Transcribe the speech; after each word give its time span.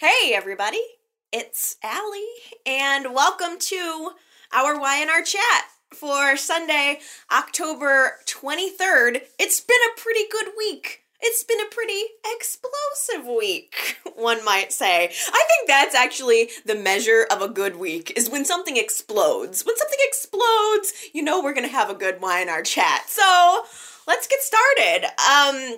Hey, 0.00 0.32
everybody. 0.32 0.80
It's 1.30 1.76
Allie, 1.84 2.24
and 2.64 3.14
welcome 3.14 3.58
to 3.58 4.12
our 4.50 4.80
Y&R 4.80 5.22
chat 5.22 5.64
for 5.92 6.38
Sunday, 6.38 7.00
October 7.30 8.12
23rd. 8.24 9.20
It's 9.38 9.60
been 9.60 9.76
a 9.92 10.00
pretty 10.00 10.22
good 10.32 10.52
week. 10.56 11.02
It's 11.20 11.44
been 11.44 11.60
a 11.60 11.68
pretty 11.70 12.00
explosive 12.24 13.26
week, 13.26 13.98
one 14.16 14.42
might 14.42 14.72
say. 14.72 15.04
I 15.04 15.44
think 15.48 15.68
that's 15.68 15.94
actually 15.94 16.48
the 16.64 16.76
measure 16.76 17.26
of 17.30 17.42
a 17.42 17.48
good 17.50 17.76
week, 17.76 18.14
is 18.16 18.30
when 18.30 18.46
something 18.46 18.78
explodes. 18.78 19.66
When 19.66 19.76
something 19.76 19.98
explodes, 20.04 20.94
you 21.12 21.20
know 21.22 21.42
we're 21.42 21.52
gonna 21.52 21.68
have 21.68 21.90
a 21.90 21.94
good 21.94 22.22
Y&R 22.22 22.62
chat. 22.62 23.02
So, 23.10 23.64
let's 24.08 24.26
get 24.26 24.40
started. 24.40 25.10
Um, 25.30 25.76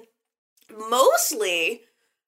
mostly 0.88 1.80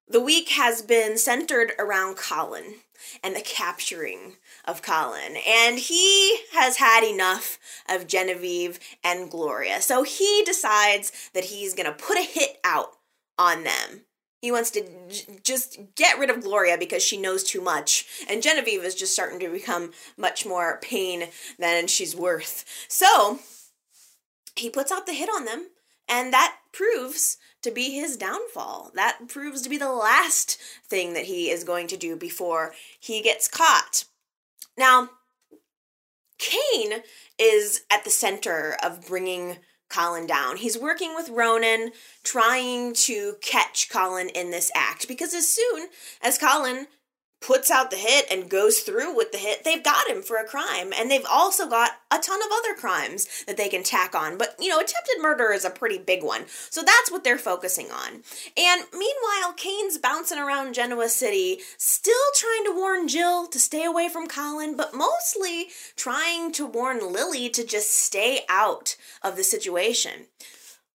the 0.08 0.20
week 0.20 0.50
has 0.50 0.82
been 0.82 1.16
centered 1.16 1.72
around 1.78 2.16
Colin 2.16 2.76
and 3.22 3.34
the 3.34 3.40
capturing 3.40 4.36
of 4.64 4.82
Colin. 4.82 5.36
And 5.46 5.78
he 5.78 6.38
has 6.52 6.76
had 6.76 7.04
enough 7.04 7.58
of 7.88 8.06
Genevieve 8.06 8.78
and 9.02 9.30
Gloria. 9.30 9.80
So 9.80 10.02
he 10.02 10.42
decides 10.44 11.30
that 11.32 11.46
he's 11.46 11.74
going 11.74 11.86
to 11.86 11.92
put 11.92 12.18
a 12.18 12.22
hit 12.22 12.58
out 12.64 12.92
on 13.38 13.64
them. 13.64 14.02
He 14.40 14.52
wants 14.52 14.70
to 14.72 14.84
j- 15.08 15.40
just 15.42 15.78
get 15.96 16.18
rid 16.18 16.28
of 16.28 16.42
Gloria 16.42 16.76
because 16.76 17.02
she 17.02 17.16
knows 17.16 17.42
too 17.42 17.62
much. 17.62 18.06
And 18.28 18.42
Genevieve 18.42 18.84
is 18.84 18.94
just 18.94 19.14
starting 19.14 19.40
to 19.40 19.50
become 19.50 19.92
much 20.18 20.44
more 20.44 20.78
pain 20.82 21.28
than 21.58 21.86
she's 21.86 22.14
worth. 22.14 22.64
So 22.88 23.38
he 24.54 24.68
puts 24.68 24.92
out 24.92 25.06
the 25.06 25.14
hit 25.14 25.30
on 25.30 25.46
them. 25.46 25.68
And 26.06 26.32
that 26.34 26.58
proves 26.72 27.38
to 27.64 27.70
be 27.70 27.98
his 27.98 28.16
downfall. 28.16 28.92
That 28.94 29.28
proves 29.28 29.62
to 29.62 29.68
be 29.68 29.76
the 29.76 29.92
last 29.92 30.58
thing 30.86 31.14
that 31.14 31.24
he 31.24 31.50
is 31.50 31.64
going 31.64 31.88
to 31.88 31.96
do 31.96 32.16
before 32.16 32.72
he 33.00 33.20
gets 33.20 33.48
caught. 33.48 34.04
Now, 34.78 35.10
Cane 36.38 37.02
is 37.38 37.82
at 37.90 38.04
the 38.04 38.10
center 38.10 38.76
of 38.82 39.06
bringing 39.06 39.58
Colin 39.88 40.26
down. 40.26 40.56
He's 40.56 40.78
working 40.78 41.14
with 41.14 41.28
Ronan, 41.28 41.92
trying 42.22 42.94
to 42.94 43.34
catch 43.40 43.88
Colin 43.88 44.28
in 44.28 44.50
this 44.50 44.70
act 44.74 45.06
because 45.08 45.34
as 45.34 45.48
soon 45.48 45.88
as 46.20 46.38
Colin 46.38 46.86
puts 47.44 47.70
out 47.70 47.90
the 47.90 47.96
hit 47.96 48.26
and 48.30 48.48
goes 48.48 48.80
through 48.80 49.14
with 49.14 49.30
the 49.30 49.38
hit, 49.38 49.64
they've 49.64 49.84
got 49.84 50.08
him 50.08 50.22
for 50.22 50.36
a 50.36 50.46
crime. 50.46 50.92
And 50.96 51.10
they've 51.10 51.26
also 51.30 51.68
got 51.68 51.90
a 52.10 52.18
ton 52.18 52.40
of 52.40 52.48
other 52.50 52.74
crimes 52.74 53.44
that 53.46 53.58
they 53.58 53.68
can 53.68 53.82
tack 53.82 54.14
on. 54.14 54.38
But, 54.38 54.56
you 54.58 54.70
know, 54.70 54.78
attempted 54.78 55.20
murder 55.20 55.52
is 55.52 55.64
a 55.64 55.70
pretty 55.70 55.98
big 55.98 56.22
one. 56.22 56.46
So 56.70 56.82
that's 56.82 57.10
what 57.10 57.22
they're 57.22 57.36
focusing 57.36 57.90
on. 57.90 58.22
And 58.56 58.82
meanwhile, 58.92 59.52
Cane's 59.56 59.98
bouncing 59.98 60.38
around 60.38 60.74
Genoa 60.74 61.08
City, 61.10 61.58
still 61.76 62.14
trying 62.34 62.64
to 62.64 62.74
warn 62.74 63.08
Jill 63.08 63.46
to 63.48 63.58
stay 63.58 63.84
away 63.84 64.08
from 64.08 64.26
Colin, 64.26 64.74
but 64.74 64.94
mostly 64.94 65.66
trying 65.96 66.50
to 66.52 66.64
warn 66.64 67.12
Lily 67.12 67.50
to 67.50 67.64
just 67.64 67.90
stay 67.90 68.40
out 68.48 68.96
of 69.22 69.36
the 69.36 69.44
situation. 69.44 70.28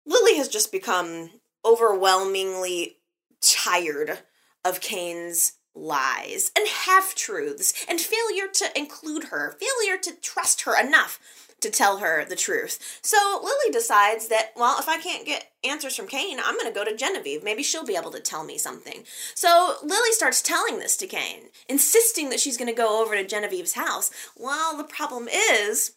Lily 0.06 0.38
has 0.38 0.48
just 0.48 0.72
become 0.72 1.30
overwhelmingly 1.64 2.98
tired 3.42 4.20
of 4.66 4.82
Cane's 4.82 5.54
lies 5.76 6.52
and 6.56 6.68
half 6.68 7.16
truths 7.16 7.86
and 7.88 8.00
failure 8.00 8.48
to 8.54 8.78
include 8.78 9.26
her, 9.26 9.58
failure 9.60 9.98
to 10.02 10.20
trust 10.22 10.62
her 10.62 10.80
enough 10.80 11.20
to 11.62 11.70
tell 11.70 11.98
her 11.98 12.24
the 12.24 12.36
truth. 12.36 13.00
So 13.02 13.18
Lily 13.42 13.72
decides 13.72 14.30
that, 14.30 14.52
well, 14.56 14.80
if 14.80 14.88
I 14.88 14.98
can't 14.98 15.26
get 15.26 15.52
answers 15.64 15.96
from 15.96 16.08
Cane, 16.08 16.40
I'm 16.44 16.56
going 16.56 16.72
to 16.72 16.78
go 16.78 16.86
to 16.86 16.96
Genevieve. 16.96 17.44
Maybe 17.44 17.64
she'll 17.64 17.86
be 17.86 17.98
able 17.98 18.12
to 18.12 18.22
tell 18.22 18.46
me 18.46 18.58
something. 18.58 19.04
So 19.36 19.76
Lily 19.84 20.12
starts 20.12 20.42
telling 20.42 20.80
this 20.80 20.96
to 20.98 21.08
Cane, 21.08 21.50
insisting 21.68 22.30
that 22.30 22.40
she's 22.40 22.58
going 22.58 22.70
to 22.70 22.74
go 22.74 23.02
over 23.02 23.16
to 23.16 23.28
Genevieve's 23.28 23.74
house. 23.74 24.12
Well, 24.38 24.78
the 24.78 24.86
problem 24.86 25.28
is, 25.28 25.96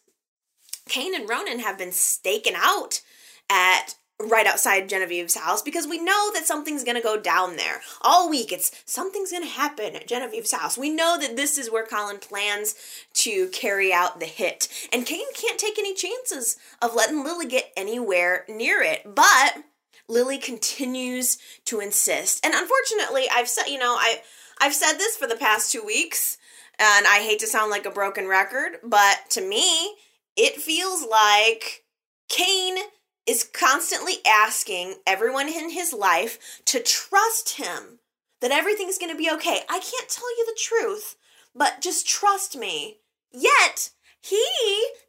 Cane 0.89 1.15
and 1.15 1.29
Ronan 1.29 1.59
have 1.59 1.77
been 1.77 1.93
staking 1.93 2.55
out 2.57 3.01
at 3.49 3.95
right 4.29 4.47
outside 4.47 4.89
Genevieve's 4.89 5.35
house 5.35 5.61
because 5.61 5.87
we 5.87 5.99
know 5.99 6.31
that 6.33 6.45
something's 6.45 6.83
to 6.95 7.01
go 7.01 7.19
down 7.19 7.55
there. 7.55 7.81
All 8.01 8.29
week 8.29 8.51
it's 8.51 8.71
something's 8.85 9.31
to 9.43 9.49
happen 9.49 9.95
at 9.95 10.07
Genevieve's 10.07 10.51
house. 10.51 10.77
We 10.77 10.89
know 10.89 11.17
that 11.19 11.35
this 11.35 11.57
is 11.57 11.71
where 11.71 11.85
Colin 11.85 12.19
plans 12.19 12.75
to 13.15 13.47
carry 13.49 13.93
out 13.93 14.19
the 14.19 14.25
hit. 14.25 14.67
And 14.91 15.05
Cane 15.05 15.33
can't 15.35 15.59
take 15.59 15.77
any 15.77 15.93
chances 15.93 16.57
of 16.81 16.95
letting 16.95 17.23
Lily 17.23 17.45
get 17.47 17.71
anywhere 17.75 18.45
near 18.47 18.81
it. 18.81 19.15
But 19.15 19.63
Lily 20.07 20.37
continues 20.37 21.37
to 21.65 21.79
insist. 21.79 22.45
And 22.45 22.53
unfortunately, 22.53 23.25
I've 23.33 23.49
said, 23.49 23.67
you 23.67 23.79
know, 23.79 23.95
I 23.97 24.21
I've 24.59 24.73
said 24.73 24.93
this 24.93 25.17
for 25.17 25.27
the 25.27 25.35
past 25.35 25.71
2 25.71 25.83
weeks 25.83 26.37
and 26.79 27.05
I 27.05 27.19
hate 27.19 27.39
to 27.39 27.47
sound 27.47 27.69
like 27.69 27.85
a 27.85 27.91
broken 27.91 28.27
record, 28.27 28.77
but 28.83 29.17
to 29.31 29.41
me, 29.41 29.95
it 30.35 30.55
feels 30.55 31.05
like 31.05 31.83
Cane 32.29 32.77
is 33.25 33.43
constantly 33.43 34.15
asking 34.27 34.95
everyone 35.07 35.47
in 35.47 35.69
his 35.69 35.93
life 35.93 36.61
to 36.65 36.79
trust 36.79 37.57
him 37.57 37.99
that 38.41 38.51
everything's 38.51 38.97
going 38.97 39.11
to 39.11 39.17
be 39.17 39.31
okay. 39.31 39.61
I 39.69 39.79
can't 39.79 40.09
tell 40.09 40.29
you 40.37 40.45
the 40.45 40.59
truth, 40.59 41.15
but 41.55 41.81
just 41.81 42.07
trust 42.07 42.57
me. 42.57 42.97
Yet, 43.31 43.91
he 44.21 44.45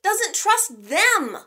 doesn't 0.03 0.35
trust 0.35 0.89
them 0.89 1.39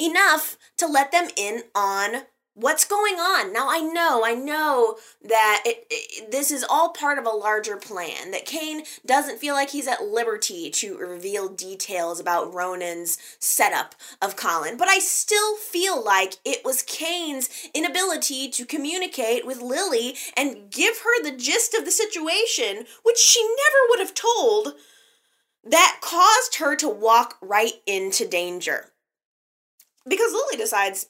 enough 0.00 0.58
to 0.78 0.86
let 0.86 1.12
them 1.12 1.28
in 1.36 1.62
on 1.74 2.22
what's 2.56 2.84
going 2.84 3.14
on? 3.14 3.52
Now 3.52 3.68
i 3.70 3.80
know 3.80 4.22
i 4.24 4.34
know 4.34 4.96
that 5.22 5.62
it, 5.64 5.86
it, 5.90 6.30
this 6.30 6.50
is 6.50 6.64
all 6.68 6.90
part 6.90 7.18
of 7.18 7.26
a 7.26 7.30
larger 7.30 7.76
plan 7.76 8.30
that 8.30 8.46
cane 8.46 8.82
doesn't 9.04 9.38
feel 9.38 9.54
like 9.54 9.70
he's 9.70 9.86
at 9.86 10.02
liberty 10.02 10.70
to 10.70 10.96
reveal 10.96 11.48
details 11.48 12.18
about 12.18 12.52
ronan's 12.52 13.18
setup 13.38 13.94
of 14.20 14.36
colin 14.36 14.76
but 14.76 14.88
i 14.88 14.98
still 14.98 15.56
feel 15.56 16.02
like 16.02 16.34
it 16.44 16.64
was 16.64 16.82
cane's 16.82 17.68
inability 17.74 18.48
to 18.48 18.64
communicate 18.64 19.46
with 19.46 19.60
lily 19.60 20.16
and 20.36 20.70
give 20.70 20.98
her 20.98 21.22
the 21.22 21.36
gist 21.36 21.74
of 21.74 21.84
the 21.84 21.90
situation 21.90 22.86
which 23.02 23.18
she 23.18 23.42
never 23.42 23.88
would 23.90 24.00
have 24.00 24.14
told 24.14 24.74
that 25.68 25.98
caused 26.00 26.56
her 26.56 26.76
to 26.76 26.88
walk 26.88 27.36
right 27.40 27.74
into 27.86 28.26
danger. 28.26 28.92
Because 30.08 30.32
lily 30.32 30.56
decides 30.56 31.06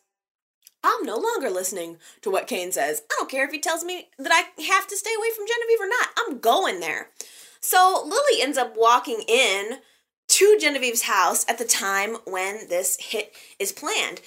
I'm 0.85 1.05
no 1.05 1.17
longer 1.17 1.51
listening 1.51 1.97
to 2.23 2.31
what 2.31 2.47
Cane 2.47 2.73
says. 2.73 3.03
I 3.11 3.17
don't 3.19 3.31
care 3.31 3.45
if 3.45 3.53
he 3.53 3.59
tells 3.59 3.85
me 3.85 4.09
that 4.19 4.33
I 4.33 4.63
have 4.63 4.87
to 4.87 4.97
stay 4.97 5.11
away 5.17 5.29
from 5.35 5.47
Genevieve 5.47 5.81
or 5.81 5.89
not. 5.89 6.09
I'm 6.17 6.39
going 6.39 6.81
there. 6.81 7.11
So 7.61 8.03
Lily 8.05 8.43
ends 8.43 8.59
up 8.59 8.75
walking 8.77 9.23
in 9.27 9.79
to 10.29 10.59
Genevieve's 10.61 11.03
house 11.03 11.45
at 11.49 11.59
the 11.59 11.65
time 11.65 12.17
when 12.27 12.69
this 12.69 12.97
hit 13.01 13.33
is 13.59 13.73
planned. 13.73 14.21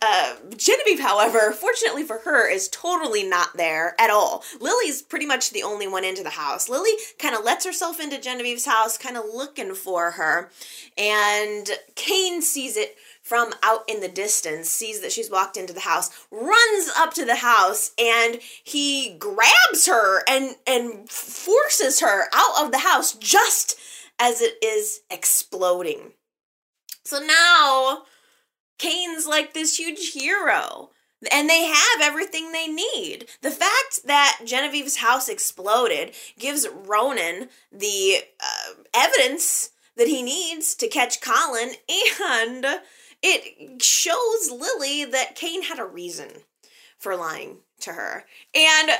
Uh, 0.00 0.36
Genevieve, 0.56 1.00
however, 1.00 1.52
fortunately 1.52 2.04
for 2.04 2.18
her, 2.18 2.48
is 2.48 2.68
totally 2.68 3.22
not 3.22 3.56
there 3.56 3.94
at 4.00 4.10
all. 4.10 4.44
Lily's 4.60 5.02
pretty 5.02 5.26
much 5.26 5.50
the 5.50 5.62
only 5.62 5.88
one 5.88 6.04
into 6.04 6.22
the 6.22 6.30
house. 6.30 6.68
Lily 6.68 6.92
kind 7.18 7.34
of 7.34 7.44
lets 7.44 7.66
herself 7.66 8.00
into 8.00 8.20
Genevieve's 8.20 8.64
house, 8.64 8.96
kind 8.96 9.16
of 9.16 9.24
looking 9.32 9.74
for 9.74 10.12
her, 10.12 10.50
and 10.96 11.68
Cane 11.96 12.42
sees 12.42 12.76
it 12.76 12.96
from 13.22 13.54
out 13.62 13.84
in 13.88 14.00
the 14.00 14.08
distance, 14.08 14.68
sees 14.68 15.00
that 15.00 15.12
she's 15.12 15.30
walked 15.30 15.56
into 15.56 15.72
the 15.72 15.80
house, 15.80 16.10
runs 16.30 16.90
up 16.96 17.14
to 17.14 17.24
the 17.24 17.36
house, 17.36 17.92
and 17.98 18.40
he 18.64 19.16
grabs 19.18 19.86
her 19.86 20.22
and 20.28 20.56
and 20.66 21.08
forces 21.08 22.00
her 22.00 22.24
out 22.34 22.64
of 22.64 22.72
the 22.72 22.78
house 22.78 23.12
just 23.14 23.78
as 24.18 24.40
it 24.40 24.54
is 24.62 25.00
exploding. 25.10 26.12
So 27.04 27.20
now 27.20 28.04
Cane's 28.78 29.26
like 29.26 29.54
this 29.54 29.78
huge 29.78 30.12
hero. 30.12 30.90
And 31.30 31.48
they 31.48 31.66
have 31.66 32.00
everything 32.00 32.50
they 32.50 32.66
need. 32.66 33.26
The 33.42 33.52
fact 33.52 34.00
that 34.06 34.40
Genevieve's 34.44 34.96
house 34.96 35.28
exploded 35.28 36.16
gives 36.36 36.66
Ronan 36.68 37.48
the 37.70 38.16
uh, 38.40 38.82
evidence 38.92 39.70
that 39.96 40.08
he 40.08 40.22
needs 40.22 40.74
to 40.76 40.88
catch 40.88 41.20
Colin 41.20 41.74
and 42.20 42.66
it 43.22 43.82
shows 43.82 44.50
Lily 44.50 45.04
that 45.04 45.36
Cane 45.36 45.62
had 45.62 45.78
a 45.78 45.84
reason 45.84 46.28
for 46.98 47.16
lying 47.16 47.58
to 47.80 47.92
her. 47.92 48.24
And 48.54 48.90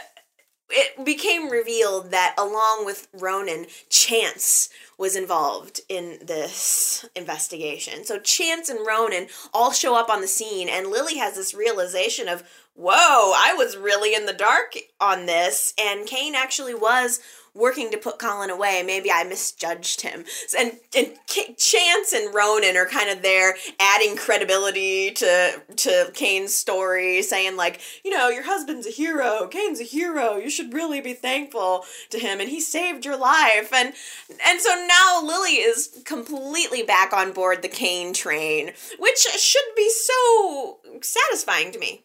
it 0.70 1.04
became 1.04 1.50
revealed 1.50 2.10
that 2.12 2.34
along 2.38 2.84
with 2.86 3.08
Ronan, 3.12 3.66
Chance 3.90 4.70
was 4.96 5.16
involved 5.16 5.80
in 5.88 6.18
this 6.22 7.06
investigation. 7.14 8.04
So 8.04 8.18
Chance 8.18 8.70
and 8.70 8.86
Ronan 8.86 9.26
all 9.52 9.72
show 9.72 9.94
up 9.94 10.08
on 10.08 10.22
the 10.22 10.26
scene, 10.26 10.68
and 10.68 10.86
Lily 10.86 11.18
has 11.18 11.34
this 11.34 11.52
realization 11.52 12.26
of, 12.26 12.42
whoa, 12.74 12.94
I 12.94 13.54
was 13.56 13.76
really 13.76 14.14
in 14.14 14.24
the 14.24 14.32
dark 14.32 14.74
on 14.98 15.26
this, 15.26 15.74
and 15.78 16.06
Cane 16.06 16.34
actually 16.34 16.74
was 16.74 17.20
working 17.54 17.90
to 17.90 17.98
put 17.98 18.18
Colin 18.18 18.50
away. 18.50 18.82
Maybe 18.84 19.10
I 19.10 19.24
misjudged 19.24 20.00
him. 20.00 20.24
And, 20.58 20.78
and 20.96 21.12
Chance 21.26 22.12
and 22.12 22.34
Ronan 22.34 22.76
are 22.76 22.86
kind 22.86 23.10
of 23.10 23.22
there 23.22 23.56
adding 23.78 24.16
credibility 24.16 25.10
to 25.12 25.62
to 25.76 26.10
Cane's 26.14 26.54
story, 26.54 27.22
saying 27.22 27.56
like, 27.56 27.80
you 28.04 28.10
know, 28.10 28.28
your 28.28 28.44
husband's 28.44 28.86
a 28.86 28.90
hero, 28.90 29.46
Cane's 29.48 29.80
a 29.80 29.84
hero. 29.84 30.36
You 30.36 30.50
should 30.50 30.72
really 30.72 31.00
be 31.00 31.14
thankful 31.14 31.84
to 32.10 32.18
him, 32.18 32.40
and 32.40 32.48
he 32.48 32.60
saved 32.60 33.04
your 33.04 33.16
life. 33.16 33.72
And 33.72 33.92
and 34.46 34.60
so 34.60 34.86
now 34.88 35.20
Lily 35.22 35.56
is 35.56 36.02
completely 36.04 36.82
back 36.82 37.12
on 37.12 37.32
board 37.32 37.62
the 37.62 37.68
Cane 37.68 38.12
train, 38.14 38.72
which 38.98 39.18
should 39.18 39.62
be 39.76 39.90
so 39.90 40.80
satisfying 41.02 41.72
to 41.72 41.78
me. 41.78 42.04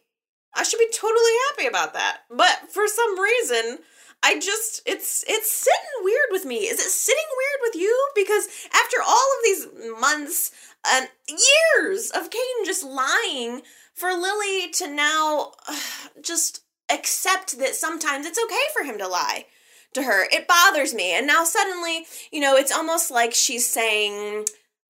I 0.54 0.62
should 0.62 0.78
be 0.78 0.90
totally 0.92 1.32
happy 1.50 1.66
about 1.66 1.94
that. 1.94 2.22
But 2.30 2.70
for 2.70 2.86
some 2.88 3.20
reason, 3.20 3.78
I 4.22 4.38
just 4.38 4.82
it's 4.84 5.24
it's 5.28 5.52
sitting 5.52 6.02
weird 6.02 6.28
with 6.30 6.44
me. 6.44 6.56
Is 6.56 6.80
it 6.80 6.90
sitting 6.90 7.24
weird 7.36 7.60
with 7.62 7.80
you? 7.80 8.08
Because 8.14 8.48
after 8.74 8.96
all 9.06 9.14
of 9.14 9.44
these 9.44 9.66
months 10.00 10.50
and 10.86 11.08
years 11.28 12.10
of 12.10 12.30
Cane 12.30 12.64
just 12.64 12.84
lying 12.84 13.62
for 13.94 14.12
Lily 14.12 14.70
to 14.72 14.88
now 14.92 15.52
uh, 15.68 15.78
just 16.22 16.62
accept 16.90 17.58
that 17.58 17.74
sometimes 17.74 18.26
it's 18.26 18.42
okay 18.42 18.56
for 18.74 18.84
him 18.84 18.98
to 18.98 19.08
lie 19.08 19.46
to 19.94 20.02
her. 20.02 20.26
It 20.30 20.48
bothers 20.48 20.94
me. 20.94 21.12
And 21.16 21.26
now 21.26 21.44
suddenly, 21.44 22.06
you 22.30 22.40
know, 22.40 22.56
it's 22.56 22.72
almost 22.72 23.10
like 23.10 23.34
she's 23.34 23.66
saying 23.66 24.46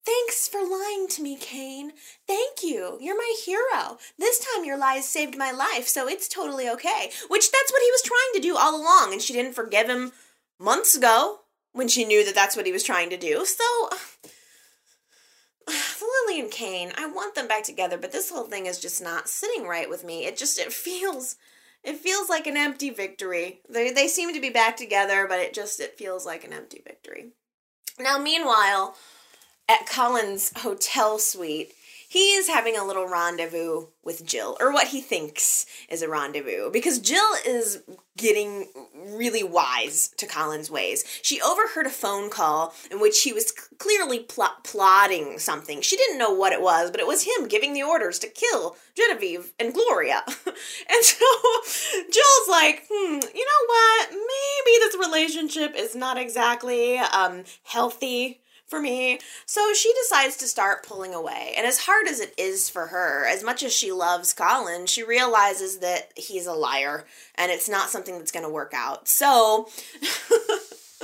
Thanks 0.09 0.49
for 0.49 0.61
lying 0.63 1.07
to 1.09 1.23
me, 1.23 1.37
Cane. 1.37 1.93
Thank 2.27 2.63
you. 2.63 2.97
You're 2.99 3.19
my 3.19 3.35
hero. 3.45 3.99
This 4.19 4.39
time 4.39 4.65
your 4.65 4.79
lies 4.79 5.07
saved 5.07 5.37
my 5.37 5.51
life, 5.53 5.87
so 5.87 6.09
it's 6.09 6.29
totally 6.29 6.67
okay. 6.67 7.11
Which 7.29 7.53
that's 7.53 7.71
what 7.71 7.83
he 7.83 7.91
was 7.91 8.01
trying 8.01 8.33
to 8.33 8.41
do 8.41 8.57
all 8.57 8.75
along, 8.75 9.13
and 9.13 9.21
she 9.21 9.35
didn't 9.35 9.53
forgive 9.53 9.87
him 9.87 10.13
months 10.59 10.95
ago 10.95 11.41
when 11.73 11.89
she 11.89 12.07
knew 12.07 12.25
that 12.25 12.35
that's 12.35 12.57
what 12.57 12.65
he 12.65 12.73
was 12.73 12.85
trying 12.85 13.11
to 13.11 13.19
do. 13.19 13.45
So, 13.45 13.91
Lily 16.27 16.41
and 16.41 16.51
Cane, 16.51 16.93
I 16.97 17.05
want 17.05 17.35
them 17.35 17.47
back 17.47 17.65
together, 17.65 17.99
but 17.99 18.11
this 18.11 18.31
whole 18.31 18.45
thing 18.45 18.65
is 18.65 18.81
just 18.81 19.03
not 19.03 19.29
sitting 19.29 19.67
right 19.67 19.91
with 19.91 20.05
me. 20.05 20.25
It 20.25 20.39
just 20.39 20.59
it 20.59 20.73
feels 20.73 21.37
it 21.85 21.97
feels 21.97 22.31
like 22.31 22.47
an 22.47 22.57
empty 22.57 22.89
victory. 22.89 23.61
They 23.69 23.91
they 23.91 24.09
seem 24.09 24.33
to 24.33 24.41
be 24.41 24.49
back 24.49 24.79
together, 24.79 25.27
but 25.29 25.41
it 25.41 25.53
just 25.53 25.81
it 25.81 25.99
feels 25.99 26.25
like 26.25 26.45
an 26.45 26.55
empty 26.55 26.81
victory. 26.83 27.33
Now, 28.01 28.17
meanwhile, 28.17 28.95
at 29.69 29.87
Colin's 29.87 30.53
hotel 30.57 31.19
suite, 31.19 31.75
he 32.11 32.33
is 32.33 32.49
having 32.49 32.75
a 32.75 32.85
little 32.85 33.07
rendezvous 33.07 33.89
with 34.03 34.25
Jill, 34.25 34.57
or 34.61 34.73
what 34.73 34.89
he 34.89 35.03
thinks 35.03 35.67
is 35.91 36.01
a 36.01 36.09
rendezvous, 36.09 36.71
because 36.71 36.99
Jill 36.99 37.35
is 37.47 37.83
getting 38.17 38.69
really 38.97 39.43
wise 39.43 40.09
to 40.17 40.27
Colin's 40.27 40.71
ways. 40.71 41.05
She 41.21 41.39
overheard 41.43 41.85
a 41.85 41.91
phone 41.91 42.31
call 42.31 42.73
in 42.91 42.99
which 42.99 43.23
he 43.23 43.33
was 43.35 43.53
clearly 43.53 44.21
pl- 44.21 44.57
plotting 44.65 45.39
something. 45.39 45.83
She 45.83 45.99
didn't 45.99 46.19
know 46.19 46.33
what 46.33 46.55
it 46.55 46.63
was, 46.63 46.91
but 46.91 46.99
it 46.99 47.07
was 47.07 47.25
him 47.25 47.47
giving 47.47 47.75
the 47.75 47.83
orders 47.83 48.19
to 48.21 48.29
kill 48.29 48.77
Genevieve 48.97 49.53
and 49.61 49.75
Gloria. 49.75 50.23
and 50.27 51.05
so 51.05 51.27
Jill's 52.11 52.49
like, 52.49 52.87
hmm, 52.91 53.21
you 53.35 53.45
know 53.45 53.67
what? 53.67 54.11
Maybe 54.13 54.79
this 54.79 54.97
relationship 54.99 55.75
is 55.77 55.95
not 55.95 56.17
exactly 56.17 56.97
um, 56.99 57.45
healthy 57.65 58.41
for 58.69 58.81
me. 58.81 59.19
So 59.47 59.73
she 59.73 59.93
decides 59.95 60.37
to 60.37 60.47
start 60.47 60.87
pulling 60.87 61.15
away. 61.15 61.55
And 61.57 61.67
as 61.67 61.81
hard 61.81 62.07
as 62.07 62.21
it 62.21 62.35
is 62.37 62.69
for 62.69 62.89
her, 62.89 63.27
as 63.27 63.43
much 63.43 63.63
as 63.63 63.73
she 63.73 63.91
loves 63.91 64.33
Colin, 64.35 64.87
she 64.87 65.03
realizes 65.03 65.79
that 65.79 66.13
he's 66.17 66.47
a 66.47 66.53
liar 66.53 67.07
and 67.35 67.51
it's 67.51 67.69
not 67.69 67.89
something 67.89 68.19
that's 68.19 68.33
going 68.33 68.45
to 68.45 68.53
work 68.53 68.73
out. 68.75 69.09
So 69.09 69.69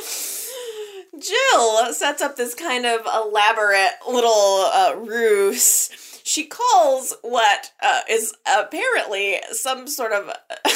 Jill 1.18 1.92
sets 1.92 2.20
up 2.20 2.36
this 2.36 2.54
kind 2.54 2.84
of 2.84 3.00
elaborate 3.06 3.92
little 4.08 4.66
uh, 4.72 4.94
ruse. 4.96 5.90
She 6.22 6.46
calls 6.46 7.14
what 7.22 7.70
uh, 7.82 8.00
is 8.08 8.34
apparently 8.46 9.40
some 9.52 9.86
sort 9.86 10.12
of 10.12 10.30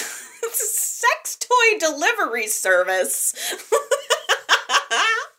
sex 0.51 1.37
toy 1.37 1.79
delivery 1.79 2.47
service. 2.47 3.35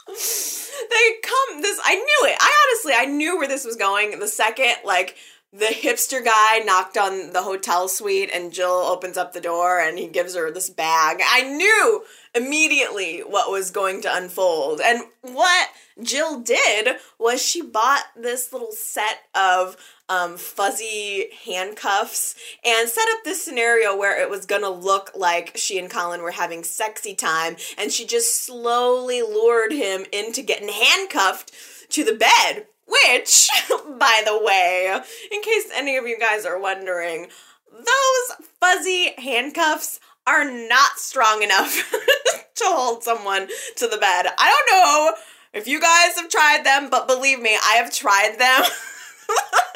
they 0.90 1.16
come 1.24 1.62
this 1.62 1.80
I 1.84 1.96
knew 1.96 2.30
it. 2.32 2.38
I 2.40 2.68
honestly 2.68 2.94
I 2.96 3.06
knew 3.06 3.38
where 3.38 3.48
this 3.48 3.66
was 3.66 3.76
going 3.76 4.18
the 4.20 4.28
second 4.28 4.76
like 4.86 5.16
the 5.52 5.66
hipster 5.66 6.24
guy 6.24 6.60
knocked 6.60 6.96
on 6.96 7.34
the 7.34 7.42
hotel 7.42 7.88
suite 7.88 8.30
and 8.32 8.54
Jill 8.54 8.70
opens 8.70 9.18
up 9.18 9.34
the 9.34 9.42
door 9.42 9.80
and 9.80 9.98
he 9.98 10.08
gives 10.08 10.36
her 10.36 10.52
this 10.52 10.70
bag. 10.70 11.22
I 11.26 11.42
knew 11.44 12.04
immediately 12.36 13.22
what 13.22 13.52
was 13.52 13.72
going 13.72 14.02
to 14.04 14.16
unfold. 14.16 14.80
And 14.80 15.02
what 15.22 15.70
Jill 16.04 16.40
did 16.40 16.98
was 17.18 17.42
she 17.42 17.62
bought 17.62 18.04
this 18.16 18.52
little 18.54 18.72
set 18.72 19.20
of 19.36 19.78
um, 20.08 20.38
fuzzy 20.38 21.28
handcuffs 21.46 22.36
and 22.66 22.90
set 22.90 23.08
up 23.12 23.24
this 23.24 23.44
scenario 23.44 23.96
where 23.96 24.20
it 24.20 24.30
was 24.30 24.46
gonna 24.46 24.70
look 24.70 25.12
like 25.16 25.56
she 25.56 25.78
and 25.78 25.90
Colin 25.90 26.24
were 26.24 26.32
having 26.32 26.64
sexy 26.64 27.14
time, 27.14 27.56
and 27.78 27.92
she 27.92 28.06
just 28.06 28.44
slowly 28.44 29.22
lured 29.22 29.72
him 29.72 30.06
into 30.12 30.42
getting 30.42 30.70
handcuffed 30.70 31.52
to 31.92 32.04
the 32.04 32.16
bed. 32.16 32.68
Which, 32.88 33.50
by 34.00 34.24
the 34.26 34.42
way, 34.44 35.00
in 35.32 35.42
case 35.44 35.66
any 35.76 35.96
of 35.96 36.08
you 36.08 36.18
guys 36.18 36.44
are 36.44 36.60
wondering, 36.60 37.28
those 37.72 38.48
fuzzy 38.60 39.14
handcuffs 39.20 40.00
are 40.26 40.44
not 40.44 40.98
strong 40.98 41.44
enough 41.44 41.92
to 42.56 42.64
hold 42.66 43.04
someone 43.04 43.48
to 43.76 43.88
the 43.88 43.98
bed. 43.98 44.26
I 44.38 44.50
don't 44.50 44.72
know 44.72 45.14
if 45.54 45.68
you 45.68 45.80
guys 45.80 46.16
have 46.16 46.30
tried 46.30 46.64
them, 46.64 46.90
but 46.90 47.08
believe 47.08 47.42
me, 47.42 47.58
I 47.64 47.76
have 47.76 47.92
tried 47.92 48.38
them. 48.38 48.64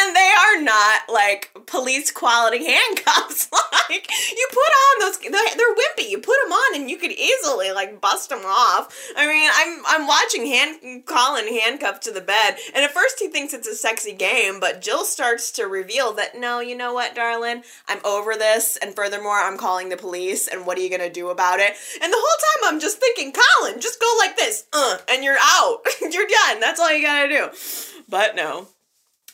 and 0.00 0.16
they 0.16 0.32
are 0.38 0.62
not 0.62 1.02
like 1.08 1.50
police 1.66 2.10
quality 2.10 2.66
handcuffs. 2.70 3.48
like 3.90 4.08
you 4.30 4.48
put 4.50 4.58
on 4.58 5.00
those, 5.00 5.18
they're 5.18 5.74
wimpy. 5.74 6.10
You 6.10 6.18
put 6.18 6.36
them 6.42 6.52
on, 6.52 6.80
and 6.80 6.90
you 6.90 6.96
could 6.96 7.12
easily 7.12 7.72
like 7.72 8.00
bust 8.00 8.30
them 8.30 8.42
off. 8.44 8.94
I 9.16 9.26
mean, 9.26 9.50
I'm 9.52 9.82
I'm 9.86 10.06
watching 10.06 10.46
hand 10.46 11.06
Colin 11.06 11.48
handcuffed 11.48 12.02
to 12.04 12.12
the 12.12 12.20
bed, 12.20 12.56
and 12.74 12.84
at 12.84 12.92
first 12.92 13.18
he 13.18 13.28
thinks 13.28 13.54
it's 13.54 13.68
a 13.68 13.74
sexy 13.74 14.12
game, 14.12 14.60
but 14.60 14.80
Jill 14.80 15.04
starts 15.04 15.50
to 15.52 15.64
reveal 15.64 16.12
that 16.14 16.38
no, 16.38 16.60
you 16.60 16.76
know 16.76 16.92
what, 16.92 17.14
darling, 17.14 17.62
I'm 17.88 18.04
over 18.04 18.34
this, 18.34 18.76
and 18.80 18.94
furthermore, 18.94 19.38
I'm 19.38 19.58
calling 19.58 19.88
the 19.88 19.96
police. 19.96 20.48
And 20.48 20.66
what 20.66 20.78
are 20.78 20.80
you 20.80 20.90
gonna 20.90 21.10
do 21.10 21.28
about 21.28 21.60
it? 21.60 21.72
And 22.02 22.12
the 22.12 22.18
whole 22.18 22.62
time 22.62 22.74
I'm 22.74 22.80
just 22.80 22.98
thinking, 22.98 23.32
Colin, 23.32 23.80
just 23.80 24.00
go 24.00 24.12
like 24.18 24.36
this, 24.36 24.64
uh, 24.72 24.98
and 25.08 25.24
you're 25.24 25.38
out. 25.40 25.78
you're 26.00 26.26
done. 26.26 26.60
That's 26.60 26.80
all 26.80 26.92
you 26.92 27.02
gotta 27.02 27.28
do. 27.28 27.48
But 28.08 28.36
no, 28.36 28.68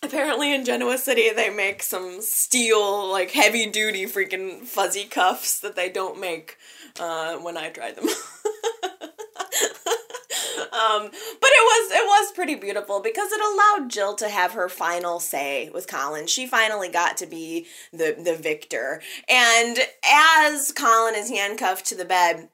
apparently 0.05 0.55
in 0.55 0.65
Genoa 0.65 0.99
City 0.99 1.31
they 1.31 1.51
make 1.51 1.83
some 1.83 2.21
steel, 2.21 3.11
like 3.11 3.31
heavy 3.31 3.67
duty 3.67 4.05
freaking 4.05 4.63
fuzzy 4.63 5.05
cuffs 5.05 5.59
that 5.61 5.77
they 5.77 5.89
don't 5.89 6.21
make 6.21 6.57
uh, 7.01 7.37
when 7.37 7.57
I 7.57 7.71
tried 7.71 7.97
them. 7.97 8.09
um, 10.75 11.11
but 11.11 11.51
it 11.51 11.65
was 11.65 11.93
it 11.93 12.07
was 12.07 12.33
pretty 12.33 12.55
beautiful 12.55 13.01
because 13.01 13.31
it 13.33 13.41
allowed 13.41 13.91
Jill 13.91 14.15
to 14.17 14.29
have 14.29 14.53
her 14.53 14.69
final 14.69 15.21
say 15.21 15.71
with 15.71 15.89
Colin. 15.89 16.27
She 16.27 16.47
finally 16.47 16.89
got 16.89 17.17
to 17.19 17.27
be 17.27 17.67
the 17.93 18.17
the 18.23 18.37
victor. 18.37 19.01
And 19.29 19.79
as 20.05 20.73
Colin 20.73 21.15
is 21.15 21.31
handcuffed 21.31 21.87
to 21.87 21.95
the 21.95 22.05
bed, 22.05 22.49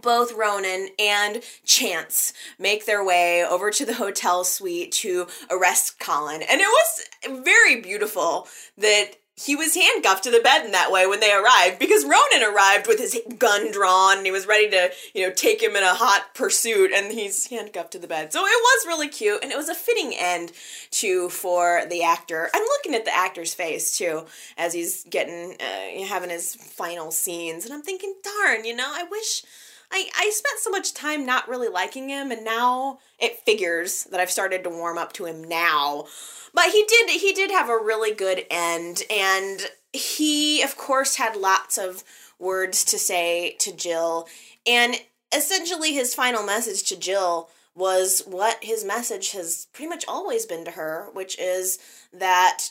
both 0.00 0.32
Ronan 0.32 0.88
and 0.98 1.42
Chance 1.64 2.32
make 2.58 2.86
their 2.86 3.04
way 3.04 3.44
over 3.44 3.70
to 3.70 3.84
the 3.84 3.94
hotel 3.94 4.44
suite 4.44 4.92
to 4.92 5.26
arrest 5.50 5.98
Colin. 5.98 6.42
And 6.42 6.60
it 6.60 6.68
was 6.68 7.44
very 7.44 7.80
beautiful 7.80 8.48
that 8.78 9.16
he 9.38 9.54
was 9.54 9.74
handcuffed 9.74 10.24
to 10.24 10.30
the 10.30 10.40
bed 10.40 10.64
in 10.64 10.72
that 10.72 10.90
way 10.90 11.06
when 11.06 11.20
they 11.20 11.30
arrived 11.30 11.78
because 11.78 12.04
Ronan 12.04 12.54
arrived 12.54 12.86
with 12.86 12.98
his 12.98 13.20
gun 13.38 13.70
drawn 13.70 14.16
and 14.16 14.24
he 14.24 14.32
was 14.32 14.46
ready 14.46 14.70
to, 14.70 14.90
you 15.14 15.26
know, 15.26 15.32
take 15.32 15.62
him 15.62 15.76
in 15.76 15.82
a 15.82 15.94
hot 15.94 16.34
pursuit 16.34 16.90
and 16.94 17.12
he's 17.12 17.46
handcuffed 17.48 17.92
to 17.92 17.98
the 17.98 18.06
bed. 18.06 18.32
So 18.32 18.40
it 18.40 18.44
was 18.44 18.86
really 18.86 19.08
cute 19.08 19.42
and 19.42 19.52
it 19.52 19.58
was 19.58 19.68
a 19.68 19.74
fitting 19.74 20.14
end 20.18 20.52
to 20.92 21.28
for 21.28 21.82
the 21.90 22.02
actor. 22.02 22.48
I'm 22.54 22.62
looking 22.62 22.94
at 22.94 23.04
the 23.04 23.14
actor's 23.14 23.52
face 23.52 23.96
too 23.96 24.24
as 24.56 24.72
he's 24.72 25.04
getting 25.04 25.56
uh, 25.60 26.06
having 26.06 26.30
his 26.30 26.54
final 26.54 27.10
scenes 27.10 27.66
and 27.66 27.74
I'm 27.74 27.82
thinking, 27.82 28.14
darn, 28.22 28.64
you 28.64 28.74
know, 28.74 28.88
I 28.88 29.02
wish 29.02 29.44
I, 29.90 30.08
I 30.16 30.30
spent 30.30 30.60
so 30.60 30.70
much 30.70 30.94
time 30.94 31.24
not 31.24 31.48
really 31.48 31.68
liking 31.68 32.08
him 32.08 32.30
and 32.30 32.44
now 32.44 32.98
it 33.18 33.40
figures 33.40 34.04
that 34.04 34.20
I've 34.20 34.30
started 34.30 34.64
to 34.64 34.70
warm 34.70 34.98
up 34.98 35.12
to 35.14 35.24
him 35.24 35.44
now. 35.44 36.06
But 36.52 36.70
he 36.70 36.84
did 36.88 37.10
he 37.10 37.32
did 37.32 37.50
have 37.50 37.68
a 37.68 37.78
really 37.78 38.14
good 38.14 38.44
end 38.50 39.02
and 39.10 39.60
he 39.92 40.62
of 40.62 40.76
course 40.76 41.16
had 41.16 41.36
lots 41.36 41.78
of 41.78 42.04
words 42.38 42.84
to 42.86 42.98
say 42.98 43.56
to 43.60 43.74
Jill 43.74 44.28
and 44.66 44.96
essentially 45.34 45.92
his 45.92 46.14
final 46.14 46.42
message 46.42 46.82
to 46.84 46.98
Jill 46.98 47.48
was 47.74 48.22
what 48.26 48.58
his 48.62 48.84
message 48.84 49.32
has 49.32 49.66
pretty 49.72 49.88
much 49.88 50.04
always 50.08 50.46
been 50.46 50.64
to 50.64 50.70
her, 50.72 51.10
which 51.12 51.38
is 51.38 51.78
that 52.12 52.70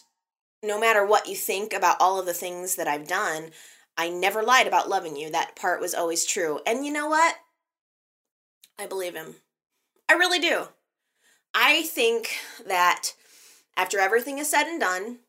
no 0.63 0.79
matter 0.79 1.05
what 1.05 1.27
you 1.27 1.35
think 1.35 1.73
about 1.73 1.97
all 1.99 2.19
of 2.19 2.25
the 2.25 2.33
things 2.33 2.75
that 2.75 2.87
I've 2.87 3.07
done, 3.07 3.51
I 3.97 4.09
never 4.09 4.43
lied 4.43 4.67
about 4.67 4.89
loving 4.89 5.15
you. 5.15 5.31
That 5.31 5.55
part 5.55 5.79
was 5.79 5.93
always 5.93 6.25
true. 6.25 6.59
And 6.65 6.85
you 6.85 6.91
know 6.91 7.07
what? 7.07 7.35
I 8.77 8.87
believe 8.87 9.15
him. 9.15 9.35
I 10.09 10.13
really 10.13 10.39
do. 10.39 10.67
I 11.53 11.83
think 11.83 12.35
that 12.67 13.13
after 13.77 13.99
everything 13.99 14.39
is 14.39 14.49
said 14.49 14.67
and 14.67 14.79
done, 14.79 15.19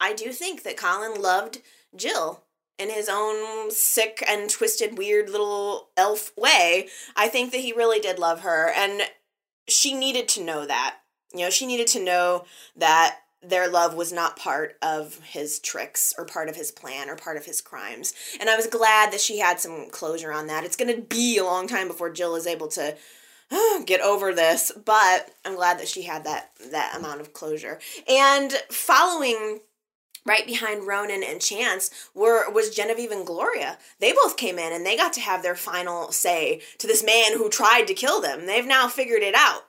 I 0.00 0.12
do 0.12 0.32
think 0.32 0.62
that 0.62 0.76
Colin 0.76 1.20
loved 1.20 1.62
Jill 1.96 2.44
in 2.78 2.90
his 2.90 3.08
own 3.08 3.70
sick 3.70 4.22
and 4.26 4.50
twisted, 4.50 4.98
weird 4.98 5.30
little 5.30 5.90
elf 5.96 6.32
way. 6.36 6.88
I 7.16 7.28
think 7.28 7.52
that 7.52 7.60
he 7.60 7.72
really 7.72 8.00
did 8.00 8.18
love 8.18 8.40
her, 8.40 8.70
and 8.70 9.02
she 9.68 9.94
needed 9.94 10.28
to 10.30 10.44
know 10.44 10.66
that. 10.66 10.96
You 11.32 11.40
know, 11.40 11.50
she 11.50 11.66
needed 11.66 11.86
to 11.88 12.04
know 12.04 12.44
that 12.76 13.20
their 13.48 13.68
love 13.68 13.94
was 13.94 14.12
not 14.12 14.36
part 14.36 14.76
of 14.82 15.20
his 15.24 15.58
tricks 15.58 16.14
or 16.18 16.24
part 16.24 16.48
of 16.48 16.56
his 16.56 16.70
plan 16.70 17.08
or 17.08 17.16
part 17.16 17.36
of 17.36 17.44
his 17.44 17.60
crimes. 17.60 18.14
And 18.40 18.48
I 18.48 18.56
was 18.56 18.66
glad 18.66 19.12
that 19.12 19.20
she 19.20 19.38
had 19.38 19.60
some 19.60 19.88
closure 19.90 20.32
on 20.32 20.46
that. 20.48 20.64
It's 20.64 20.76
going 20.76 20.94
to 20.94 21.02
be 21.02 21.38
a 21.38 21.44
long 21.44 21.66
time 21.66 21.88
before 21.88 22.10
Jill 22.10 22.36
is 22.36 22.46
able 22.46 22.68
to 22.68 22.96
get 23.86 24.00
over 24.00 24.34
this, 24.34 24.72
but 24.84 25.30
I'm 25.44 25.56
glad 25.56 25.78
that 25.78 25.88
she 25.88 26.02
had 26.02 26.24
that 26.24 26.50
that 26.70 26.96
amount 26.96 27.20
of 27.20 27.32
closure. 27.32 27.78
And 28.08 28.52
following 28.70 29.60
right 30.26 30.46
behind 30.46 30.86
Ronan 30.86 31.22
and 31.22 31.40
Chance 31.40 31.90
were 32.14 32.50
was 32.50 32.74
Genevieve 32.74 33.10
and 33.10 33.26
Gloria. 33.26 33.78
They 34.00 34.12
both 34.12 34.36
came 34.36 34.58
in 34.58 34.72
and 34.72 34.84
they 34.84 34.96
got 34.96 35.12
to 35.14 35.20
have 35.20 35.42
their 35.42 35.54
final 35.54 36.12
say 36.12 36.62
to 36.78 36.86
this 36.86 37.04
man 37.04 37.36
who 37.36 37.48
tried 37.48 37.86
to 37.88 37.94
kill 37.94 38.20
them. 38.20 38.46
They've 38.46 38.66
now 38.66 38.88
figured 38.88 39.22
it 39.22 39.34
out. 39.34 39.66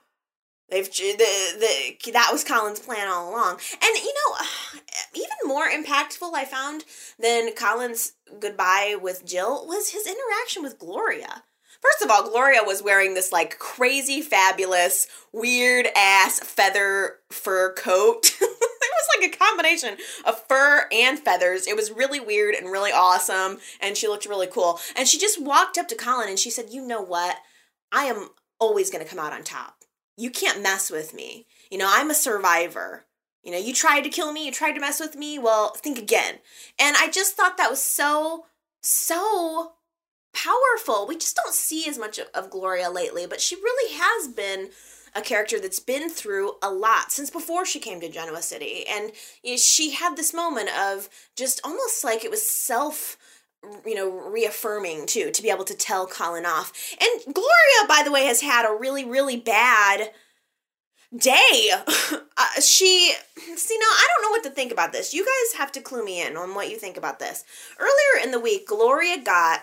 They've 0.69 0.89
the, 0.89 1.17
the 1.59 2.11
that 2.11 2.29
was 2.31 2.43
Colin's 2.43 2.79
plan 2.79 3.07
all 3.07 3.29
along. 3.29 3.59
And 3.81 3.95
you 3.95 4.13
know, 4.13 4.81
even 5.13 5.47
more 5.47 5.69
impactful 5.69 6.33
I 6.33 6.45
found 6.45 6.85
than 7.19 7.53
Colin's 7.53 8.13
goodbye 8.39 8.97
with 8.99 9.25
Jill 9.25 9.67
was 9.67 9.89
his 9.89 10.07
interaction 10.07 10.63
with 10.63 10.79
Gloria. 10.79 11.43
First 11.81 12.01
of 12.03 12.09
all, 12.09 12.27
Gloria 12.29 12.61
was 12.63 12.81
wearing 12.81 13.13
this 13.13 13.31
like 13.31 13.59
crazy 13.59 14.21
fabulous 14.21 15.07
weird 15.31 15.87
ass 15.95 16.39
feather 16.39 17.17
fur 17.29 17.73
coat. 17.73 18.25
it 18.41 18.49
was 18.49 19.07
like 19.19 19.31
a 19.31 19.37
combination 19.37 19.97
of 20.25 20.47
fur 20.47 20.87
and 20.91 21.19
feathers. 21.19 21.67
It 21.67 21.75
was 21.75 21.91
really 21.91 22.19
weird 22.19 22.55
and 22.55 22.71
really 22.71 22.91
awesome 22.91 23.59
and 23.79 23.95
she 23.95 24.07
looked 24.07 24.25
really 24.25 24.47
cool. 24.47 24.79
And 24.95 25.07
she 25.07 25.19
just 25.19 25.39
walked 25.39 25.77
up 25.77 25.87
to 25.89 25.95
Colin 25.95 26.29
and 26.29 26.39
she 26.39 26.49
said, 26.49 26.71
"You 26.71 26.87
know 26.87 27.01
what? 27.01 27.37
I 27.91 28.05
am 28.05 28.29
always 28.59 28.89
going 28.89 29.03
to 29.03 29.09
come 29.09 29.23
out 29.23 29.33
on 29.33 29.43
top." 29.43 29.74
You 30.17 30.29
can't 30.29 30.61
mess 30.61 30.89
with 30.89 31.13
me. 31.13 31.45
You 31.69 31.77
know, 31.77 31.87
I'm 31.89 32.09
a 32.09 32.15
survivor. 32.15 33.05
You 33.43 33.51
know, 33.51 33.59
you 33.59 33.73
tried 33.73 34.01
to 34.01 34.09
kill 34.09 34.31
me, 34.31 34.45
you 34.45 34.51
tried 34.51 34.73
to 34.73 34.79
mess 34.79 34.99
with 34.99 35.15
me, 35.15 35.37
well, 35.37 35.73
think 35.75 35.99
again. 35.99 36.39
And 36.79 36.95
I 36.97 37.09
just 37.09 37.35
thought 37.35 37.57
that 37.57 37.69
was 37.69 37.81
so, 37.81 38.45
so 38.81 39.73
powerful. 40.33 41.05
We 41.07 41.15
just 41.15 41.35
don't 41.35 41.53
see 41.53 41.87
as 41.87 41.99
much 41.99 42.17
of, 42.17 42.27
of 42.33 42.49
Gloria 42.49 42.89
lately, 42.89 43.27
but 43.27 43.41
she 43.41 43.55
really 43.55 43.93
has 43.93 44.27
been 44.27 44.69
a 45.15 45.21
character 45.21 45.59
that's 45.59 45.79
been 45.79 46.09
through 46.09 46.53
a 46.61 46.69
lot 46.69 47.11
since 47.11 47.29
before 47.29 47.65
she 47.65 47.79
came 47.79 48.01
to 48.01 48.09
Genoa 48.09 48.41
City. 48.41 48.83
And 48.89 49.11
you 49.43 49.51
know, 49.51 49.57
she 49.57 49.91
had 49.91 50.17
this 50.17 50.33
moment 50.33 50.69
of 50.77 51.07
just 51.37 51.61
almost 51.63 52.03
like 52.03 52.25
it 52.25 52.31
was 52.31 52.47
self 52.47 53.17
you 53.85 53.95
know, 53.95 54.09
reaffirming 54.09 55.05
too, 55.05 55.31
to 55.31 55.41
be 55.41 55.49
able 55.49 55.65
to 55.65 55.75
tell 55.75 56.07
Colin 56.07 56.45
off. 56.45 56.71
And 56.99 57.33
Gloria, 57.33 57.87
by 57.87 58.01
the 58.03 58.11
way, 58.11 58.25
has 58.25 58.41
had 58.41 58.65
a 58.65 58.77
really, 58.77 59.05
really 59.05 59.37
bad 59.37 60.11
day. 61.15 61.69
uh, 61.77 62.61
she, 62.61 63.13
see, 63.55 63.77
now 63.77 63.85
I 63.85 64.07
don't 64.09 64.23
know 64.23 64.31
what 64.31 64.43
to 64.43 64.49
think 64.49 64.71
about 64.71 64.91
this. 64.91 65.13
You 65.13 65.23
guys 65.23 65.59
have 65.59 65.71
to 65.73 65.81
clue 65.81 66.03
me 66.03 66.25
in 66.25 66.37
on 66.37 66.55
what 66.55 66.69
you 66.69 66.77
think 66.77 66.97
about 66.97 67.19
this. 67.19 67.43
Earlier 67.79 68.25
in 68.25 68.31
the 68.31 68.39
week, 68.39 68.67
Gloria 68.67 69.21
got 69.21 69.61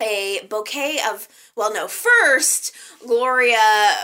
a 0.00 0.40
bouquet 0.48 0.98
of 1.08 1.28
well 1.56 1.72
no 1.72 1.86
first 1.86 2.72
gloria 3.06 3.94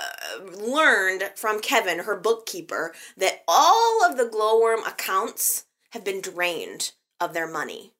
learned 0.57 1.25
from 1.35 1.61
kevin 1.61 2.00
her 2.00 2.17
bookkeeper 2.17 2.95
that 3.17 3.43
all 3.49 4.05
of 4.05 4.17
the 4.17 4.29
glowworm 4.29 4.85
accounts 4.85 5.65
have 5.91 6.05
been 6.05 6.21
drained 6.21 6.93
of 7.19 7.35
their 7.35 7.50
money 7.50 7.93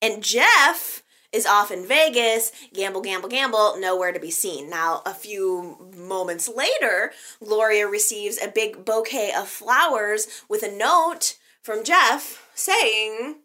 and 0.00 0.22
Jeff 0.22 1.02
is 1.32 1.46
off 1.46 1.70
in 1.70 1.86
Vegas, 1.86 2.52
gamble, 2.72 3.02
gamble, 3.02 3.28
gamble, 3.28 3.78
nowhere 3.78 4.12
to 4.12 4.20
be 4.20 4.30
seen. 4.30 4.70
Now, 4.70 5.02
a 5.04 5.12
few 5.12 5.92
moments 5.96 6.48
later, 6.48 7.12
Gloria 7.44 7.86
receives 7.86 8.38
a 8.40 8.48
big 8.48 8.84
bouquet 8.84 9.32
of 9.36 9.48
flowers 9.48 10.42
with 10.48 10.62
a 10.62 10.74
note 10.74 11.36
from 11.62 11.84
Jeff 11.84 12.48
saying, 12.54 13.36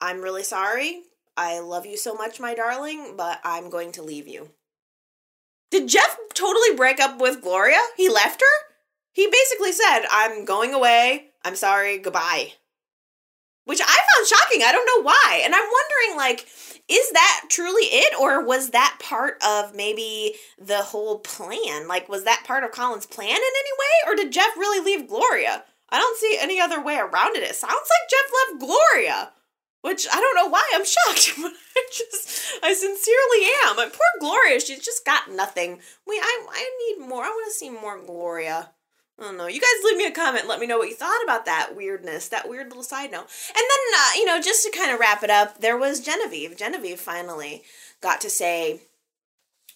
I'm 0.00 0.20
really 0.20 0.42
sorry. 0.42 1.02
I 1.36 1.60
love 1.60 1.86
you 1.86 1.96
so 1.96 2.14
much, 2.14 2.40
my 2.40 2.54
darling, 2.54 3.14
but 3.16 3.40
I'm 3.44 3.70
going 3.70 3.92
to 3.92 4.02
leave 4.02 4.28
you. 4.28 4.50
Did 5.70 5.88
Jeff 5.88 6.18
totally 6.34 6.76
break 6.76 7.00
up 7.00 7.20
with 7.20 7.42
Gloria? 7.42 7.78
He 7.96 8.08
left 8.08 8.40
her? 8.40 8.74
He 9.12 9.26
basically 9.26 9.72
said, 9.72 10.02
I'm 10.10 10.44
going 10.44 10.74
away. 10.74 11.28
I'm 11.44 11.56
sorry. 11.56 11.98
Goodbye 11.98 12.52
which 13.68 13.82
I 13.82 13.84
found 13.84 14.26
shocking. 14.26 14.62
I 14.64 14.72
don't 14.72 14.86
know 14.86 15.02
why. 15.02 15.42
And 15.44 15.54
I'm 15.54 15.60
wondering, 15.60 16.16
like, 16.16 16.48
is 16.88 17.10
that 17.10 17.42
truly 17.50 17.82
it, 17.82 18.18
or 18.18 18.42
was 18.42 18.70
that 18.70 18.96
part 18.98 19.36
of 19.46 19.76
maybe 19.76 20.36
the 20.58 20.78
whole 20.78 21.18
plan? 21.18 21.86
Like, 21.86 22.08
was 22.08 22.24
that 22.24 22.44
part 22.46 22.64
of 22.64 22.72
Colin's 22.72 23.04
plan 23.04 23.28
in 23.28 23.34
any 23.36 23.72
way, 23.78 24.06
or 24.06 24.16
did 24.16 24.32
Jeff 24.32 24.56
really 24.56 24.82
leave 24.82 25.06
Gloria? 25.06 25.64
I 25.90 25.98
don't 25.98 26.16
see 26.16 26.38
any 26.40 26.58
other 26.58 26.82
way 26.82 26.96
around 26.96 27.36
it. 27.36 27.42
It 27.42 27.56
sounds 27.56 27.74
like 27.74 28.10
Jeff 28.10 28.32
left 28.48 28.60
Gloria, 28.60 29.32
which 29.82 30.06
I 30.10 30.18
don't 30.18 30.36
know 30.36 30.48
why 30.48 30.66
I'm 30.72 30.86
shocked, 30.86 31.34
but 31.42 31.52
I 31.76 31.86
just, 31.92 32.54
I 32.62 32.72
sincerely 32.72 33.48
am. 33.66 33.76
But 33.76 33.92
poor 33.92 34.00
Gloria, 34.18 34.60
she's 34.60 34.82
just 34.82 35.04
got 35.04 35.30
nothing. 35.30 35.80
We, 36.06 36.14
I, 36.14 36.46
I 36.50 36.96
need 36.96 37.06
more. 37.06 37.22
I 37.22 37.28
want 37.28 37.52
to 37.52 37.58
see 37.58 37.68
more 37.68 38.00
Gloria. 38.00 38.70
I 39.18 39.24
don't 39.24 39.36
know. 39.36 39.48
You 39.48 39.60
guys 39.60 39.84
leave 39.84 39.96
me 39.96 40.06
a 40.06 40.12
comment. 40.12 40.46
Let 40.46 40.60
me 40.60 40.66
know 40.66 40.78
what 40.78 40.88
you 40.88 40.94
thought 40.94 41.22
about 41.24 41.44
that 41.44 41.74
weirdness, 41.74 42.28
that 42.28 42.48
weird 42.48 42.68
little 42.68 42.84
side 42.84 43.10
note. 43.10 43.26
And 43.48 43.56
then, 43.56 44.00
uh, 44.00 44.10
you 44.14 44.24
know, 44.24 44.40
just 44.40 44.64
to 44.64 44.76
kind 44.76 44.92
of 44.92 45.00
wrap 45.00 45.24
it 45.24 45.30
up, 45.30 45.60
there 45.60 45.76
was 45.76 46.00
Genevieve. 46.00 46.56
Genevieve 46.56 47.00
finally 47.00 47.62
got 48.00 48.20
to 48.20 48.30
say 48.30 48.80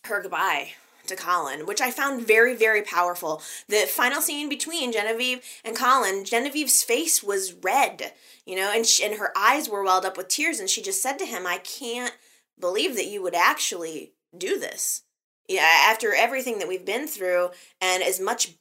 her 0.04 0.22
goodbye 0.22 0.70
to 1.08 1.16
Colin, 1.16 1.66
which 1.66 1.80
I 1.80 1.90
found 1.90 2.26
very, 2.26 2.54
very 2.54 2.82
powerful. 2.82 3.42
The 3.68 3.86
final 3.88 4.20
scene 4.20 4.48
between 4.48 4.92
Genevieve 4.92 5.44
and 5.64 5.76
Colin, 5.76 6.24
Genevieve's 6.24 6.84
face 6.84 7.22
was 7.22 7.54
red, 7.54 8.12
you 8.46 8.54
know, 8.54 8.70
and, 8.72 8.86
she, 8.86 9.04
and 9.04 9.16
her 9.16 9.32
eyes 9.36 9.68
were 9.68 9.82
welled 9.82 10.04
up 10.04 10.16
with 10.16 10.28
tears, 10.28 10.60
and 10.60 10.70
she 10.70 10.80
just 10.82 11.02
said 11.02 11.18
to 11.18 11.26
him, 11.26 11.46
I 11.46 11.58
can't 11.58 12.16
believe 12.58 12.94
that 12.94 13.08
you 13.08 13.20
would 13.22 13.34
actually 13.34 14.12
do 14.36 14.60
this. 14.60 15.02
Yeah, 15.48 15.66
after 15.88 16.14
everything 16.14 16.60
that 16.60 16.68
we've 16.68 16.84
been 16.84 17.08
through, 17.08 17.50
and 17.80 18.02
as 18.02 18.20
much 18.20 18.54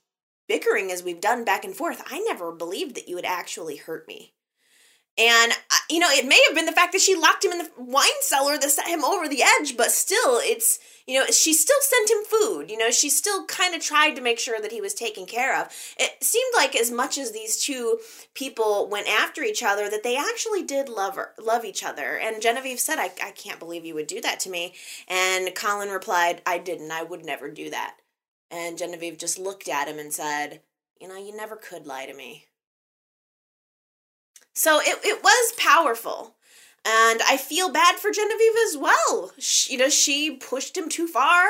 bickering 0.52 0.92
as 0.92 1.02
we've 1.02 1.22
done 1.22 1.46
back 1.46 1.64
and 1.64 1.74
forth, 1.74 2.04
I 2.12 2.20
never 2.20 2.52
believed 2.52 2.96
that 2.96 3.08
you 3.08 3.16
would 3.16 3.24
actually 3.24 3.78
hurt 3.78 4.06
me. 4.06 4.34
And, 5.18 5.54
uh, 5.54 5.76
you 5.90 6.00
know, 6.00 6.10
it 6.10 6.28
may 6.28 6.44
have 6.46 6.56
been 6.56 6.66
the 6.66 6.74
fact 6.74 6.92
that 6.92 7.00
she 7.00 7.16
locked 7.16 7.46
him 7.46 7.54
in 7.54 7.60
the 7.60 7.70
wine 7.78 8.06
cellar 8.20 8.58
that 8.58 8.70
set 8.70 8.88
him 8.88 9.06
over 9.06 9.30
the 9.30 9.44
edge, 9.44 9.78
but 9.78 9.92
still, 9.92 10.40
it's, 10.44 10.80
you 11.08 11.18
know, 11.18 11.26
she 11.28 11.54
still 11.54 11.80
sent 11.80 12.10
him 12.10 12.26
food. 12.26 12.70
You 12.70 12.78
know, 12.78 12.92
she 12.92 13.10
still 13.10 13.46
kind 13.46 13.74
of 13.74 13.82
tried 13.82 14.16
to 14.16 14.22
make 14.22 14.40
sure 14.40 14.60
that 14.60 14.74
he 14.74 14.82
was 14.82 14.94
taken 14.94 15.26
care 15.26 15.58
of. 15.58 15.68
It 15.98 16.22
seemed 16.22 16.54
like 16.54 16.76
as 16.76 16.92
much 16.92 17.18
as 17.18 17.32
these 17.32 17.62
two 17.62 18.00
people 18.34 18.90
went 18.90 19.08
after 19.08 19.42
each 19.42 19.64
other, 19.64 19.90
that 19.90 20.04
they 20.04 20.18
actually 20.18 20.64
did 20.64 20.90
love 20.90 21.16
her, 21.16 21.32
love 21.42 21.64
each 21.64 21.82
other. 21.82 22.18
And 22.18 22.42
Genevieve 22.42 22.82
said, 22.82 23.00
I, 23.00 23.12
I 23.24 23.32
can't 23.32 23.60
believe 23.60 23.86
you 23.86 23.96
would 23.96 24.08
do 24.08 24.20
that 24.20 24.42
to 24.42 24.50
me. 24.50 24.74
And 25.08 25.56
Colin 25.56 25.90
replied, 25.90 26.42
I 26.46 26.58
didn't. 26.58 26.92
I 26.92 27.04
would 27.04 27.24
never 27.24 27.50
do 27.50 27.70
that. 27.70 27.96
And 28.52 28.78
Genevieve 28.78 29.18
just 29.18 29.40
looked 29.40 29.68
at 29.70 29.88
him 29.88 29.98
and 29.98 30.14
said, 30.14 30.62
You 31.00 31.08
know, 31.08 31.16
you 31.16 31.36
never 31.36 31.56
could 31.56 31.88
lie 31.88 32.06
to 32.06 32.14
me. 32.14 32.46
So 34.54 34.80
it, 34.82 35.00
it 35.04 35.24
was 35.24 35.54
powerful. 35.58 36.36
And 36.86 37.22
I 37.28 37.38
feel 37.38 37.72
bad 37.72 37.96
for 37.96 38.12
Genevieve 38.12 38.56
as 38.68 38.78
well. 38.78 39.32
She, 39.40 39.74
you 39.74 39.80
know, 39.80 39.90
she 39.90 40.36
pushed 40.36 40.76
him 40.76 40.90
too 40.90 41.08
far, 41.08 41.46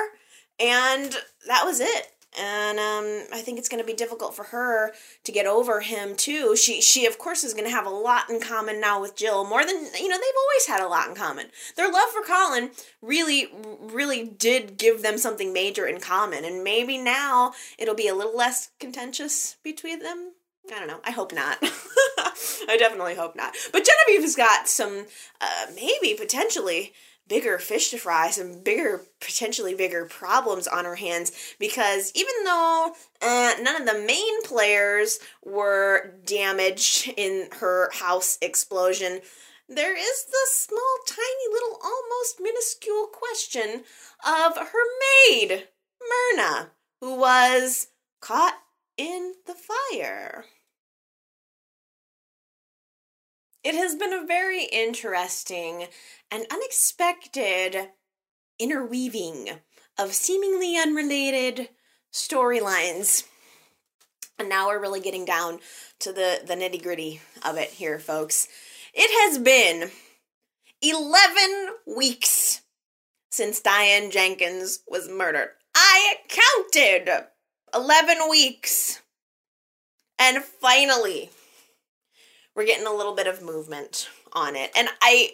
and 0.59 1.15
that 1.47 1.65
was 1.65 1.79
it 1.79 2.11
and 2.39 2.79
um, 2.79 3.27
I 3.33 3.41
think 3.41 3.59
it's 3.59 3.67
going 3.67 3.81
to 3.81 3.87
be 3.87 3.93
difficult 3.93 4.35
for 4.35 4.45
her 4.45 4.93
to 5.23 5.31
get 5.31 5.45
over 5.45 5.81
him 5.81 6.15
too. 6.15 6.55
She 6.55 6.81
she 6.81 7.05
of 7.05 7.17
course 7.17 7.43
is 7.43 7.53
going 7.53 7.65
to 7.65 7.75
have 7.75 7.85
a 7.85 7.89
lot 7.89 8.29
in 8.29 8.39
common 8.39 8.79
now 8.79 9.01
with 9.01 9.15
Jill, 9.15 9.45
more 9.45 9.65
than 9.65 9.75
you 9.75 10.07
know 10.07 10.17
they've 10.17 10.41
always 10.41 10.67
had 10.67 10.81
a 10.81 10.87
lot 10.87 11.09
in 11.09 11.15
common. 11.15 11.47
Their 11.75 11.91
love 11.91 12.09
for 12.09 12.21
Colin 12.21 12.71
really 13.01 13.49
really 13.79 14.23
did 14.23 14.77
give 14.77 15.01
them 15.01 15.17
something 15.17 15.51
major 15.51 15.85
in 15.85 15.99
common, 15.99 16.45
and 16.45 16.63
maybe 16.63 16.97
now 16.97 17.53
it'll 17.77 17.95
be 17.95 18.07
a 18.07 18.15
little 18.15 18.35
less 18.35 18.69
contentious 18.79 19.57
between 19.63 19.99
them. 19.99 20.33
I 20.73 20.79
don't 20.79 20.87
know. 20.87 21.01
I 21.03 21.11
hope 21.11 21.33
not. 21.33 21.57
I 21.61 22.77
definitely 22.77 23.15
hope 23.15 23.35
not. 23.35 23.55
But 23.73 23.83
Genevieve 23.83 24.23
has 24.23 24.35
got 24.35 24.67
some, 24.67 25.05
uh, 25.41 25.65
maybe 25.75 26.13
potentially 26.17 26.93
bigger 27.31 27.57
fish 27.57 27.91
to 27.91 27.97
fry, 27.97 28.29
some 28.29 28.61
bigger, 28.61 29.05
potentially 29.21 29.73
bigger 29.73 30.03
problems 30.03 30.67
on 30.67 30.83
her 30.83 30.97
hands 30.97 31.31
because 31.59 32.11
even 32.13 32.33
though 32.43 32.93
uh, 33.21 33.53
none 33.61 33.81
of 33.81 33.87
the 33.87 34.03
main 34.05 34.43
players 34.43 35.17
were 35.41 36.11
damaged 36.25 37.07
in 37.15 37.47
her 37.61 37.89
house 37.93 38.37
explosion, 38.41 39.21
there 39.69 39.95
is 39.95 40.25
the 40.25 40.45
small, 40.49 40.97
tiny, 41.07 41.53
little, 41.53 41.79
almost 41.81 42.41
minuscule 42.41 43.07
question 43.07 43.85
of 44.27 44.57
her 44.57 44.85
maid, 45.29 45.69
Myrna, 46.01 46.71
who 46.99 47.15
was 47.15 47.87
caught 48.19 48.57
in 48.97 49.35
the 49.47 49.55
fire. 49.55 50.43
It 53.63 53.75
has 53.75 53.95
been 53.95 54.13
a 54.13 54.25
very 54.25 54.63
interesting 54.63 55.87
and 56.31 56.45
unexpected 56.51 57.89
interweaving 58.57 59.49
of 59.99 60.13
seemingly 60.13 60.77
unrelated 60.77 61.69
storylines. 62.11 63.25
And 64.39 64.49
now 64.49 64.67
we're 64.67 64.81
really 64.81 64.99
getting 64.99 65.25
down 65.25 65.59
to 65.99 66.11
the, 66.11 66.41
the 66.45 66.55
nitty 66.55 66.81
gritty 66.81 67.21
of 67.43 67.57
it 67.57 67.69
here, 67.69 67.99
folks. 67.99 68.47
It 68.93 69.11
has 69.29 69.37
been 69.37 69.91
11 70.81 71.75
weeks 71.85 72.61
since 73.29 73.61
Diane 73.61 74.09
Jenkins 74.09 74.79
was 74.87 75.07
murdered. 75.07 75.49
I 75.75 76.15
counted 76.27 77.27
11 77.75 78.17
weeks. 78.27 79.01
And 80.17 80.43
finally, 80.43 81.29
we're 82.55 82.65
getting 82.65 82.87
a 82.87 82.93
little 82.93 83.15
bit 83.15 83.27
of 83.27 83.41
movement 83.41 84.09
on 84.33 84.55
it. 84.55 84.71
And 84.75 84.87
I 85.01 85.31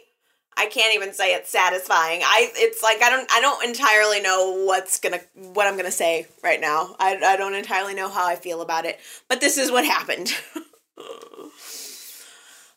I 0.58 0.66
can't 0.66 0.96
even 0.96 1.14
say 1.14 1.36
it's 1.36 1.52
satisfying. 1.52 2.22
I 2.24 2.52
it's 2.56 2.82
like 2.82 3.02
I 3.02 3.10
don't 3.10 3.32
I 3.32 3.42
don't 3.42 3.64
entirely 3.64 4.22
know 4.22 4.64
what's 4.66 5.00
gonna 5.00 5.20
what 5.34 5.68
I'm 5.68 5.78
gonna 5.78 5.92
say 5.92 6.28
right 6.44 6.60
now. 6.60 6.96
I 7.00 7.16
I 7.18 7.38
don't 7.38 7.54
entirely 7.54 7.94
know 7.94 8.10
how 8.10 8.26
I 8.28 8.36
feel 8.36 8.62
about 8.62 8.86
it. 8.86 9.00
But 9.28 9.40
this 9.40 9.58
is 9.58 9.72
what 9.72 9.86
happened. 9.86 10.34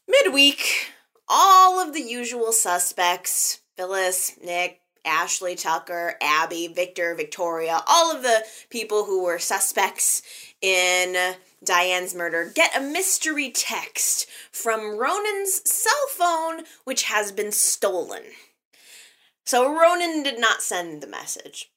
Midweek, 0.09 0.91
all 1.29 1.81
of 1.81 1.95
the 1.95 2.03
usual 2.03 2.53
suspects, 2.53 3.61
Phyllis, 3.77 4.37
Nick, 4.45 4.81
Ashley 5.05 5.55
Tucker, 5.55 6.17
Abby, 6.21 6.69
Victor, 6.69 7.15
Victoria, 7.15 7.83
all 7.87 8.15
of 8.15 8.23
the 8.23 8.45
people 8.69 9.05
who 9.05 9.25
were 9.25 9.39
suspects 9.39 10.23
in 10.61 11.35
Diane's 11.65 12.15
murder 12.15 12.51
get 12.55 12.77
a 12.77 12.81
mystery 12.81 13.51
text 13.51 14.29
from 14.51 14.99
Ronan's 14.99 15.69
cell 15.71 16.07
phone, 16.11 16.65
which 16.85 17.05
has 17.05 17.33
been 17.33 17.53
stolen. 17.53 18.23
So 19.45 19.69
Ronan 19.73 20.23
did 20.23 20.39
not 20.41 20.63
send 20.63 21.03
the 21.03 21.07
message. 21.07 21.71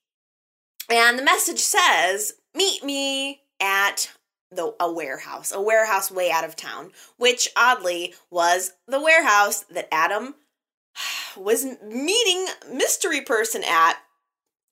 And 0.89 1.17
the 1.17 1.23
message 1.23 1.59
says, 1.59 2.33
Meet 2.55 2.83
me 2.83 3.41
at 3.59 4.11
the 4.51 4.75
a 4.79 4.91
warehouse, 4.91 5.51
a 5.51 5.61
warehouse 5.61 6.11
way 6.11 6.29
out 6.29 6.43
of 6.43 6.55
town, 6.55 6.91
which 7.17 7.49
oddly 7.57 8.13
was 8.29 8.73
the 8.87 9.01
warehouse 9.01 9.61
that 9.71 9.87
Adam 9.91 10.35
was 11.37 11.65
meeting 11.83 12.47
mystery 12.71 13.21
person 13.21 13.63
at 13.63 13.97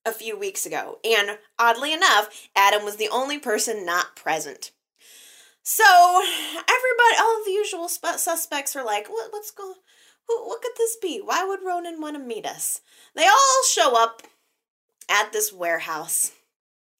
a 0.06 0.12
few 0.12 0.38
weeks 0.38 0.66
ago. 0.66 1.00
And 1.04 1.38
oddly 1.58 1.94
enough, 1.94 2.50
Adam 2.56 2.86
was 2.86 2.98
the 2.98 3.10
only 3.10 3.40
person 3.40 3.86
not 3.86 4.16
present. 4.16 4.72
So 5.64 5.84
everybody, 5.84 7.16
all 7.20 7.44
the 7.46 7.52
usual 7.52 7.88
suspects 7.88 8.76
are 8.76 8.86
like, 8.86 9.08
what, 9.08 9.32
what's 9.32 9.52
going 9.52 9.76
who, 10.28 10.48
what 10.48 10.62
could 10.62 10.74
this 10.78 10.98
be? 11.02 11.22
Why 11.24 11.44
would 11.44 11.60
Ronan 11.66 12.02
want 12.02 12.16
to 12.16 12.24
meet 12.24 12.46
us? 12.46 12.82
They 13.16 13.26
all 13.26 13.64
show 13.70 14.02
up 14.02 14.24
at 15.10 15.34
this 15.34 15.52
warehouse. 15.52 16.32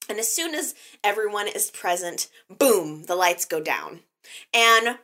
And 0.10 0.20
as 0.20 0.34
soon 0.34 0.54
as 0.54 0.76
everyone 1.04 1.48
is 1.48 1.72
present, 1.72 2.28
boom, 2.50 3.04
the 3.04 3.16
lights 3.16 3.46
go 3.46 3.62
down. 3.62 4.02
And 4.54 4.98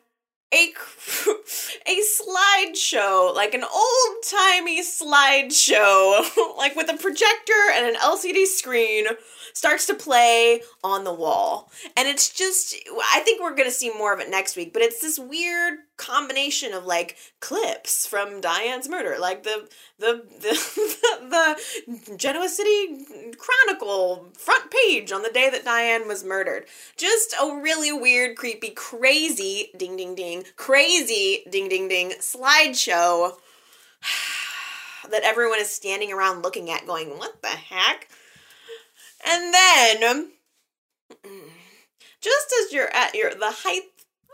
a 0.54 0.56
a 1.88 2.00
slideshow, 2.20 3.36
like 3.36 3.54
an 3.54 3.64
old 3.64 4.16
timey 4.24 4.82
slideshow, 4.82 6.24
like 6.58 6.76
with 6.76 6.90
a 6.90 6.98
projector 6.98 7.54
and 7.74 7.86
an 7.86 7.96
LCD 7.96 8.46
screen, 8.46 9.06
starts 9.54 9.88
to 9.88 9.94
play 9.94 10.62
on 10.84 11.04
the 11.04 11.14
wall. 11.14 11.72
And 11.96 12.08
it's 12.08 12.30
just, 12.30 12.76
I 13.14 13.22
think 13.22 13.42
we're 13.42 13.56
to 13.56 13.72
see 13.72 13.90
more 13.90 14.14
of 14.14 14.20
it 14.20 14.30
next 14.30 14.56
week, 14.56 14.72
but 14.72 14.82
it's 14.82 15.02
this 15.02 15.18
weird 15.18 15.80
combination 15.98 16.74
of 16.74 16.86
like 16.86 17.18
clips 17.40 18.06
from 18.06 18.40
Diane's 18.40 18.88
murder, 18.88 19.18
like 19.20 19.44
the, 19.44 19.68
the, 19.98 20.24
the, 20.40 21.58
the 22.08 22.16
Genoa 22.18 22.50
City 22.50 23.06
Chronicle 23.38 24.28
front 24.38 24.72
page 24.72 25.12
on 25.12 25.24
the 25.24 25.32
day 25.32 25.50
that 25.50 25.66
Diane 25.66 26.08
was 26.08 26.24
murdered. 26.24 26.66
Just 26.96 27.34
a 27.42 27.60
really 27.62 27.92
weird, 27.92 28.38
creepy, 28.38 28.70
crazy, 28.70 29.72
ding, 29.76 29.98
ding, 29.98 30.14
ding, 30.14 30.37
crazy, 30.56 31.44
ding, 31.50 31.70
ding, 31.70 31.88
ding 31.88 32.12
slideshow 32.20 33.34
that 35.10 35.24
everyone 35.24 35.60
is 35.60 35.70
standing 35.70 36.12
around 36.12 36.44
looking 36.44 36.70
at 36.70 36.88
going, 36.88 37.18
what 37.18 37.42
the 37.42 37.48
heck? 37.48 38.10
And 39.26 39.54
then 39.54 40.32
just 42.22 42.54
as 42.64 42.74
you're 42.74 42.94
at 42.94 43.16
your 43.16 43.34
the 43.34 43.52
height 43.52 43.84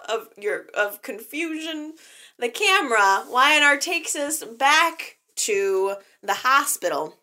of 0.08 0.30
your 0.38 0.66
of 0.74 1.02
confusion, 1.02 1.94
the 2.38 2.50
camera, 2.50 3.26
Y&R 3.30 3.78
takes 3.78 4.16
us 4.16 4.44
back 4.44 5.18
to 5.36 5.96
the 6.22 6.34
hospital 6.34 7.18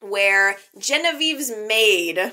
where 0.00 0.56
Genevieve's 0.78 1.50
maid 1.50 2.32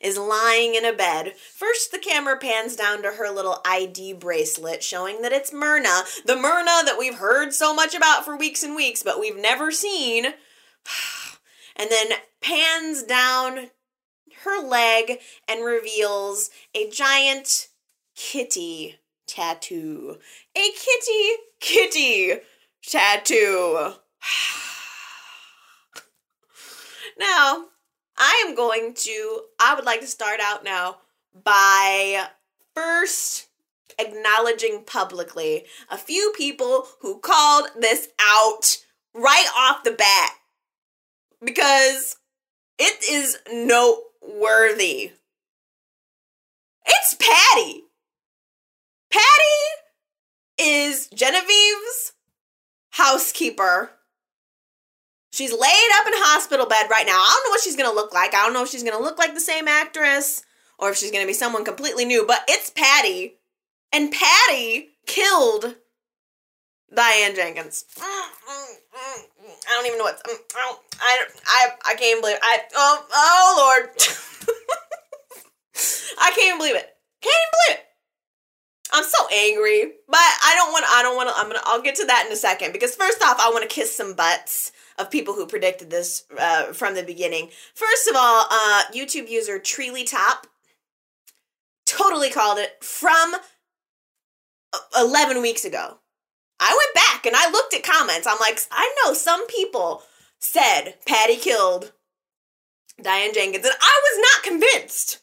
is 0.00 0.18
lying 0.18 0.74
in 0.74 0.84
a 0.84 0.92
bed. 0.92 1.34
First, 1.36 1.92
the 1.92 1.98
camera 1.98 2.38
pans 2.38 2.76
down 2.76 3.02
to 3.02 3.12
her 3.12 3.30
little 3.30 3.60
ID 3.64 4.14
bracelet 4.14 4.82
showing 4.82 5.22
that 5.22 5.32
it's 5.32 5.52
Myrna, 5.52 6.02
the 6.24 6.36
Myrna 6.36 6.82
that 6.84 6.96
we've 6.98 7.16
heard 7.16 7.52
so 7.52 7.74
much 7.74 7.94
about 7.94 8.24
for 8.24 8.36
weeks 8.36 8.62
and 8.62 8.76
weeks, 8.76 9.02
but 9.02 9.20
we've 9.20 9.36
never 9.36 9.70
seen. 9.70 10.26
And 11.76 11.90
then 11.90 12.16
pans 12.40 13.02
down 13.02 13.70
her 14.44 14.64
leg 14.64 15.18
and 15.48 15.64
reveals 15.64 16.50
a 16.72 16.88
giant 16.88 17.66
kitty 18.14 19.00
tattoo. 19.26 20.18
A 20.56 20.70
kitty 20.72 21.30
kitty 21.60 22.34
tattoo. 22.86 23.94
now, 27.18 27.64
I 28.16 28.44
am 28.46 28.54
going 28.54 28.94
to, 28.94 29.40
I 29.60 29.74
would 29.74 29.84
like 29.84 30.00
to 30.00 30.06
start 30.06 30.40
out 30.40 30.64
now 30.64 30.98
by 31.42 32.26
first 32.74 33.48
acknowledging 33.98 34.84
publicly 34.84 35.64
a 35.90 35.96
few 35.96 36.32
people 36.36 36.86
who 37.00 37.18
called 37.18 37.68
this 37.78 38.08
out 38.20 38.78
right 39.14 39.46
off 39.56 39.84
the 39.84 39.92
bat 39.92 40.30
because 41.42 42.16
it 42.78 43.04
is 43.08 43.38
noteworthy. 43.52 45.12
It's 46.86 47.14
Patty. 47.14 47.84
Patty 49.10 49.80
is 50.58 51.08
Genevieve's 51.14 52.12
housekeeper. 52.90 53.90
She's 55.34 55.50
laid 55.50 55.90
up 55.98 56.06
in 56.06 56.12
hospital 56.14 56.64
bed 56.64 56.86
right 56.88 57.04
now. 57.04 57.18
I 57.18 57.34
don't 57.34 57.48
know 57.48 57.50
what 57.50 57.60
she's 57.60 57.74
gonna 57.74 57.92
look 57.92 58.14
like. 58.14 58.34
I 58.34 58.44
don't 58.44 58.52
know 58.52 58.62
if 58.62 58.68
she's 58.70 58.84
gonna 58.84 59.02
look 59.02 59.18
like 59.18 59.34
the 59.34 59.40
same 59.40 59.66
actress 59.66 60.44
or 60.78 60.90
if 60.90 60.96
she's 60.96 61.10
gonna 61.10 61.26
be 61.26 61.32
someone 61.32 61.64
completely 61.64 62.04
new, 62.04 62.24
but 62.24 62.44
it's 62.46 62.70
Patty. 62.70 63.34
And 63.92 64.12
Patty 64.12 64.90
killed 65.06 65.74
Diane 66.94 67.34
Jenkins. 67.34 67.84
I 68.00 68.30
don't 69.70 69.86
even 69.86 69.98
know 69.98 70.04
what. 70.04 70.22
I 70.54 70.76
I, 71.00 71.24
I, 71.44 71.70
I 71.84 71.94
can't 71.96 72.20
believe. 72.20 72.38
I 72.40 72.60
oh 72.76 73.04
oh 73.12 73.54
Lord. 73.58 73.90
I 76.20 76.30
can't 76.30 76.60
believe 76.60 76.76
it. 76.76 76.96
Can't 77.20 77.34
even 77.34 77.50
believe 77.66 77.80
it. 77.80 77.86
I'm 78.94 79.04
so 79.04 79.26
angry, 79.34 79.92
but 80.06 80.18
I 80.18 80.54
don't 80.54 80.70
want. 80.70 80.84
I 80.88 81.02
don't 81.02 81.16
want 81.16 81.28
to. 81.28 81.34
I'm 81.36 81.48
gonna. 81.48 81.60
I'll 81.64 81.82
get 81.82 81.96
to 81.96 82.06
that 82.06 82.26
in 82.26 82.32
a 82.32 82.36
second 82.36 82.72
because 82.72 82.94
first 82.94 83.20
off, 83.24 83.40
I 83.40 83.50
want 83.50 83.68
to 83.68 83.74
kiss 83.74 83.94
some 83.94 84.14
butts 84.14 84.70
of 84.98 85.10
people 85.10 85.34
who 85.34 85.46
predicted 85.46 85.90
this 85.90 86.22
uh, 86.38 86.72
from 86.72 86.94
the 86.94 87.02
beginning. 87.02 87.48
First 87.74 88.08
of 88.08 88.14
all, 88.16 88.46
uh, 88.48 88.82
YouTube 88.94 89.28
user 89.28 89.58
Treely 89.58 90.08
Top 90.08 90.46
totally 91.86 92.30
called 92.30 92.58
it 92.58 92.82
from 92.84 93.34
11 94.96 95.42
weeks 95.42 95.64
ago. 95.64 95.98
I 96.60 96.76
went 96.78 96.94
back 96.94 97.26
and 97.26 97.34
I 97.34 97.50
looked 97.50 97.74
at 97.74 97.82
comments. 97.82 98.28
I'm 98.28 98.38
like, 98.38 98.60
I 98.70 98.94
know 99.04 99.12
some 99.12 99.46
people 99.48 100.02
said 100.38 100.94
Patty 101.04 101.36
killed 101.36 101.92
Diane 103.02 103.34
Jenkins, 103.34 103.66
and 103.66 103.74
I 103.80 104.00
was 104.04 104.20
not 104.22 104.44
convinced. 104.44 105.18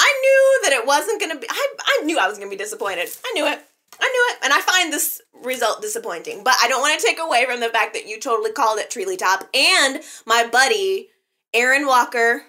I 0.00 0.20
knew 0.22 0.60
that 0.70 0.78
it 0.80 0.86
wasn't 0.86 1.20
gonna 1.20 1.38
be. 1.38 1.46
I, 1.50 1.68
I 1.78 2.04
knew 2.04 2.18
I 2.18 2.26
was 2.26 2.38
gonna 2.38 2.50
be 2.50 2.56
disappointed. 2.56 3.08
I 3.24 3.32
knew 3.34 3.46
it. 3.46 3.60
I 4.00 4.08
knew 4.08 4.34
it, 4.34 4.44
and 4.44 4.52
I 4.52 4.60
find 4.62 4.92
this 4.92 5.20
result 5.44 5.82
disappointing. 5.82 6.42
But 6.42 6.54
I 6.62 6.68
don't 6.68 6.80
want 6.80 6.98
to 6.98 7.06
take 7.06 7.18
away 7.18 7.44
from 7.44 7.60
the 7.60 7.68
fact 7.68 7.92
that 7.92 8.08
you 8.08 8.18
totally 8.18 8.52
called 8.52 8.78
it 8.78 8.90
Treely 8.90 9.18
Top, 9.18 9.46
and 9.52 10.00
my 10.26 10.46
buddy 10.46 11.08
Aaron 11.52 11.86
Walker 11.86 12.44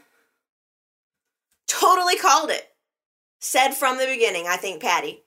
totally 1.67 2.15
called 2.17 2.49
it. 2.49 2.69
Said 3.39 3.71
from 3.71 3.97
the 3.97 4.05
beginning, 4.05 4.45
I 4.47 4.55
think 4.55 4.81
Patty 4.81 5.23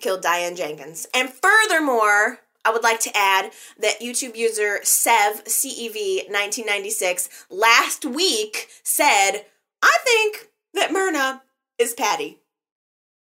killed 0.00 0.22
Diane 0.22 0.56
Jenkins. 0.56 1.06
And 1.14 1.28
furthermore, 1.30 2.40
I 2.64 2.72
would 2.72 2.82
like 2.82 3.00
to 3.00 3.16
add 3.16 3.52
that 3.78 4.00
YouTube 4.00 4.34
user 4.34 4.80
Sev 4.82 5.44
CEV 5.44 6.26
1996 6.28 7.28
last 7.50 8.04
week 8.04 8.68
said, 8.82 9.44
"I 9.82 9.98
think 10.04 10.48
that 10.74 10.90
Myrna 10.90 11.42
is 11.80 11.94
Patty." 11.94 12.38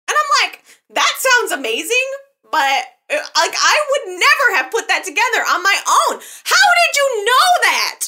And 0.07 0.17
I'm 0.17 0.49
like, 0.49 0.63
"That 0.89 1.15
sounds 1.17 1.51
amazing, 1.51 2.07
but 2.51 2.83
uh, 3.09 3.23
like 3.35 3.55
I 3.55 3.77
would 3.91 4.19
never 4.19 4.57
have 4.57 4.71
put 4.71 4.87
that 4.87 5.03
together 5.05 5.45
on 5.47 5.63
my 5.63 5.77
own. 5.87 6.19
How 6.43 6.67
did 6.81 6.95
you 6.95 7.25
know 7.25 7.47
that?" 7.63 7.99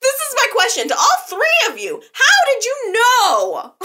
This 0.00 0.14
is 0.14 0.36
my 0.36 0.46
question 0.52 0.88
to 0.88 0.96
all 0.96 1.16
three 1.28 1.72
of 1.72 1.78
you. 1.78 2.00
How 2.12 2.52
did 2.52 2.64
you 2.64 2.92
know? 2.92 3.74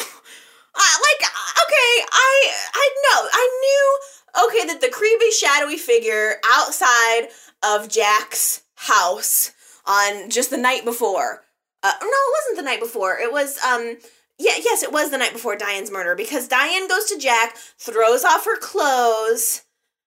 Uh, 0.76 0.80
like, 0.82 1.30
okay, 1.30 2.06
I 2.12 2.52
I 2.74 2.90
know 3.04 3.30
I 3.32 3.60
knew 3.62 4.48
okay 4.48 4.68
that 4.70 4.82
the 4.82 4.90
creepy 4.90 5.30
shadowy 5.30 5.78
figure 5.78 6.38
outside 6.52 7.28
of 7.62 7.90
Jack's 7.90 8.64
house 8.74 9.52
on 9.86 10.32
just 10.32 10.50
the 10.50 10.58
night 10.58 10.84
before. 10.84 11.44
Uh, 11.84 11.92
no, 12.02 12.08
it 12.08 12.34
wasn't 12.42 12.58
the 12.58 12.64
night 12.64 12.80
before. 12.80 13.20
It 13.20 13.32
was 13.32 13.60
um 13.64 13.98
yeah, 14.40 14.56
yes, 14.58 14.84
it 14.84 14.92
was 14.92 15.12
the 15.12 15.18
night 15.18 15.34
before 15.34 15.56
Diane's 15.56 15.92
murder 15.92 16.16
because 16.16 16.48
Diane 16.48 16.88
goes 16.88 17.06
to 17.06 17.20
Jack, 17.20 17.56
throws 17.78 18.24
off 18.24 18.46
her 18.46 18.58
clothes, 18.58 19.64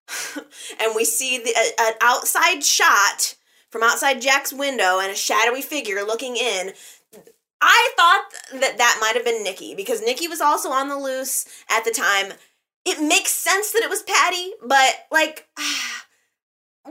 and 0.80 0.94
we 0.94 1.04
see 1.04 1.38
the 1.38 1.54
uh, 1.56 1.84
an 1.88 1.94
outside 2.00 2.64
shot 2.64 3.36
from 3.70 3.82
outside 3.82 4.20
Jack's 4.20 4.52
window 4.52 4.98
and 5.00 5.10
a 5.10 5.16
shadowy 5.16 5.62
figure 5.62 6.02
looking 6.02 6.36
in. 6.36 6.72
I 7.60 7.92
thought 7.96 8.60
that 8.60 8.78
that 8.78 8.98
might 9.00 9.14
have 9.14 9.24
been 9.24 9.42
Nikki 9.42 9.74
because 9.74 10.02
Nikki 10.02 10.28
was 10.28 10.40
also 10.40 10.70
on 10.70 10.88
the 10.88 10.96
loose 10.96 11.46
at 11.70 11.84
the 11.84 11.90
time. 11.90 12.32
It 12.84 13.00
makes 13.00 13.32
sense 13.32 13.72
that 13.72 13.82
it 13.82 13.90
was 13.90 14.02
Patty, 14.02 14.52
but 14.62 15.06
like, 15.10 15.48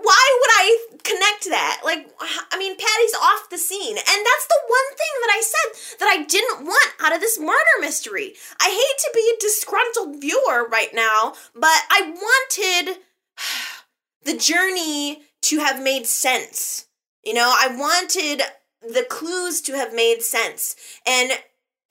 why 0.01 0.39
would 0.39 0.51
I 0.51 0.77
connect 1.03 1.45
that? 1.49 1.81
Like, 1.83 2.07
I 2.51 2.57
mean, 2.57 2.75
Patty's 2.75 3.13
off 3.13 3.49
the 3.49 3.57
scene. 3.57 3.97
And 3.97 4.05
that's 4.05 4.47
the 4.47 4.61
one 4.67 4.89
thing 4.97 5.13
that 5.21 5.33
I 5.33 5.41
said 5.41 5.99
that 5.99 6.09
I 6.09 6.23
didn't 6.23 6.65
want 6.65 6.93
out 7.01 7.15
of 7.15 7.21
this 7.21 7.39
murder 7.39 7.75
mystery. 7.79 8.33
I 8.59 8.69
hate 8.69 8.99
to 8.99 9.11
be 9.13 9.33
a 9.33 9.39
disgruntled 9.39 10.21
viewer 10.21 10.67
right 10.67 10.93
now, 10.93 11.33
but 11.53 11.79
I 11.89 12.13
wanted 12.13 12.97
the 14.23 14.37
journey 14.37 15.23
to 15.43 15.59
have 15.59 15.81
made 15.81 16.05
sense. 16.07 16.87
You 17.23 17.33
know, 17.33 17.55
I 17.57 17.75
wanted 17.75 18.41
the 18.81 19.05
clues 19.09 19.61
to 19.61 19.73
have 19.73 19.93
made 19.93 20.21
sense. 20.21 20.75
And 21.07 21.31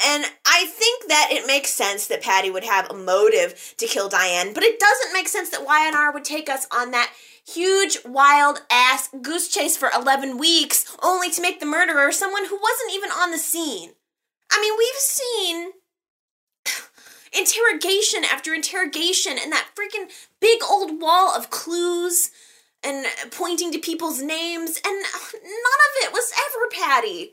and 0.05 0.25
I 0.45 0.67
think 0.67 1.07
that 1.09 1.29
it 1.31 1.47
makes 1.47 1.71
sense 1.71 2.09
that 2.09 2.21
Patty 2.21 2.51
would 2.51 2.65
have 2.65 2.91
a 2.91 2.95
motive 2.95 3.75
to 3.79 3.87
kill 3.87 4.09
Diane, 4.09 4.53
but 4.53 4.65
it 4.65 4.81
doesn't 4.81 5.13
make 5.13 5.29
sense 5.29 5.51
that 5.51 5.65
Y&R 5.65 6.13
would 6.13 6.25
take 6.25 6.49
us 6.49 6.67
on 6.73 6.91
that 6.91 7.13
huge, 7.47 7.99
wild 8.05 8.63
ass 8.71 9.09
goose 9.23 9.49
chase 9.49 9.77
for 9.77 9.91
11 9.95 10.39
weeks 10.39 10.97
only 11.03 11.31
to 11.31 11.43
make 11.43 11.61
the 11.61 11.67
murderer 11.67 12.13
someone 12.13 12.47
who 12.47 12.59
wasn't 12.61 12.93
even 12.93 13.11
on 13.11 13.31
the 13.31 13.39
scene. 13.39 13.91
I 14.51 14.61
mean, 14.61 14.75
we've 14.79 14.95
seen 14.95 15.73
interrogation 17.39 18.25
after 18.25 18.55
interrogation 18.55 19.37
and 19.41 19.53
that 19.53 19.69
freaking 19.75 20.11
big 20.41 20.63
old 20.69 21.01
wall 21.01 21.35
of 21.35 21.51
clues 21.51 22.31
and 22.85 23.07
pointing 23.31 23.73
to 23.73 23.79
people's 23.79 24.21
names, 24.21 24.81
and 24.85 24.95
none 25.33 25.81
of 25.81 26.03
it 26.03 26.13
was 26.13 26.33
ever 26.33 26.69
Patty. 26.71 27.33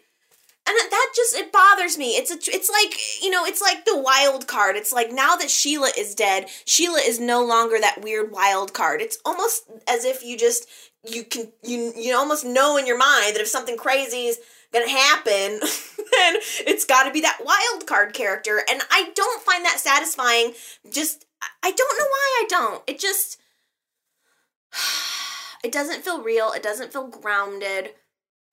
And 0.72 0.92
that 0.92 1.12
just 1.16 1.36
it 1.36 1.52
bothers 1.52 1.98
me. 1.98 2.12
It's 2.12 2.32
a 2.32 2.36
it's 2.36 2.70
like, 2.70 2.98
you 3.22 3.30
know, 3.30 3.44
it's 3.44 3.62
like 3.62 3.84
the 3.84 3.98
wild 3.98 4.48
card. 4.48 4.78
It's 4.78 4.94
like 4.94 5.12
now 5.12 5.36
that 5.36 5.50
Sheila 5.50 5.92
is 5.98 6.16
dead, 6.16 6.48
Sheila 6.66 7.00
is 7.00 7.20
no 7.20 7.44
longer 7.44 7.78
that 7.80 8.02
weird 8.02 8.32
wild 8.32 8.74
card. 8.74 9.02
It's 9.02 9.18
almost 9.26 9.64
as 9.88 10.06
if 10.06 10.24
you 10.24 10.38
just 10.38 10.68
you 11.04 11.24
can 11.24 11.52
you 11.62 11.92
you 11.98 12.16
almost 12.16 12.46
know 12.46 12.78
in 12.78 12.88
your 12.88 12.98
mind 12.98 13.36
that 13.36 13.42
if 13.42 13.48
something 13.48 13.76
crazy 13.76 14.28
is 14.28 14.40
to 14.72 14.80
happen, 14.88 15.60
then 16.14 16.36
it's 16.66 16.86
got 16.86 17.04
to 17.04 17.12
be 17.12 17.22
that 17.22 17.42
wild 17.44 17.86
card 17.86 18.14
character. 18.14 18.64
And 18.70 18.82
I 18.90 19.12
don't 19.14 19.44
find 19.44 19.66
that 19.66 19.80
satisfying. 19.80 20.54
Just 20.90 21.26
I 21.64 21.72
don't 21.72 22.00
know 22.00 22.06
why 22.06 22.42
I 22.42 22.46
don't. 22.48 22.84
It 22.88 23.00
just 23.00 23.38
it 25.64 25.72
doesn't 25.72 26.04
feel 26.04 26.22
real. 26.22 26.52
It 26.54 26.64
doesn't 26.64 26.94
feel 26.94 27.08
grounded. 27.08 27.92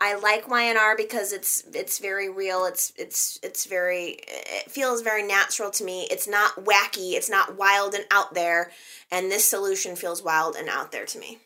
I 0.00 0.14
like 0.14 0.48
Y&R 0.48 0.96
because 0.96 1.32
it's 1.32 1.64
it's 1.74 1.98
very 1.98 2.28
real. 2.28 2.66
It's 2.66 2.92
it's 2.96 3.40
it's 3.42 3.66
very 3.66 4.18
it 4.26 4.70
feels 4.70 5.02
very 5.02 5.24
natural 5.24 5.70
to 5.72 5.84
me. 5.84 6.06
It's 6.10 6.28
not 6.28 6.64
wacky. 6.64 7.14
It's 7.14 7.28
not 7.28 7.56
wild 7.56 7.94
and 7.94 8.04
out 8.10 8.34
there. 8.34 8.70
And 9.10 9.30
this 9.30 9.44
solution 9.44 9.96
feels 9.96 10.22
wild 10.22 10.54
and 10.54 10.68
out 10.68 10.92
there 10.92 11.04
to 11.06 11.18
me. 11.18 11.38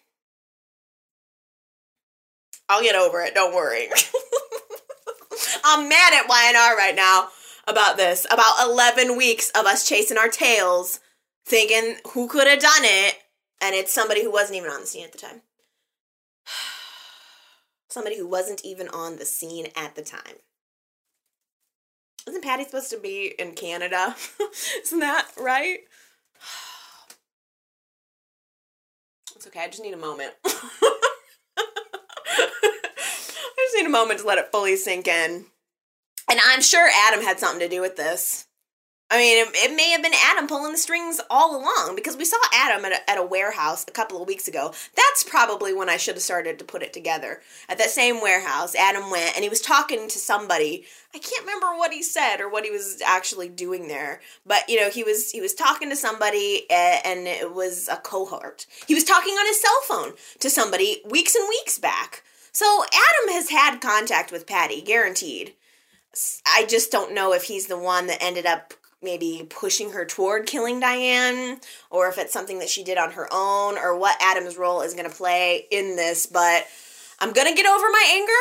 I'll 2.69 2.83
get 2.83 2.95
over 2.95 3.23
it. 3.23 3.35
Don't 3.35 3.55
worry. 3.55 3.88
I'm 5.65 5.88
mad 5.88 6.12
at 6.15 6.29
Y&R 6.29 6.77
right 6.77 6.95
now 6.95 7.29
about 7.67 7.97
this. 7.97 8.27
About 8.31 8.67
11 8.67 9.17
weeks 9.17 9.51
of 9.51 9.67
us 9.67 9.88
chasing 9.88 10.19
our 10.19 10.29
tails, 10.29 11.01
thinking 11.45 11.97
who 12.12 12.29
could 12.29 12.47
have 12.47 12.61
done 12.61 12.83
it, 12.83 13.17
and 13.61 13.75
it's 13.75 13.93
somebody 13.93 14.23
who 14.23 14.33
wasn't 14.33 14.57
even 14.57 14.71
on 14.71 14.81
the 14.83 14.87
scene 14.87 15.05
at 15.05 15.12
the 15.12 15.19
time. 15.19 15.43
Somebody 17.93 18.17
who 18.17 18.27
wasn't 18.27 18.65
even 18.65 18.89
on 18.89 19.17
the 19.17 19.27
scene 19.27 19.67
at 19.77 19.97
the 19.97 20.01
time. 20.01 20.41
Isn't 22.27 22.43
Patty 22.43 22.65
supposed 22.65 22.89
to 22.89 22.99
be 22.99 23.35
in 23.39 23.53
Canada? 23.53 24.17
Isn't 24.83 25.01
that 25.01 25.29
right? 25.39 25.81
It's 29.37 29.47
okay, 29.49 29.65
I 29.65 29.67
just 29.67 29.83
need 29.83 29.93
a 29.93 29.99
moment. 29.99 30.31
I 30.45 30.53
just 33.59 33.75
need 33.75 33.87
a 33.87 33.91
moment 33.91 34.21
to 34.21 34.27
let 34.27 34.39
it 34.39 34.53
fully 34.53 34.77
sink 34.77 35.09
in. 35.09 35.47
And 36.31 36.41
I'm 36.47 36.63
sure 36.63 36.89
Adam 37.09 37.23
had 37.25 37.41
something 37.41 37.59
to 37.59 37.69
do 37.69 37.81
with 37.81 37.97
this. 37.97 38.47
I 39.12 39.18
mean, 39.18 39.46
it, 39.46 39.70
it, 39.70 39.77
may 39.77 39.90
have 39.90 40.03
been 40.03 40.14
Adam 40.14 40.46
pulling 40.46 40.72
the 40.72 40.79
strings 40.79 41.20
all 41.29 41.55
along 41.55 41.96
because 41.96 42.16
we 42.16 42.25
saw 42.25 42.38
Adam 42.55 42.83
at 42.87 42.92
a, 42.92 43.11
at 43.11 43.18
a 43.18 43.22
warehouse 43.22 43.85
a 43.87 43.90
couple 43.90 44.22
of 44.22 44.27
weeks 44.27 44.48
ago. 44.48 44.72
That's 44.96 45.22
probably 45.22 45.75
when 45.75 45.90
I 45.90 45.98
should 45.98 46.14
have 46.14 46.22
started 46.22 46.59
to 46.59 46.64
put 46.64 46.83
it 46.83 46.94
together. 46.94 47.42
At 47.68 47.77
that 47.77 47.90
same 47.90 48.22
warehouse, 48.22 48.75
Adam 48.75 49.11
went 49.11 49.35
and 49.35 49.42
he 49.42 49.51
was 49.51 49.61
talking 49.61 50.09
to 50.09 50.18
somebody. 50.18 50.87
I 51.14 51.18
can't 51.18 51.44
remember 51.44 51.77
what 51.77 51.92
he 51.92 52.03
said 52.03 52.40
or 52.40 52.48
what 52.48 52.64
he 52.64 52.70
was 52.70 53.03
actually 53.05 53.51
doing 53.51 53.87
there, 53.87 54.22
but 54.46 54.66
you 54.66 54.81
know, 54.81 54.88
he 54.88 55.05
was 55.05 55.31
he 55.31 55.42
was 55.42 55.53
talking 55.53 55.90
to 55.90 55.96
somebody 55.96 56.64
and 56.70 57.29
it 57.29 57.55
was 57.55 57.88
a 57.88 57.96
cohort. 57.96 58.64
He 58.88 58.94
was 58.94 59.05
talking 59.05 59.35
on 59.35 59.46
his 59.46 59.61
cell 59.61 59.81
phone 59.88 60.12
to 60.40 60.48
somebody 60.48 61.03
weeks 61.07 61.35
and 61.35 61.46
weeks 61.51 61.79
back. 61.79 62.22
So 62.51 62.83
Adam 62.85 63.35
has 63.35 63.51
had 63.51 63.81
contact 63.81 64.33
with 64.33 64.46
Patty, 64.46 64.81
guaranteed. 64.81 65.53
I 66.46 66.64
just 66.66 66.90
don't 66.90 67.14
know 67.14 67.35
if 67.35 67.44
he's 67.44 67.66
the 67.66 67.79
one 67.79 68.07
that 68.07 68.22
ended 68.22 68.46
up 68.46 68.72
maybe 69.03 69.47
pushing 69.49 69.93
her 69.93 70.05
toward 70.05 70.47
killing 70.47 70.81
Diane, 70.81 71.61
or 71.91 72.09
if 72.09 72.19
it's 72.19 72.33
something 72.33 72.59
that 72.61 72.69
she 72.69 72.85
did 72.85 72.99
on 72.99 73.12
her 73.12 73.29
own, 73.33 73.79
or 73.79 73.99
what 73.99 74.17
Adam's 74.21 74.57
role 74.57 74.83
is 74.83 74.95
going 74.95 75.09
to 75.09 75.15
play 75.15 75.67
in 75.71 75.97
this. 75.97 76.27
But 76.27 76.67
I'm 77.21 77.33
going 77.33 77.49
to 77.49 77.55
get 77.55 77.67
over 77.67 77.87
my 77.91 78.07
anger. 78.12 78.33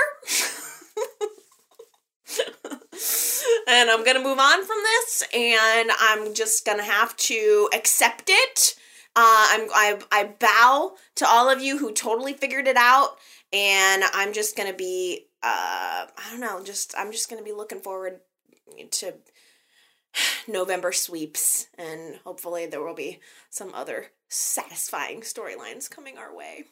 and 3.68 3.90
I'm 3.90 4.04
going 4.04 4.18
to 4.18 4.24
move 4.24 4.40
on 4.40 4.66
from 4.66 4.78
this, 4.84 5.24
and 5.34 5.92
I'm 6.00 6.34
just 6.34 6.66
going 6.66 6.78
to 6.78 6.84
have 6.84 7.16
to 7.18 7.70
accept 7.74 8.24
it. 8.28 8.76
Uh, 9.16 9.48
I'm, 9.50 9.70
I, 9.74 10.00
I 10.12 10.30
bow 10.40 10.94
to 11.16 11.28
all 11.28 11.50
of 11.50 11.62
you 11.62 11.78
who 11.78 11.92
totally 11.92 12.34
figured 12.34 12.68
it 12.68 12.78
out, 12.78 13.18
and 13.52 14.04
I'm 14.14 14.34
just 14.34 14.56
going 14.56 14.70
to 14.72 14.78
be, 14.78 15.28
uh, 15.44 16.06
I 16.08 16.32
don't 16.32 16.40
know, 16.40 16.64
just, 16.64 16.94
I'm 16.98 17.12
just 17.12 17.30
going 17.30 17.42
to 17.42 17.46
be 17.46 17.56
looking 17.56 17.82
forward 17.82 18.22
to 18.92 19.14
November 20.48 20.92
sweeps, 20.92 21.68
and 21.78 22.16
hopefully 22.24 22.66
there 22.66 22.84
will 22.84 22.96
be 22.96 23.20
some 23.50 23.74
other 23.74 24.08
satisfying 24.30 25.22
storylines 25.22 25.90
coming 25.90 26.18
our 26.18 26.36
way. 26.36 26.66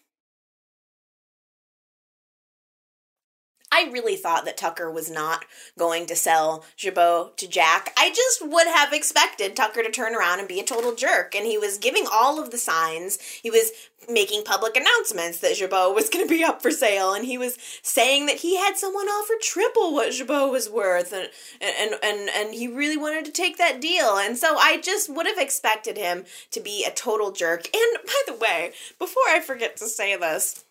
I 3.72 3.90
really 3.92 4.16
thought 4.16 4.46
that 4.46 4.58
Tucker 4.58 4.90
was 4.90 5.12
not 5.12 5.46
going 5.78 6.08
to 6.08 6.16
sell 6.16 6.66
Jabot 6.76 7.38
to 7.38 7.48
Jack. 7.48 7.94
I 7.98 8.10
just 8.10 8.42
would 8.46 8.68
have 8.68 8.94
expected 8.94 9.56
Tucker 9.56 9.84
to 9.84 9.92
turn 9.92 10.16
around 10.16 10.40
and 10.40 10.48
be 10.48 10.60
a 10.60 10.64
total 10.64 10.96
jerk. 10.96 11.36
And 11.36 11.46
he 11.46 11.58
was 11.58 11.78
giving 11.78 12.06
all 12.12 12.42
of 12.42 12.50
the 12.50 12.58
signs. 12.58 13.22
He 13.22 13.52
was 13.52 13.72
making 14.10 14.44
public 14.44 14.76
announcements 14.76 15.40
that 15.40 15.56
Jabot 15.56 15.94
was 15.94 16.10
going 16.10 16.28
to 16.28 16.34
be 16.34 16.44
up 16.44 16.64
for 16.64 16.72
sale. 16.72 17.14
And 17.14 17.26
he 17.26 17.38
was 17.38 17.58
saying 17.84 18.26
that 18.26 18.38
he 18.38 18.58
had 18.58 18.76
someone 18.76 19.06
offer 19.06 19.34
triple 19.40 19.94
what 19.94 20.14
Jabot 20.14 20.52
was 20.52 20.68
worth. 20.68 21.14
And, 21.14 21.30
and, 21.62 21.94
and, 22.02 22.30
and 22.36 22.56
he 22.56 22.68
really 22.68 22.98
wanted 22.98 23.26
to 23.26 23.32
take 23.32 23.58
that 23.58 23.80
deal. 23.80 24.18
And 24.18 24.36
so 24.36 24.58
I 24.58 24.82
just 24.82 25.14
would 25.14 25.28
have 25.28 25.38
expected 25.38 25.96
him 25.96 26.26
to 26.52 26.60
be 26.60 26.86
a 26.86 26.92
total 26.92 27.32
jerk. 27.32 27.68
And 27.72 28.04
by 28.04 28.22
the 28.26 28.36
way, 28.36 28.72
before 28.98 29.28
I 29.30 29.42
forget 29.42 29.78
to 29.78 29.86
say 29.86 30.16
this, 30.16 30.66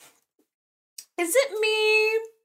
is 1.17 1.35
it 1.37 1.61
me? 1.61 2.38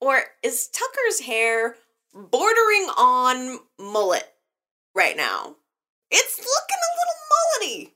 Or 0.00 0.22
is 0.42 0.68
Tucker's 0.68 1.20
hair 1.20 1.76
bordering 2.14 2.88
on 2.96 3.58
mullet 3.78 4.32
right 4.94 5.16
now? 5.16 5.56
It's 6.10 6.38
looking 6.38 6.82
a 6.82 6.94
little 6.98 7.84
mullety. 7.84 7.92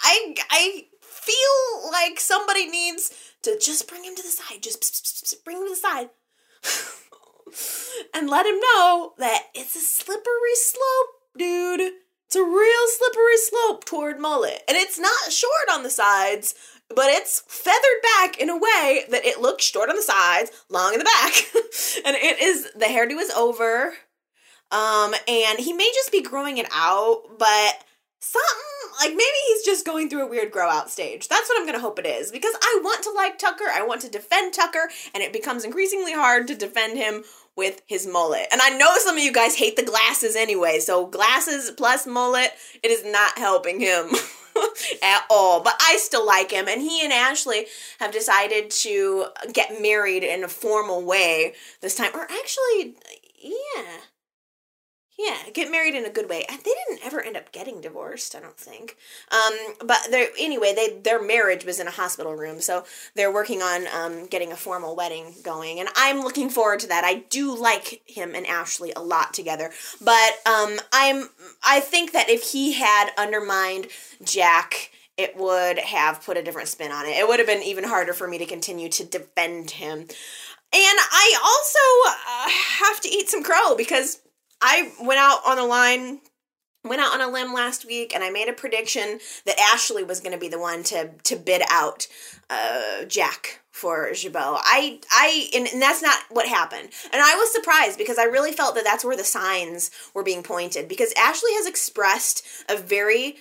I 0.00 0.34
I 0.50 0.84
feel 1.00 1.90
like 1.90 2.18
somebody 2.18 2.66
needs 2.66 3.10
to 3.42 3.58
just 3.58 3.88
bring 3.88 4.04
him 4.04 4.16
to 4.16 4.22
the 4.22 4.28
side. 4.28 4.62
Just 4.62 5.44
bring 5.44 5.58
him 5.58 5.64
to 5.64 5.70
the 5.70 5.76
side. 5.76 6.10
and 8.14 8.28
let 8.28 8.46
him 8.46 8.58
know 8.58 9.12
that 9.18 9.48
it's 9.54 9.76
a 9.76 9.80
slippery 9.80 10.54
slope, 10.54 11.38
dude. 11.38 11.92
It's 12.26 12.36
a 12.36 12.42
real 12.42 12.86
slippery 12.88 13.36
slope 13.36 13.84
toward 13.84 14.18
mullet. 14.18 14.62
And 14.66 14.76
it's 14.76 14.98
not 14.98 15.30
short 15.30 15.68
on 15.70 15.82
the 15.82 15.90
sides, 15.90 16.54
but 16.94 17.06
it's 17.06 17.42
feathered 17.46 18.02
back 18.02 18.38
in 18.38 18.50
a 18.50 18.56
way 18.56 19.04
that 19.10 19.24
it 19.24 19.40
looks 19.40 19.64
short 19.64 19.90
on 19.90 19.96
the 19.96 20.02
sides, 20.02 20.50
long 20.68 20.92
in 20.92 20.98
the 20.98 21.04
back. 21.04 21.32
and 22.06 22.16
it 22.16 22.40
is, 22.40 22.68
the 22.74 22.86
hairdo 22.86 23.18
is 23.18 23.30
over. 23.30 23.94
Um, 24.70 25.14
and 25.28 25.58
he 25.58 25.72
may 25.72 25.90
just 25.94 26.10
be 26.10 26.22
growing 26.22 26.56
it 26.56 26.68
out, 26.72 27.22
but 27.38 27.84
something 28.20 29.00
like 29.00 29.10
maybe 29.10 29.38
he's 29.48 29.64
just 29.64 29.84
going 29.84 30.08
through 30.08 30.24
a 30.24 30.28
weird 30.28 30.50
grow 30.50 30.68
out 30.68 30.90
stage. 30.90 31.28
That's 31.28 31.48
what 31.48 31.60
I'm 31.60 31.66
gonna 31.66 31.80
hope 31.80 31.98
it 31.98 32.06
is 32.06 32.30
because 32.30 32.54
I 32.62 32.80
want 32.82 33.02
to 33.02 33.10
like 33.10 33.38
Tucker, 33.38 33.64
I 33.72 33.82
want 33.82 34.00
to 34.02 34.10
defend 34.10 34.54
Tucker, 34.54 34.88
and 35.12 35.22
it 35.22 35.32
becomes 35.32 35.64
increasingly 35.64 36.12
hard 36.12 36.46
to 36.48 36.54
defend 36.54 36.96
him 36.96 37.24
with 37.56 37.82
his 37.86 38.06
mullet. 38.06 38.46
And 38.50 38.60
I 38.62 38.76
know 38.76 38.90
some 38.98 39.16
of 39.16 39.22
you 39.22 39.32
guys 39.32 39.56
hate 39.56 39.76
the 39.76 39.82
glasses 39.82 40.36
anyway, 40.36 40.78
so 40.78 41.06
glasses 41.06 41.70
plus 41.76 42.06
mullet, 42.06 42.52
it 42.82 42.90
is 42.90 43.04
not 43.04 43.38
helping 43.38 43.80
him. 43.80 44.10
at 45.02 45.24
all. 45.30 45.62
But 45.62 45.74
I 45.80 45.96
still 45.98 46.26
like 46.26 46.50
him, 46.50 46.68
and 46.68 46.80
he 46.80 47.02
and 47.02 47.12
Ashley 47.12 47.66
have 48.00 48.12
decided 48.12 48.70
to 48.70 49.26
get 49.52 49.80
married 49.80 50.22
in 50.22 50.44
a 50.44 50.48
formal 50.48 51.02
way 51.02 51.54
this 51.80 51.96
time. 51.96 52.10
Or 52.14 52.22
actually, 52.22 52.94
yeah, 53.40 53.98
yeah, 55.18 55.36
get 55.52 55.70
married 55.70 55.94
in 55.94 56.06
a 56.06 56.10
good 56.10 56.28
way. 56.28 56.44
And 56.48 56.58
they 56.58 56.72
didn't 56.88 57.04
ever 57.04 57.20
end 57.20 57.36
up 57.36 57.52
getting 57.52 57.80
divorced, 57.80 58.34
I 58.34 58.40
don't 58.40 58.56
think. 58.56 58.96
Um, 59.30 59.86
but 59.86 59.98
anyway, 60.38 60.72
they 60.74 60.98
their 61.00 61.22
marriage 61.22 61.64
was 61.64 61.78
in 61.78 61.86
a 61.86 61.92
hospital 61.92 62.34
room, 62.34 62.60
so 62.60 62.84
they're 63.14 63.32
working 63.32 63.62
on 63.62 63.86
um, 63.88 64.26
getting 64.26 64.52
a 64.52 64.56
formal 64.56 64.96
wedding 64.96 65.34
going, 65.42 65.80
and 65.80 65.88
I'm 65.96 66.20
looking 66.20 66.48
forward 66.48 66.80
to 66.80 66.88
that. 66.88 67.04
I 67.04 67.24
do 67.30 67.54
like 67.54 68.02
him 68.06 68.34
and 68.34 68.46
Ashley 68.46 68.92
a 68.94 69.02
lot 69.02 69.34
together, 69.34 69.70
but 70.00 70.32
um, 70.46 70.78
I'm 70.92 71.28
I 71.62 71.80
think 71.80 72.12
that 72.12 72.30
if 72.30 72.52
he 72.52 72.72
had 72.72 73.10
undermined 73.18 73.88
Jack 74.24 74.90
it 75.18 75.36
would 75.36 75.78
have 75.78 76.24
put 76.24 76.38
a 76.38 76.42
different 76.42 76.68
spin 76.68 76.90
on 76.90 77.04
it. 77.04 77.10
It 77.10 77.28
would 77.28 77.38
have 77.38 77.46
been 77.46 77.62
even 77.62 77.84
harder 77.84 78.14
for 78.14 78.26
me 78.26 78.38
to 78.38 78.46
continue 78.46 78.88
to 78.88 79.04
defend 79.04 79.72
him. 79.72 79.98
And 79.98 80.08
I 80.72 81.38
also 81.44 82.08
uh, 82.08 82.88
have 82.88 83.00
to 83.02 83.08
eat 83.10 83.28
some 83.28 83.42
crow 83.42 83.76
because 83.76 84.20
I 84.62 84.92
went 85.00 85.20
out 85.20 85.40
on 85.46 85.58
a 85.58 85.64
line 85.64 86.20
went 86.84 87.00
out 87.00 87.12
on 87.12 87.20
a 87.20 87.32
limb 87.32 87.52
last 87.52 87.84
week 87.84 88.14
and 88.14 88.24
I 88.24 88.30
made 88.30 88.48
a 88.48 88.52
prediction 88.52 89.20
that 89.46 89.58
Ashley 89.72 90.02
was 90.02 90.20
going 90.20 90.32
to 90.32 90.38
be 90.38 90.48
the 90.48 90.58
one 90.58 90.82
to 90.84 91.10
to 91.24 91.36
bid 91.36 91.62
out 91.70 92.08
uh, 92.50 93.04
Jack 93.04 93.60
for 93.70 94.12
Jabot. 94.12 94.60
I 94.64 95.00
I 95.10 95.48
and, 95.54 95.66
and 95.68 95.80
that's 95.80 96.02
not 96.02 96.18
what 96.30 96.48
happened. 96.48 96.90
And 97.12 97.22
I 97.22 97.34
was 97.36 97.52
surprised 97.52 97.98
because 97.98 98.18
I 98.18 98.24
really 98.24 98.52
felt 98.52 98.74
that 98.74 98.84
that's 98.84 99.04
where 99.04 99.16
the 99.16 99.24
signs 99.24 99.90
were 100.14 100.24
being 100.24 100.42
pointed 100.42 100.88
because 100.88 101.12
Ashley 101.16 101.52
has 101.54 101.66
expressed 101.66 102.44
a 102.68 102.76
very 102.76 103.36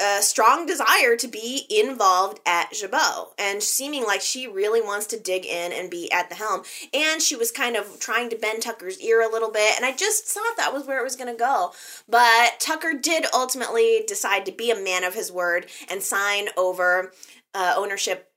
a 0.00 0.22
strong 0.22 0.66
desire 0.66 1.16
to 1.16 1.28
be 1.28 1.66
involved 1.70 2.40
at 2.46 2.72
Jabot 2.72 3.32
and 3.38 3.62
seeming 3.62 4.04
like 4.04 4.20
she 4.20 4.46
really 4.46 4.80
wants 4.80 5.06
to 5.06 5.20
dig 5.20 5.46
in 5.46 5.72
and 5.72 5.90
be 5.90 6.10
at 6.12 6.28
the 6.28 6.34
helm. 6.34 6.62
And 6.92 7.22
she 7.22 7.36
was 7.36 7.50
kind 7.50 7.76
of 7.76 7.98
trying 7.98 8.30
to 8.30 8.36
bend 8.36 8.62
Tucker's 8.62 9.00
ear 9.00 9.22
a 9.22 9.30
little 9.30 9.50
bit, 9.50 9.76
and 9.76 9.84
I 9.84 9.92
just 9.92 10.24
thought 10.26 10.56
that 10.56 10.72
was 10.72 10.86
where 10.86 11.00
it 11.00 11.04
was 11.04 11.16
going 11.16 11.32
to 11.32 11.38
go. 11.38 11.72
But 12.08 12.60
Tucker 12.60 12.94
did 12.94 13.26
ultimately 13.32 14.04
decide 14.06 14.46
to 14.46 14.52
be 14.52 14.70
a 14.70 14.80
man 14.80 15.04
of 15.04 15.14
his 15.14 15.32
word 15.32 15.66
and 15.88 16.02
sign 16.02 16.48
over 16.56 17.12
uh, 17.54 17.74
ownership 17.76 18.30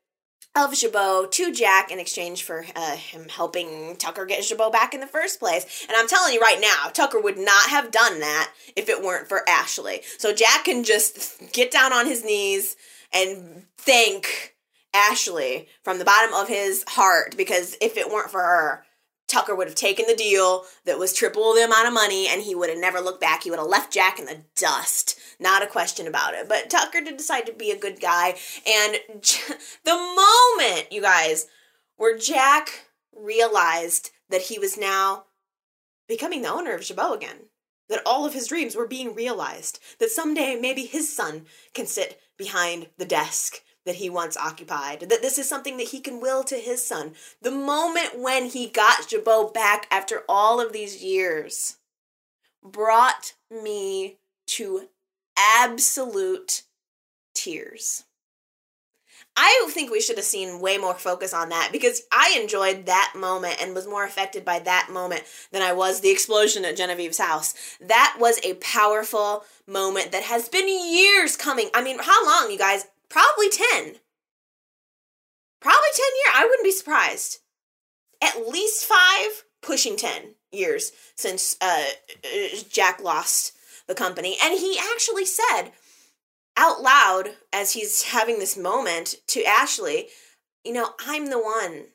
of 0.55 0.73
Jabot 0.73 1.31
to 1.31 1.53
Jack 1.53 1.91
in 1.91 1.99
exchange 1.99 2.43
for 2.43 2.65
uh, 2.75 2.95
him 2.95 3.29
helping 3.29 3.95
Tucker 3.97 4.25
get 4.25 4.43
Jabot 4.43 4.71
back 4.71 4.93
in 4.93 4.99
the 4.99 5.07
first 5.07 5.39
place. 5.39 5.85
And 5.87 5.95
I'm 5.95 6.07
telling 6.07 6.33
you 6.33 6.39
right 6.39 6.59
now, 6.59 6.89
Tucker 6.89 7.19
would 7.19 7.37
not 7.37 7.69
have 7.69 7.91
done 7.91 8.19
that 8.19 8.51
if 8.75 8.89
it 8.89 9.03
weren't 9.03 9.27
for 9.27 9.47
Ashley. 9.47 10.01
So 10.17 10.33
Jack 10.33 10.65
can 10.65 10.83
just 10.83 11.51
get 11.53 11.71
down 11.71 11.93
on 11.93 12.07
his 12.07 12.25
knees 12.25 12.75
and 13.13 13.65
thank 13.77 14.55
Ashley 14.93 15.67
from 15.83 15.99
the 15.99 16.05
bottom 16.05 16.33
of 16.33 16.47
his 16.47 16.83
heart 16.87 17.37
because 17.37 17.77
if 17.79 17.95
it 17.95 18.09
weren't 18.09 18.31
for 18.31 18.41
her, 18.41 18.85
Tucker 19.29 19.55
would 19.55 19.67
have 19.67 19.75
taken 19.75 20.05
the 20.07 20.15
deal 20.15 20.65
that 20.85 20.99
was 20.99 21.13
triple 21.13 21.53
the 21.53 21.63
amount 21.63 21.87
of 21.87 21.93
money 21.93 22.27
and 22.27 22.41
he 22.41 22.55
would 22.55 22.69
have 22.69 22.79
never 22.79 22.99
looked 22.99 23.21
back. 23.21 23.43
He 23.43 23.49
would 23.49 23.59
have 23.59 23.67
left 23.67 23.93
Jack 23.93 24.19
in 24.19 24.25
the 24.25 24.41
dust. 24.55 25.17
Not 25.39 25.63
a 25.63 25.67
question 25.67 26.07
about 26.07 26.33
it. 26.33 26.49
But 26.49 26.69
Tucker 26.69 27.01
did 27.01 27.17
decide 27.17 27.45
to 27.45 27.53
be 27.53 27.71
a 27.71 27.79
good 27.79 28.01
guy. 28.01 28.35
And 28.67 28.95
the 29.85 29.95
moment, 29.95 30.91
you 30.91 31.01
guys, 31.01 31.47
where 31.95 32.17
Jack 32.17 32.87
realized 33.15 34.11
that 34.29 34.43
he 34.43 34.59
was 34.59 34.77
now 34.77 35.25
becoming 36.07 36.41
the 36.41 36.51
owner 36.51 36.73
of 36.73 36.81
Jabot 36.81 37.15
again, 37.15 37.49
that 37.87 38.01
all 38.05 38.25
of 38.25 38.33
his 38.33 38.47
dreams 38.47 38.75
were 38.75 38.87
being 38.87 39.15
realized, 39.15 39.79
that 39.99 40.09
someday 40.09 40.57
maybe 40.59 40.85
his 40.85 41.13
son 41.13 41.45
can 41.73 41.85
sit 41.85 42.19
behind 42.37 42.87
the 42.97 43.05
desk 43.05 43.61
that 43.89 43.95
he 43.95 44.07
once 44.07 44.37
occupied, 44.37 44.99
that 44.99 45.23
this 45.23 45.39
is 45.39 45.49
something 45.49 45.77
that 45.77 45.87
he 45.87 45.99
can 45.99 46.21
will 46.21 46.43
to 46.43 46.57
his 46.57 46.85
son. 46.85 47.13
The 47.41 47.49
moment 47.49 48.19
when 48.19 48.45
he 48.45 48.67
got 48.67 49.09
Jabot 49.09 49.51
back 49.51 49.87
after 49.89 50.21
all 50.29 50.61
of 50.61 50.71
these 50.71 51.03
years 51.03 51.77
brought 52.63 53.33
me 53.49 54.17
to 54.45 54.89
absolute 55.35 56.61
tears. 57.33 58.03
I 59.35 59.67
think 59.71 59.89
we 59.89 60.01
should 60.01 60.17
have 60.17 60.25
seen 60.25 60.59
way 60.59 60.77
more 60.77 60.93
focus 60.93 61.33
on 61.33 61.49
that 61.49 61.69
because 61.71 62.03
I 62.11 62.37
enjoyed 62.39 62.85
that 62.85 63.13
moment 63.15 63.59
and 63.59 63.73
was 63.73 63.87
more 63.87 64.03
affected 64.03 64.45
by 64.45 64.59
that 64.59 64.89
moment 64.91 65.23
than 65.51 65.63
I 65.63 65.73
was 65.73 66.01
the 66.01 66.11
explosion 66.11 66.63
at 66.63 66.77
Genevieve's 66.77 67.17
house. 67.17 67.55
That 67.81 68.17
was 68.19 68.39
a 68.43 68.53
powerful 68.55 69.45
moment 69.65 70.11
that 70.11 70.23
has 70.23 70.47
been 70.47 70.67
years 70.67 71.35
coming. 71.35 71.71
I 71.73 71.81
mean, 71.81 71.97
how 71.99 72.23
long, 72.23 72.51
you 72.51 72.57
guys? 72.59 72.85
Probably 73.09 73.49
10. 73.49 73.95
Probably 75.61 75.89
10 75.93 76.05
years. 76.05 76.35
I 76.35 76.45
wouldn't 76.45 76.63
be 76.63 76.71
surprised. 76.71 77.39
At 78.21 78.47
least 78.47 78.85
five, 78.85 79.43
pushing 79.61 79.95
10 79.95 80.35
years 80.51 80.91
since 81.15 81.55
uh, 81.61 81.85
Jack 82.69 83.01
lost 83.01 83.53
the 83.87 83.95
company. 83.95 84.37
And 84.41 84.57
he 84.59 84.79
actually 84.93 85.25
said 85.25 85.71
out 86.55 86.81
loud 86.81 87.29
as 87.51 87.71
he's 87.71 88.03
having 88.03 88.39
this 88.39 88.57
moment 88.57 89.15
to 89.27 89.43
Ashley, 89.43 90.07
you 90.63 90.73
know, 90.73 90.93
I'm 91.05 91.29
the 91.29 91.39
one 91.39 91.85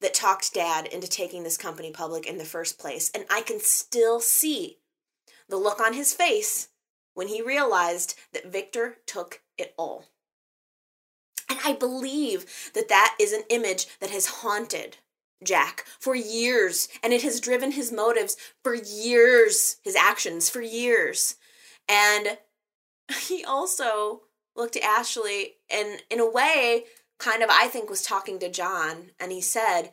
that 0.00 0.14
talked 0.14 0.54
dad 0.54 0.86
into 0.86 1.08
taking 1.08 1.42
this 1.42 1.58
company 1.58 1.90
public 1.90 2.26
in 2.26 2.38
the 2.38 2.44
first 2.44 2.78
place. 2.78 3.10
And 3.14 3.24
I 3.30 3.42
can 3.42 3.60
still 3.60 4.20
see 4.20 4.78
the 5.48 5.56
look 5.56 5.80
on 5.80 5.92
his 5.92 6.14
face 6.14 6.68
when 7.14 7.28
he 7.28 7.42
realized 7.42 8.14
that 8.32 8.50
Victor 8.50 8.96
took 9.06 9.42
it 9.58 9.74
all. 9.76 10.06
And 11.50 11.58
I 11.64 11.72
believe 11.72 12.70
that 12.74 12.88
that 12.88 13.16
is 13.20 13.32
an 13.32 13.42
image 13.50 13.86
that 13.98 14.10
has 14.10 14.26
haunted 14.26 14.98
Jack 15.42 15.84
for 15.98 16.14
years, 16.14 16.88
and 17.02 17.12
it 17.12 17.22
has 17.22 17.40
driven 17.40 17.72
his 17.72 17.90
motives 17.90 18.36
for 18.62 18.74
years, 18.74 19.76
his 19.82 19.96
actions 19.96 20.48
for 20.48 20.60
years. 20.60 21.34
And 21.88 22.38
he 23.26 23.44
also 23.44 24.22
looked 24.54 24.76
at 24.76 24.84
Ashley 24.84 25.54
and, 25.70 26.02
in 26.08 26.20
a 26.20 26.30
way, 26.30 26.84
kind 27.18 27.42
of, 27.42 27.50
I 27.50 27.66
think, 27.66 27.90
was 27.90 28.02
talking 28.02 28.38
to 28.38 28.50
John, 28.50 29.10
and 29.18 29.32
he 29.32 29.40
said, 29.40 29.90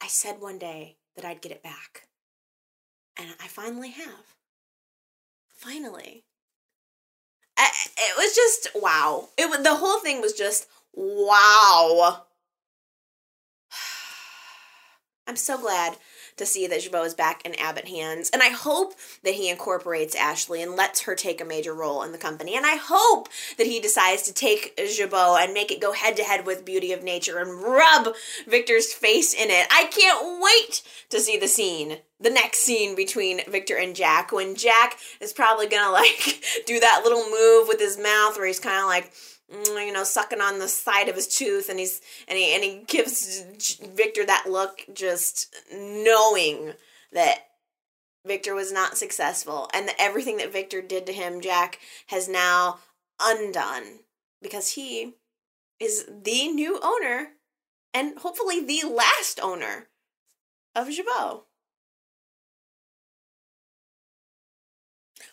I 0.00 0.06
said 0.06 0.40
one 0.40 0.58
day 0.58 0.96
that 1.16 1.24
I'd 1.24 1.42
get 1.42 1.52
it 1.52 1.62
back. 1.62 2.06
And 3.18 3.34
I 3.40 3.48
finally 3.48 3.90
have. 3.90 4.36
Finally. 5.48 6.22
It 7.58 8.16
was 8.16 8.34
just 8.34 8.68
wow. 8.74 9.28
It 9.36 9.62
the 9.62 9.76
whole 9.76 10.00
thing 10.00 10.20
was 10.20 10.32
just 10.32 10.66
wow. 10.94 12.22
I'm 15.26 15.36
so 15.36 15.58
glad 15.58 15.96
to 16.38 16.46
see 16.46 16.66
that 16.66 16.80
Jabot 16.80 17.04
is 17.04 17.14
back 17.14 17.44
in 17.44 17.54
Abbott 17.56 17.88
hands. 17.88 18.30
And 18.30 18.42
I 18.42 18.48
hope 18.48 18.94
that 19.24 19.34
he 19.34 19.50
incorporates 19.50 20.14
Ashley 20.14 20.62
and 20.62 20.74
lets 20.74 21.02
her 21.02 21.14
take 21.14 21.40
a 21.40 21.44
major 21.44 21.74
role 21.74 22.02
in 22.02 22.12
the 22.12 22.18
company. 22.18 22.56
And 22.56 22.64
I 22.64 22.76
hope 22.76 23.28
that 23.58 23.66
he 23.66 23.80
decides 23.80 24.22
to 24.22 24.32
take 24.32 24.76
Jabot 24.76 25.40
and 25.40 25.52
make 25.52 25.70
it 25.70 25.80
go 25.80 25.92
head 25.92 26.16
to 26.16 26.24
head 26.24 26.46
with 26.46 26.64
Beauty 26.64 26.92
of 26.92 27.02
Nature 27.02 27.38
and 27.38 27.62
rub 27.62 28.14
Victor's 28.46 28.92
face 28.92 29.34
in 29.34 29.50
it. 29.50 29.66
I 29.70 29.84
can't 29.86 30.40
wait 30.40 30.82
to 31.10 31.20
see 31.20 31.36
the 31.36 31.48
scene. 31.48 31.98
The 32.20 32.30
next 32.30 32.58
scene 32.58 32.96
between 32.96 33.40
Victor 33.48 33.76
and 33.76 33.94
Jack 33.94 34.32
when 34.32 34.56
Jack 34.56 34.98
is 35.20 35.32
probably 35.32 35.68
gonna 35.68 35.92
like 35.92 36.42
do 36.66 36.80
that 36.80 37.02
little 37.04 37.30
move 37.30 37.68
with 37.68 37.80
his 37.80 37.98
mouth 37.98 38.36
where 38.36 38.46
he's 38.46 38.60
kind 38.60 38.80
of 38.80 38.86
like 38.86 39.12
Mm, 39.52 39.86
you 39.86 39.92
know, 39.92 40.04
sucking 40.04 40.42
on 40.42 40.58
the 40.58 40.68
side 40.68 41.08
of 41.08 41.16
his 41.16 41.26
tooth, 41.26 41.68
and 41.70 41.78
he's 41.78 42.00
and 42.26 42.38
he 42.38 42.54
and 42.54 42.62
he 42.62 42.84
gives 42.86 43.42
Victor 43.94 44.26
that 44.26 44.44
look, 44.48 44.84
just 44.92 45.54
knowing 45.72 46.74
that 47.12 47.46
Victor 48.26 48.54
was 48.54 48.72
not 48.72 48.98
successful, 48.98 49.70
and 49.72 49.88
that 49.88 49.96
everything 49.98 50.36
that 50.36 50.52
Victor 50.52 50.82
did 50.82 51.06
to 51.06 51.12
him, 51.12 51.40
Jack 51.40 51.78
has 52.08 52.28
now 52.28 52.80
undone 53.20 54.00
because 54.42 54.72
he 54.72 55.14
is 55.80 56.04
the 56.06 56.48
new 56.48 56.78
owner 56.82 57.30
and 57.94 58.18
hopefully 58.18 58.60
the 58.60 58.86
last 58.86 59.40
owner 59.42 59.88
of 60.76 60.90
Jabot. 60.90 61.44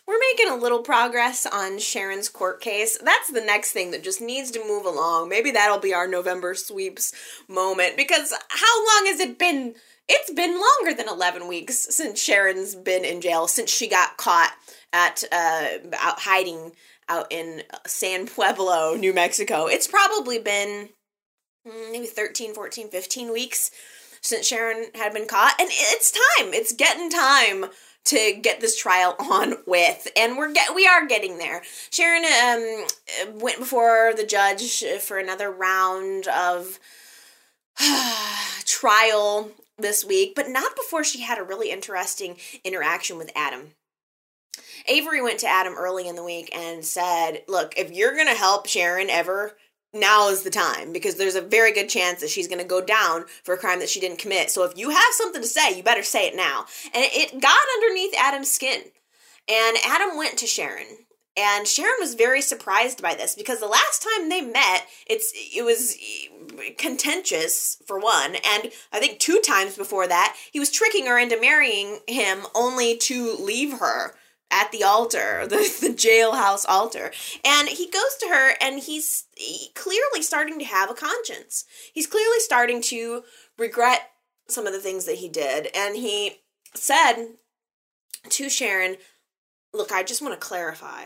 We're 0.06 0.20
making 0.32 0.52
a 0.52 0.56
little 0.56 0.82
progress 0.82 1.46
on 1.46 1.78
Sharon's 1.80 2.28
court 2.28 2.60
case. 2.60 2.96
That's 2.98 3.30
the 3.32 3.40
next 3.40 3.72
thing 3.72 3.90
that 3.90 4.04
just 4.04 4.20
needs 4.20 4.52
to 4.52 4.64
move 4.64 4.86
along. 4.86 5.28
Maybe 5.28 5.50
that'll 5.50 5.80
be 5.80 5.94
our 5.94 6.06
November 6.06 6.54
sweeps 6.54 7.12
moment 7.48 7.96
because 7.96 8.32
how 8.48 8.86
long 8.86 9.06
has 9.06 9.18
it 9.18 9.36
been? 9.36 9.74
It's 10.08 10.32
been 10.32 10.52
longer 10.52 10.96
than 10.96 11.08
11 11.08 11.48
weeks 11.48 11.88
since 11.90 12.22
Sharon's 12.22 12.76
been 12.76 13.04
in 13.04 13.20
jail, 13.20 13.48
since 13.48 13.68
she 13.68 13.88
got 13.88 14.16
caught 14.16 14.52
at 14.92 15.24
uh, 15.32 15.78
out 15.98 16.20
hiding 16.20 16.70
out 17.08 17.26
in 17.30 17.62
San 17.86 18.28
Pueblo, 18.28 18.94
New 18.94 19.12
Mexico. 19.12 19.66
It's 19.66 19.88
probably 19.88 20.38
been 20.38 20.90
mm, 21.66 21.92
maybe 21.92 22.06
13, 22.06 22.54
14, 22.54 22.88
15 22.88 23.32
weeks 23.32 23.72
since 24.20 24.46
Sharon 24.46 24.86
had 24.94 25.12
been 25.12 25.26
caught. 25.26 25.54
And 25.58 25.68
it's 25.72 26.12
time. 26.12 26.54
It's 26.54 26.72
getting 26.72 27.10
time 27.10 27.66
to 28.06 28.38
get 28.40 28.60
this 28.60 28.76
trial 28.80 29.14
on 29.18 29.54
with 29.66 30.08
and 30.16 30.36
we're 30.36 30.52
get 30.52 30.74
we 30.74 30.86
are 30.86 31.06
getting 31.06 31.38
there. 31.38 31.62
Sharon 31.90 32.24
um 32.24 33.38
went 33.40 33.58
before 33.58 34.12
the 34.16 34.26
judge 34.26 34.84
for 35.00 35.18
another 35.18 35.50
round 35.50 36.26
of 36.28 36.78
trial 38.64 39.50
this 39.78 40.04
week 40.04 40.34
but 40.34 40.48
not 40.48 40.74
before 40.76 41.04
she 41.04 41.20
had 41.20 41.38
a 41.38 41.42
really 41.42 41.70
interesting 41.70 42.36
interaction 42.64 43.18
with 43.18 43.30
adam. 43.34 43.72
Avery 44.88 45.20
went 45.20 45.40
to 45.40 45.48
adam 45.48 45.74
early 45.76 46.08
in 46.08 46.16
the 46.16 46.24
week 46.24 46.54
and 46.54 46.84
said 46.84 47.42
look 47.48 47.74
if 47.76 47.92
you're 47.92 48.16
gonna 48.16 48.34
help 48.34 48.66
sharon 48.66 49.10
ever 49.10 49.56
now 49.96 50.28
is 50.28 50.42
the 50.42 50.50
time 50.50 50.92
because 50.92 51.16
there's 51.16 51.34
a 51.34 51.40
very 51.40 51.72
good 51.72 51.88
chance 51.88 52.20
that 52.20 52.30
she's 52.30 52.48
going 52.48 52.60
to 52.60 52.64
go 52.64 52.80
down 52.80 53.24
for 53.42 53.54
a 53.54 53.58
crime 53.58 53.80
that 53.80 53.88
she 53.88 54.00
didn't 54.00 54.18
commit. 54.18 54.50
So 54.50 54.64
if 54.64 54.76
you 54.76 54.90
have 54.90 55.12
something 55.12 55.42
to 55.42 55.48
say, 55.48 55.76
you 55.76 55.82
better 55.82 56.02
say 56.02 56.26
it 56.26 56.36
now. 56.36 56.66
And 56.94 57.04
it 57.12 57.40
got 57.40 57.56
underneath 57.76 58.14
Adam's 58.18 58.50
skin. 58.50 58.82
And 59.48 59.76
Adam 59.86 60.16
went 60.16 60.38
to 60.38 60.46
Sharon. 60.46 60.86
And 61.36 61.66
Sharon 61.66 61.96
was 62.00 62.14
very 62.14 62.40
surprised 62.40 63.02
by 63.02 63.14
this 63.14 63.34
because 63.34 63.60
the 63.60 63.66
last 63.66 64.02
time 64.02 64.30
they 64.30 64.40
met, 64.40 64.86
it's 65.06 65.32
it 65.34 65.62
was 65.64 65.94
contentious 66.78 67.76
for 67.86 67.98
one, 67.98 68.36
and 68.36 68.72
I 68.90 69.00
think 69.00 69.18
two 69.18 69.40
times 69.44 69.76
before 69.76 70.06
that, 70.06 70.34
he 70.50 70.58
was 70.58 70.70
tricking 70.70 71.06
her 71.06 71.18
into 71.18 71.38
marrying 71.38 71.98
him 72.08 72.46
only 72.54 72.96
to 72.98 73.36
leave 73.36 73.80
her 73.80 74.14
at 74.50 74.72
the 74.72 74.82
altar, 74.82 75.46
the, 75.48 75.56
the 75.80 75.94
jailhouse 75.94 76.64
altar. 76.68 77.12
And 77.44 77.68
he 77.68 77.90
goes 77.90 78.16
to 78.20 78.28
her 78.28 78.54
and 78.60 78.80
he's 78.80 79.24
clearly 79.74 80.22
starting 80.22 80.58
to 80.58 80.64
have 80.64 80.90
a 80.90 80.94
conscience. 80.94 81.64
He's 81.92 82.06
clearly 82.06 82.40
starting 82.40 82.80
to 82.82 83.22
regret 83.58 84.10
some 84.48 84.66
of 84.66 84.72
the 84.72 84.80
things 84.80 85.04
that 85.06 85.16
he 85.16 85.28
did. 85.28 85.68
And 85.74 85.96
he 85.96 86.38
said 86.74 87.34
to 88.28 88.48
Sharon, 88.48 88.96
Look, 89.72 89.92
I 89.92 90.02
just 90.02 90.22
want 90.22 90.32
to 90.32 90.46
clarify. 90.46 91.04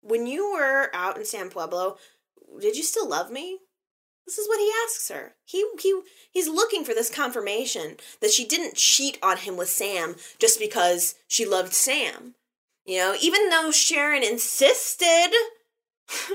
When 0.00 0.26
you 0.26 0.52
were 0.52 0.90
out 0.92 1.16
in 1.16 1.24
San 1.24 1.50
Pueblo, 1.50 1.98
did 2.60 2.76
you 2.76 2.82
still 2.82 3.08
love 3.08 3.30
me? 3.30 3.58
This 4.26 4.38
is 4.38 4.48
what 4.48 4.58
he 4.58 4.72
asks 4.84 5.08
her. 5.08 5.34
He 5.44 5.64
he 5.80 6.00
he's 6.30 6.48
looking 6.48 6.84
for 6.84 6.94
this 6.94 7.14
confirmation 7.14 7.96
that 8.20 8.30
she 8.30 8.44
didn't 8.44 8.76
cheat 8.76 9.18
on 9.22 9.38
him 9.38 9.56
with 9.56 9.68
Sam 9.68 10.16
just 10.38 10.58
because 10.58 11.14
she 11.28 11.44
loved 11.44 11.72
Sam. 11.72 12.34
You 12.84 12.98
know, 12.98 13.16
even 13.20 13.48
though 13.48 13.70
Sharon 13.70 14.24
insisted 14.24 15.30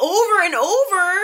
over 0.00 0.42
and 0.42 0.54
over 0.54 1.20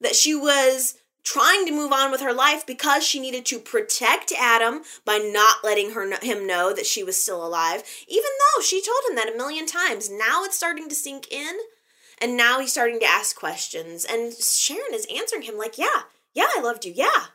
that 0.00 0.14
she 0.14 0.34
was 0.34 0.96
trying 1.24 1.64
to 1.64 1.72
move 1.72 1.90
on 1.90 2.10
with 2.10 2.20
her 2.20 2.34
life 2.34 2.66
because 2.66 3.02
she 3.02 3.18
needed 3.18 3.46
to 3.46 3.58
protect 3.58 4.30
Adam 4.38 4.82
by 5.06 5.16
not 5.16 5.64
letting 5.64 5.92
her 5.92 6.18
him 6.20 6.46
know 6.46 6.74
that 6.74 6.86
she 6.86 7.02
was 7.02 7.20
still 7.20 7.44
alive 7.44 7.82
even 8.06 8.22
though 8.24 8.62
she 8.62 8.82
told 8.82 9.00
him 9.08 9.16
that 9.16 9.32
a 9.32 9.36
million 9.36 9.66
times. 9.66 10.10
Now 10.10 10.44
it's 10.44 10.56
starting 10.56 10.88
to 10.90 10.94
sink 10.94 11.32
in 11.32 11.56
and 12.20 12.36
now 12.36 12.60
he's 12.60 12.72
starting 12.72 13.00
to 13.00 13.06
ask 13.06 13.34
questions 13.34 14.04
and 14.04 14.34
Sharon 14.34 14.92
is 14.92 15.06
answering 15.14 15.42
him 15.42 15.56
like 15.56 15.78
yeah 15.78 16.02
yeah 16.34 16.46
I 16.56 16.60
loved 16.60 16.84
you 16.84 16.92
yeah 16.94 17.26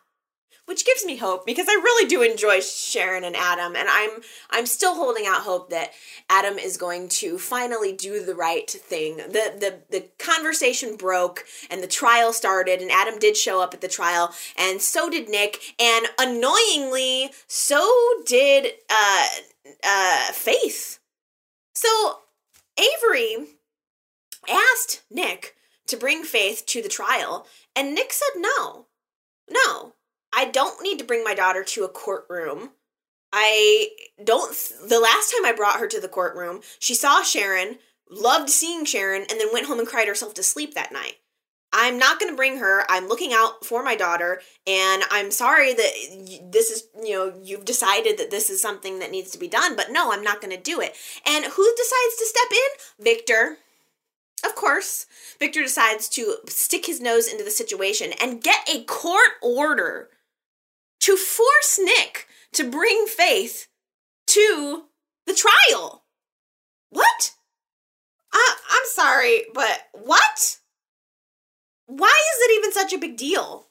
which 0.70 0.86
gives 0.86 1.04
me 1.04 1.18
hope 1.18 1.48
because 1.48 1.66
I 1.68 1.74
really 1.74 2.08
do 2.08 2.22
enjoy 2.22 2.60
Sharon 2.60 3.24
and 3.24 3.36
Adam 3.36 3.76
and 3.76 3.90
I'm 3.90 4.12
I'm 4.52 4.68
still 4.68 4.94
holding 4.94 5.26
out 5.26 5.42
hope 5.42 5.72
that 5.72 5.94
Adam 6.30 6.60
is 6.60 6.78
going 6.78 7.10
to 7.10 7.40
finally 7.40 7.92
do 7.92 8.24
the 8.24 8.36
right 8.36 8.70
thing. 8.70 9.18
The 9.18 9.52
the 9.60 9.80
the 9.90 10.06
conversation 10.20 10.96
broke 10.96 11.44
and 11.72 11.82
the 11.82 11.88
trial 11.88 12.34
started 12.34 12.82
and 12.82 12.92
Adam 12.92 13.18
did 13.18 13.36
show 13.36 13.64
up 13.64 13.74
at 13.74 13.82
the 13.82 13.88
trial 13.88 14.32
and 14.56 14.80
so 14.80 15.10
did 15.10 15.28
Nick 15.28 15.60
and 15.80 16.06
annoyingly 16.20 17.32
so 17.48 17.92
did 18.28 18.74
uh 18.92 19.28
uh 19.84 20.32
Faith. 20.34 21.00
So 21.74 22.20
Avery 22.78 23.48
asked 24.48 25.02
Nick 25.10 25.56
to 25.88 25.98
bring 25.98 26.24
Faith 26.24 26.64
to 26.68 26.84
the 26.84 26.90
trial 26.90 27.48
and 27.76 27.96
Nick 27.96 28.14
said 28.14 28.36
no. 28.40 28.86
No, 29.52 29.96
I 30.34 30.46
don't 30.46 30.82
need 30.82 31.00
to 31.00 31.06
bring 31.06 31.24
my 31.24 31.34
daughter 31.34 31.64
to 31.64 31.84
a 31.84 31.90
courtroom. 31.90 32.72
I 33.32 33.90
don't. 34.24 34.52
The 34.88 35.00
last 35.00 35.32
time 35.32 35.46
I 35.46 35.54
brought 35.56 35.80
her 35.80 35.88
to 35.88 36.00
the 36.00 36.08
courtroom, 36.08 36.62
she 36.80 36.96
saw 36.96 37.24
Sharon, 37.24 37.78
loved 38.10 38.50
seeing 38.50 38.86
Sharon, 38.86 39.26
and 39.30 39.40
then 39.40 39.54
went 39.54 39.68
home 39.68 39.80
and 39.80 39.88
cried 39.88 40.08
herself 40.08 40.34
to 40.36 40.44
sleep 40.44 40.74
that 40.74 40.92
night. 40.92 41.18
I'm 41.72 42.00
not 42.00 42.20
going 42.20 42.32
to 42.32 42.38
bring 42.38 42.58
her. 42.58 42.84
I'm 42.90 43.08
looking 43.08 43.32
out 43.32 43.64
for 43.64 43.84
my 43.84 43.96
daughter, 43.96 44.42
and 44.66 45.04
I'm 45.12 45.30
sorry 45.30 45.74
that 45.74 46.52
this 46.52 46.72
is, 46.72 46.84
you 47.04 47.14
know, 47.14 47.34
you've 47.44 47.66
decided 47.66 48.18
that 48.18 48.32
this 48.32 48.50
is 48.50 48.60
something 48.60 49.00
that 49.00 49.12
needs 49.12 49.30
to 49.32 49.38
be 49.38 49.48
done, 49.48 49.76
but 49.76 49.92
no, 49.92 50.12
I'm 50.12 50.24
not 50.24 50.42
going 50.42 50.56
to 50.56 50.62
do 50.62 50.82
it. 50.82 50.96
And 51.28 51.46
who 51.46 51.74
decides 51.78 52.16
to 52.18 52.26
step 52.26 52.52
in? 52.52 53.04
Victor. 53.04 53.58
Of 54.44 54.56
course, 54.56 55.06
Victor 55.38 55.62
decides 55.62 56.08
to 56.10 56.38
stick 56.48 56.86
his 56.86 57.02
nose 57.02 57.28
into 57.28 57.44
the 57.44 57.52
situation 57.52 58.14
and 58.22 58.42
get 58.42 58.68
a 58.74 58.84
court 58.86 59.32
order 59.44 60.10
to 61.02 61.16
force 61.16 61.80
Nick 61.82 62.28
to 62.54 62.70
bring 62.70 63.06
Faith 63.08 63.68
to 64.28 64.84
the 65.26 65.34
trial. 65.34 66.04
What? 66.90 67.32
I, 68.34 68.56
I'm 68.70 68.86
sorry, 68.94 69.44
but 69.54 69.88
what? 69.94 70.58
Why 71.88 72.08
is 72.08 72.50
it 72.50 72.58
even 72.58 72.72
such 72.72 72.94
a 72.94 73.00
big 73.00 73.18
deal? 73.18 73.68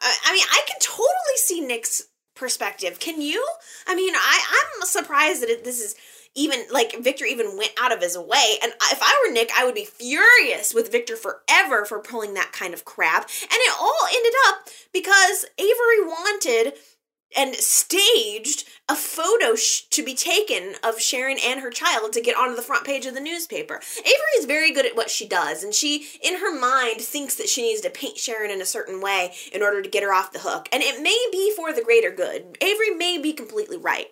I, 0.00 0.16
I 0.26 0.32
mean, 0.32 0.44
I 0.50 0.62
can 0.66 0.78
totally 0.80 1.36
see 1.36 1.60
Nick's 1.60 2.02
perspective. 2.34 3.00
Can 3.00 3.20
you? 3.20 3.44
I 3.86 3.94
mean, 3.94 4.14
I, 4.14 4.64
I'm 4.78 4.86
surprised 4.86 5.42
that 5.42 5.50
it, 5.50 5.64
this 5.64 5.80
is 5.80 5.94
even 6.34 6.64
like 6.70 6.96
Victor 7.00 7.24
even 7.24 7.56
went 7.56 7.72
out 7.80 7.92
of 7.92 8.02
his 8.02 8.18
way. 8.18 8.58
And 8.62 8.72
if 8.90 8.98
I 9.00 9.24
were 9.24 9.32
Nick, 9.32 9.50
I 9.56 9.64
would 9.64 9.74
be 9.74 9.84
furious 9.84 10.74
with 10.74 10.90
Victor 10.90 11.16
forever 11.16 11.84
for 11.84 12.00
pulling 12.00 12.34
that 12.34 12.52
kind 12.52 12.74
of 12.74 12.84
crap. 12.84 13.22
And 13.42 13.52
it 13.52 13.74
all 13.80 14.06
ended 14.12 14.32
up 14.48 14.68
because 14.92 15.46
Avery 15.58 16.06
wanted 16.06 16.74
and 17.36 17.54
staged 17.56 18.64
a 18.88 18.94
photo 18.94 19.54
sh- 19.54 19.82
to 19.90 20.04
be 20.04 20.14
taken 20.14 20.74
of 20.82 21.00
Sharon 21.00 21.38
and 21.44 21.60
her 21.60 21.70
child 21.70 22.12
to 22.12 22.20
get 22.20 22.36
onto 22.36 22.54
the 22.54 22.62
front 22.62 22.84
page 22.84 23.06
of 23.06 23.14
the 23.14 23.20
newspaper. 23.20 23.80
Avery 23.98 24.34
is 24.38 24.44
very 24.44 24.72
good 24.72 24.86
at 24.86 24.96
what 24.96 25.10
she 25.10 25.26
does, 25.26 25.62
and 25.62 25.72
she, 25.72 26.06
in 26.22 26.38
her 26.38 26.58
mind, 26.58 27.00
thinks 27.00 27.34
that 27.36 27.48
she 27.48 27.62
needs 27.62 27.80
to 27.82 27.90
paint 27.90 28.18
Sharon 28.18 28.50
in 28.50 28.60
a 28.60 28.66
certain 28.66 29.00
way 29.00 29.32
in 29.52 29.62
order 29.62 29.80
to 29.80 29.88
get 29.88 30.02
her 30.02 30.12
off 30.12 30.32
the 30.32 30.40
hook. 30.40 30.68
And 30.72 30.82
it 30.82 31.02
may 31.02 31.18
be 31.32 31.52
for 31.56 31.72
the 31.72 31.82
greater 31.82 32.10
good. 32.10 32.58
Avery 32.60 32.90
may 32.90 33.18
be 33.18 33.32
completely 33.32 33.78
right. 33.78 34.08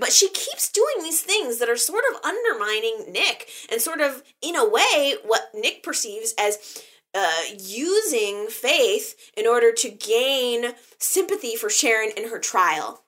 But 0.00 0.12
she 0.12 0.28
keeps 0.28 0.70
doing 0.70 1.02
these 1.02 1.20
things 1.20 1.58
that 1.58 1.68
are 1.68 1.76
sort 1.76 2.02
of 2.12 2.20
undermining 2.24 3.12
Nick 3.12 3.48
and 3.70 3.80
sort 3.80 4.00
of, 4.00 4.24
in 4.42 4.56
a 4.56 4.68
way, 4.68 5.14
what 5.24 5.50
Nick 5.54 5.84
perceives 5.84 6.34
as 6.38 6.82
uh, 7.16 7.56
using 7.58 8.48
faith 8.48 9.32
in 9.36 9.46
order 9.46 9.72
to 9.72 9.90
gain 9.90 10.74
sympathy 10.98 11.56
for 11.56 11.70
Sharon 11.70 12.10
in 12.16 12.28
her 12.28 12.38
trial. 12.38 13.02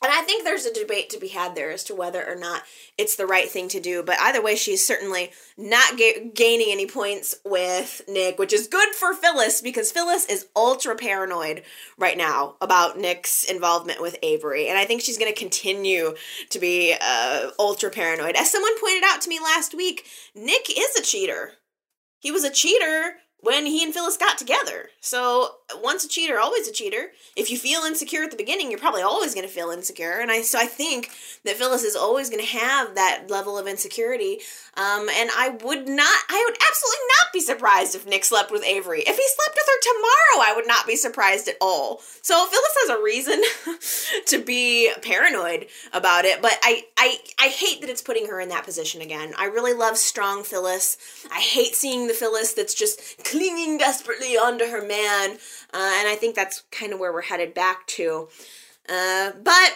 And 0.00 0.12
I 0.12 0.22
think 0.22 0.44
there's 0.44 0.64
a 0.64 0.72
debate 0.72 1.10
to 1.10 1.18
be 1.18 1.28
had 1.28 1.56
there 1.56 1.72
as 1.72 1.82
to 1.84 1.94
whether 1.94 2.24
or 2.24 2.36
not 2.36 2.62
it's 2.96 3.16
the 3.16 3.26
right 3.26 3.48
thing 3.48 3.68
to 3.70 3.80
do. 3.80 4.04
But 4.04 4.20
either 4.20 4.40
way, 4.40 4.54
she's 4.54 4.86
certainly 4.86 5.32
not 5.56 5.96
ga- 5.96 6.30
gaining 6.32 6.68
any 6.70 6.86
points 6.86 7.34
with 7.44 8.02
Nick, 8.06 8.38
which 8.38 8.52
is 8.52 8.68
good 8.68 8.94
for 8.94 9.12
Phyllis 9.12 9.60
because 9.60 9.90
Phyllis 9.90 10.26
is 10.26 10.46
ultra 10.54 10.94
paranoid 10.94 11.64
right 11.96 12.16
now 12.16 12.54
about 12.60 12.96
Nick's 12.96 13.42
involvement 13.42 14.00
with 14.00 14.16
Avery. 14.22 14.68
And 14.68 14.78
I 14.78 14.84
think 14.84 15.00
she's 15.00 15.18
going 15.18 15.32
to 15.32 15.38
continue 15.38 16.14
to 16.50 16.58
be 16.60 16.94
uh, 17.00 17.50
ultra 17.58 17.90
paranoid. 17.90 18.36
As 18.36 18.52
someone 18.52 18.78
pointed 18.80 19.02
out 19.04 19.20
to 19.22 19.28
me 19.28 19.40
last 19.40 19.74
week, 19.74 20.06
Nick 20.32 20.70
is 20.70 20.94
a 20.96 21.02
cheater. 21.02 21.54
He 22.20 22.30
was 22.30 22.44
a 22.44 22.50
cheater 22.50 23.16
when 23.40 23.66
he 23.66 23.84
and 23.84 23.94
Phyllis 23.94 24.16
got 24.16 24.36
together. 24.36 24.90
So 25.00 25.56
once 25.80 26.04
a 26.04 26.08
cheater, 26.08 26.38
always 26.38 26.66
a 26.66 26.72
cheater. 26.72 27.12
If 27.36 27.50
you 27.50 27.58
feel 27.58 27.82
insecure 27.82 28.24
at 28.24 28.30
the 28.30 28.36
beginning, 28.36 28.70
you're 28.70 28.80
probably 28.80 29.02
always 29.02 29.34
going 29.34 29.46
to 29.46 29.52
feel 29.52 29.70
insecure. 29.70 30.18
And 30.20 30.30
I 30.30 30.42
so 30.42 30.58
I 30.58 30.66
think 30.66 31.10
that 31.44 31.56
Phyllis 31.56 31.84
is 31.84 31.94
always 31.94 32.30
going 32.30 32.42
to 32.44 32.58
have 32.58 32.94
that 32.96 33.24
level 33.28 33.56
of 33.56 33.68
insecurity. 33.68 34.40
Um, 34.74 35.08
and 35.08 35.30
I 35.36 35.56
would 35.62 35.88
not, 35.88 36.18
I 36.30 36.44
would 36.48 36.58
absolutely 36.68 37.06
not 37.22 37.32
be 37.32 37.40
surprised 37.40 37.94
if 37.94 38.06
Nick 38.06 38.24
slept 38.24 38.50
with 38.50 38.64
Avery. 38.64 39.00
If 39.00 39.16
he 39.16 39.28
slept 39.28 39.56
with 39.56 39.66
her 39.66 39.80
tomorrow, 39.82 40.50
I 40.50 40.54
would 40.54 40.66
not 40.66 40.86
be 40.86 40.96
surprised 40.96 41.48
at 41.48 41.56
all. 41.60 42.00
So 42.22 42.46
Phyllis 42.46 42.76
has 42.86 42.98
a 42.98 43.02
reason 43.02 43.42
to 44.26 44.44
be 44.44 44.92
paranoid 45.02 45.66
about 45.92 46.24
it. 46.24 46.42
But 46.42 46.58
I, 46.62 46.84
I, 46.96 47.18
I 47.40 47.48
hate 47.48 47.80
that 47.80 47.90
it's 47.90 48.02
putting 48.02 48.26
her 48.28 48.40
in 48.40 48.48
that 48.50 48.64
position 48.64 49.00
again. 49.00 49.32
I 49.38 49.46
really 49.46 49.74
love 49.74 49.96
strong 49.96 50.44
Phyllis. 50.44 50.96
I 51.32 51.40
hate 51.40 51.74
seeing 51.74 52.06
the 52.06 52.14
Phyllis 52.14 52.52
that's 52.52 52.74
just 52.74 53.22
clinging 53.30 53.78
desperately 53.78 54.36
onto 54.36 54.66
her 54.66 54.80
man. 54.80 55.32
Uh, 55.72 55.92
and 55.98 56.08
I 56.08 56.16
think 56.18 56.34
that's 56.34 56.62
kind 56.70 56.92
of 56.92 56.98
where 56.98 57.12
we're 57.12 57.22
headed 57.22 57.54
back 57.54 57.86
to. 57.88 58.28
Uh, 58.88 59.32
but 59.42 59.74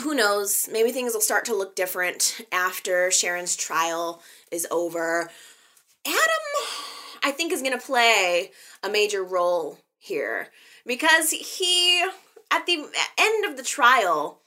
who 0.00 0.14
knows? 0.14 0.68
Maybe 0.70 0.92
things 0.92 1.14
will 1.14 1.20
start 1.20 1.44
to 1.46 1.54
look 1.54 1.74
different 1.74 2.42
after 2.52 3.10
Sharon's 3.10 3.56
trial 3.56 4.22
is 4.50 4.66
over. 4.70 5.30
Adam, 6.06 6.80
I 7.22 7.30
think, 7.30 7.52
is 7.52 7.62
going 7.62 7.78
to 7.78 7.84
play 7.84 8.50
a 8.82 8.88
major 8.88 9.22
role 9.22 9.78
here 9.98 10.48
because 10.86 11.30
he, 11.30 12.02
at 12.50 12.66
the 12.66 12.86
end 13.18 13.44
of 13.44 13.56
the 13.56 13.62
trial, 13.62 14.40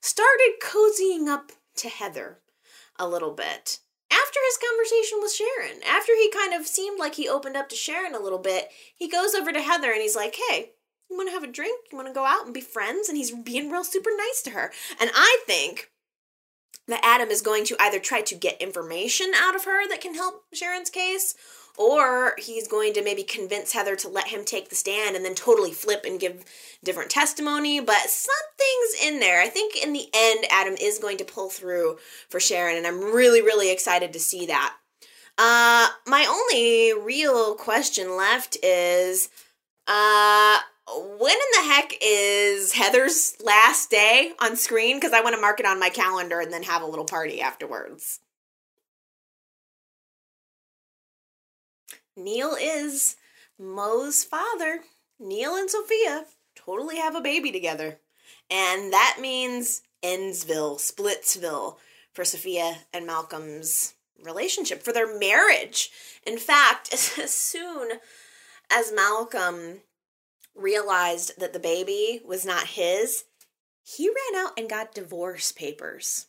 started 0.00 0.54
cozying 0.62 1.28
up 1.28 1.52
to 1.76 1.88
Heather 1.88 2.38
a 2.98 3.08
little 3.08 3.32
bit 3.32 3.78
after 4.12 4.40
his 4.46 4.58
conversation 4.58 5.18
with 5.20 5.32
Sharon, 5.32 5.82
after 5.88 6.12
he 6.14 6.30
kind 6.30 6.54
of 6.54 6.66
seemed 6.66 6.98
like 6.98 7.14
he 7.14 7.28
opened 7.28 7.56
up 7.56 7.68
to 7.68 7.76
Sharon 7.76 8.14
a 8.14 8.20
little 8.20 8.38
bit, 8.38 8.68
he 8.94 9.08
goes 9.08 9.34
over 9.34 9.52
to 9.52 9.60
Heather 9.60 9.92
and 9.92 10.02
he's 10.02 10.16
like, 10.16 10.36
hey, 10.48 10.72
you 11.10 11.16
want 11.16 11.28
to 11.28 11.32
have 11.32 11.44
a 11.44 11.52
drink? 11.52 11.86
You 11.90 11.96
want 11.96 12.08
to 12.08 12.14
go 12.14 12.24
out 12.24 12.44
and 12.44 12.54
be 12.54 12.60
friends? 12.60 13.08
And 13.08 13.16
he's 13.16 13.30
being 13.30 13.70
real 13.70 13.84
super 13.84 14.10
nice 14.16 14.42
to 14.42 14.50
her. 14.50 14.72
And 15.00 15.10
I 15.14 15.38
think 15.46 15.90
that 16.86 17.00
Adam 17.04 17.30
is 17.30 17.42
going 17.42 17.64
to 17.66 17.76
either 17.80 17.98
try 17.98 18.20
to 18.22 18.34
get 18.34 18.60
information 18.60 19.32
out 19.34 19.54
of 19.54 19.64
her 19.64 19.88
that 19.88 20.00
can 20.00 20.14
help 20.14 20.44
Sharon's 20.52 20.90
case, 20.90 21.34
or 21.80 22.34
he's 22.36 22.68
going 22.68 22.92
to 22.92 23.02
maybe 23.02 23.22
convince 23.22 23.72
Heather 23.72 23.96
to 23.96 24.08
let 24.08 24.28
him 24.28 24.44
take 24.44 24.68
the 24.68 24.74
stand 24.74 25.16
and 25.16 25.24
then 25.24 25.34
totally 25.34 25.72
flip 25.72 26.04
and 26.06 26.20
give 26.20 26.44
different 26.84 27.10
testimony. 27.10 27.80
But 27.80 28.10
something's 28.10 29.02
in 29.02 29.18
there. 29.18 29.40
I 29.40 29.48
think 29.48 29.82
in 29.82 29.94
the 29.94 30.06
end, 30.14 30.44
Adam 30.50 30.74
is 30.78 30.98
going 30.98 31.16
to 31.16 31.24
pull 31.24 31.48
through 31.48 31.96
for 32.28 32.38
Sharon, 32.38 32.76
and 32.76 32.86
I'm 32.86 33.00
really, 33.00 33.40
really 33.40 33.72
excited 33.72 34.12
to 34.12 34.20
see 34.20 34.44
that. 34.44 34.76
Uh, 35.38 35.88
my 36.06 36.26
only 36.28 36.92
real 37.02 37.54
question 37.54 38.14
left 38.14 38.58
is, 38.62 39.30
uh, 39.86 40.58
when 41.18 41.32
in 41.32 41.64
the 41.64 41.72
heck 41.72 41.94
is 42.02 42.74
Heather's 42.74 43.36
last 43.42 43.90
day 43.90 44.32
on 44.38 44.54
screen? 44.56 44.98
Because 44.98 45.14
I 45.14 45.22
want 45.22 45.34
to 45.34 45.40
mark 45.40 45.60
it 45.60 45.66
on 45.66 45.80
my 45.80 45.88
calendar 45.88 46.40
and 46.40 46.52
then 46.52 46.64
have 46.64 46.82
a 46.82 46.86
little 46.86 47.06
party 47.06 47.40
afterwards. 47.40 48.20
Neil 52.20 52.54
is 52.60 53.16
Mo's 53.58 54.24
father. 54.24 54.80
Neil 55.18 55.56
and 55.56 55.70
Sophia 55.70 56.26
totally 56.54 56.96
have 56.98 57.14
a 57.14 57.20
baby 57.20 57.50
together. 57.50 57.98
And 58.50 58.92
that 58.92 59.18
means 59.20 59.82
Endsville, 60.02 60.78
Splitsville 60.78 61.76
for 62.12 62.24
Sophia 62.24 62.78
and 62.92 63.06
Malcolm's 63.06 63.94
relationship, 64.22 64.82
for 64.82 64.92
their 64.92 65.18
marriage. 65.18 65.90
In 66.26 66.38
fact, 66.38 66.92
as 66.92 67.32
soon 67.32 67.92
as 68.70 68.92
Malcolm 68.92 69.80
realized 70.54 71.38
that 71.40 71.52
the 71.52 71.58
baby 71.58 72.20
was 72.24 72.44
not 72.44 72.66
his, 72.68 73.24
he 73.82 74.08
ran 74.08 74.44
out 74.44 74.52
and 74.58 74.68
got 74.68 74.94
divorce 74.94 75.52
papers. 75.52 76.26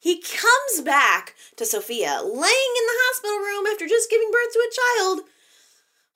He 0.00 0.20
comes 0.20 0.84
back 0.84 1.34
to 1.56 1.64
Sophia, 1.64 2.20
laying 2.22 2.32
in 2.32 2.86
the 2.86 3.00
hospital 3.04 3.38
room 3.38 3.66
after 3.66 3.86
just 3.86 4.10
giving 4.10 4.30
birth 4.30 4.52
to 4.52 4.68
a 4.68 5.00
child, 5.00 5.20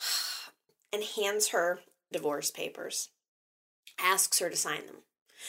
and 0.93 1.03
hands 1.03 1.49
her 1.49 1.81
divorce 2.13 2.51
papers, 2.51 3.11
asks 3.99 4.39
her 4.39 4.51
to 4.51 4.57
sign 4.57 4.87
them. 4.87 4.97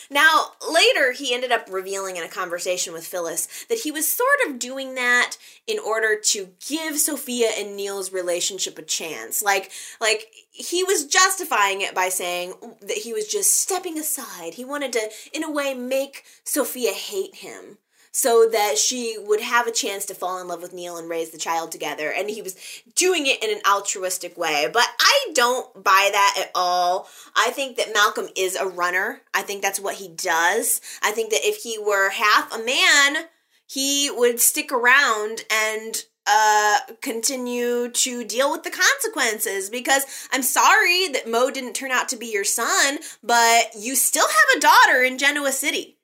Now, 0.09 0.51
later, 0.69 1.11
he 1.11 1.33
ended 1.33 1.51
up 1.51 1.67
revealing 1.69 2.17
in 2.17 2.23
a 2.23 2.29
conversation 2.29 2.93
with 2.93 3.07
Phyllis 3.07 3.65
that 3.69 3.79
he 3.79 3.91
was 3.91 4.07
sort 4.07 4.39
of 4.47 4.59
doing 4.59 4.95
that 4.95 5.37
in 5.65 5.79
order 5.79 6.19
to 6.19 6.49
give 6.67 6.99
Sophia 6.99 7.49
and 7.57 7.75
Neil's 7.75 8.11
relationship 8.11 8.77
a 8.77 8.83
chance. 8.83 9.41
Like, 9.41 9.71
like 9.99 10.27
he 10.51 10.83
was 10.83 11.05
justifying 11.05 11.81
it 11.81 11.95
by 11.95 12.09
saying 12.09 12.53
that 12.81 12.97
he 12.97 13.13
was 13.13 13.27
just 13.27 13.59
stepping 13.59 13.97
aside. 13.97 14.53
He 14.53 14.65
wanted 14.65 14.93
to, 14.93 15.09
in 15.33 15.43
a 15.43 15.51
way, 15.51 15.73
make 15.73 16.23
Sophia 16.43 16.91
hate 16.91 17.35
him 17.35 17.77
so 18.11 18.47
that 18.51 18.77
she 18.77 19.17
would 19.19 19.41
have 19.41 19.67
a 19.67 19.71
chance 19.71 20.05
to 20.05 20.15
fall 20.15 20.41
in 20.41 20.47
love 20.47 20.61
with 20.61 20.73
Neil 20.73 20.97
and 20.97 21.09
raise 21.09 21.31
the 21.31 21.37
child 21.37 21.71
together. 21.71 22.11
And 22.11 22.29
he 22.29 22.41
was 22.41 22.55
doing 22.95 23.27
it 23.27 23.43
in 23.43 23.49
an 23.49 23.61
altruistic 23.69 24.37
way. 24.37 24.67
But 24.71 24.87
I 24.99 25.27
don't 25.33 25.83
buy 25.83 26.09
that 26.11 26.37
at 26.39 26.51
all. 26.55 27.07
I 27.35 27.51
think 27.51 27.77
that 27.77 27.93
Malcolm 27.93 28.27
is 28.35 28.55
a 28.55 28.67
runner. 28.67 29.21
I 29.33 29.41
think 29.41 29.61
that's 29.61 29.79
what 29.79 29.95
he 29.95 30.07
does. 30.07 30.81
I 31.01 31.11
think 31.11 31.31
that 31.31 31.45
if 31.45 31.57
he 31.57 31.77
were 31.77 32.09
half 32.09 32.53
a 32.53 32.63
man, 32.63 33.25
he 33.67 34.09
would 34.09 34.39
stick 34.39 34.71
around 34.71 35.43
and 35.51 36.03
uh, 36.27 36.79
continue 37.01 37.89
to 37.89 38.23
deal 38.25 38.51
with 38.51 38.63
the 38.63 38.69
consequences 38.69 39.69
because 39.69 40.27
I'm 40.31 40.43
sorry 40.43 41.07
that 41.09 41.27
Mo 41.27 41.49
didn't 41.51 41.73
turn 41.73 41.91
out 41.91 42.09
to 42.09 42.17
be 42.17 42.27
your 42.27 42.43
son, 42.43 42.99
but 43.23 43.67
you 43.77 43.95
still 43.95 44.27
have 44.27 44.57
a 44.57 44.59
daughter 44.59 45.03
in 45.03 45.17
Genoa 45.17 45.51
City. 45.51 45.96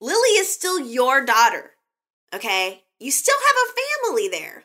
Lily 0.00 0.36
is 0.38 0.52
still 0.52 0.80
your 0.80 1.24
daughter. 1.24 1.72
Okay? 2.34 2.84
You 2.98 3.10
still 3.10 3.36
have 3.46 3.56
a 3.56 4.10
family 4.10 4.28
there. 4.28 4.64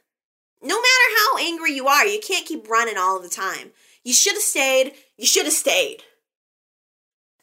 No 0.62 0.76
matter 0.76 1.16
how 1.18 1.38
angry 1.40 1.74
you 1.74 1.88
are, 1.88 2.06
you 2.06 2.20
can't 2.20 2.46
keep 2.46 2.70
running 2.70 2.98
all 2.98 3.20
the 3.20 3.30
time. 3.30 3.72
You 4.04 4.14
should 4.14 4.34
have 4.34 4.42
stayed. 4.42 4.94
You 5.18 5.26
should 5.26 5.46
have 5.46 5.54
stayed. 5.54 6.04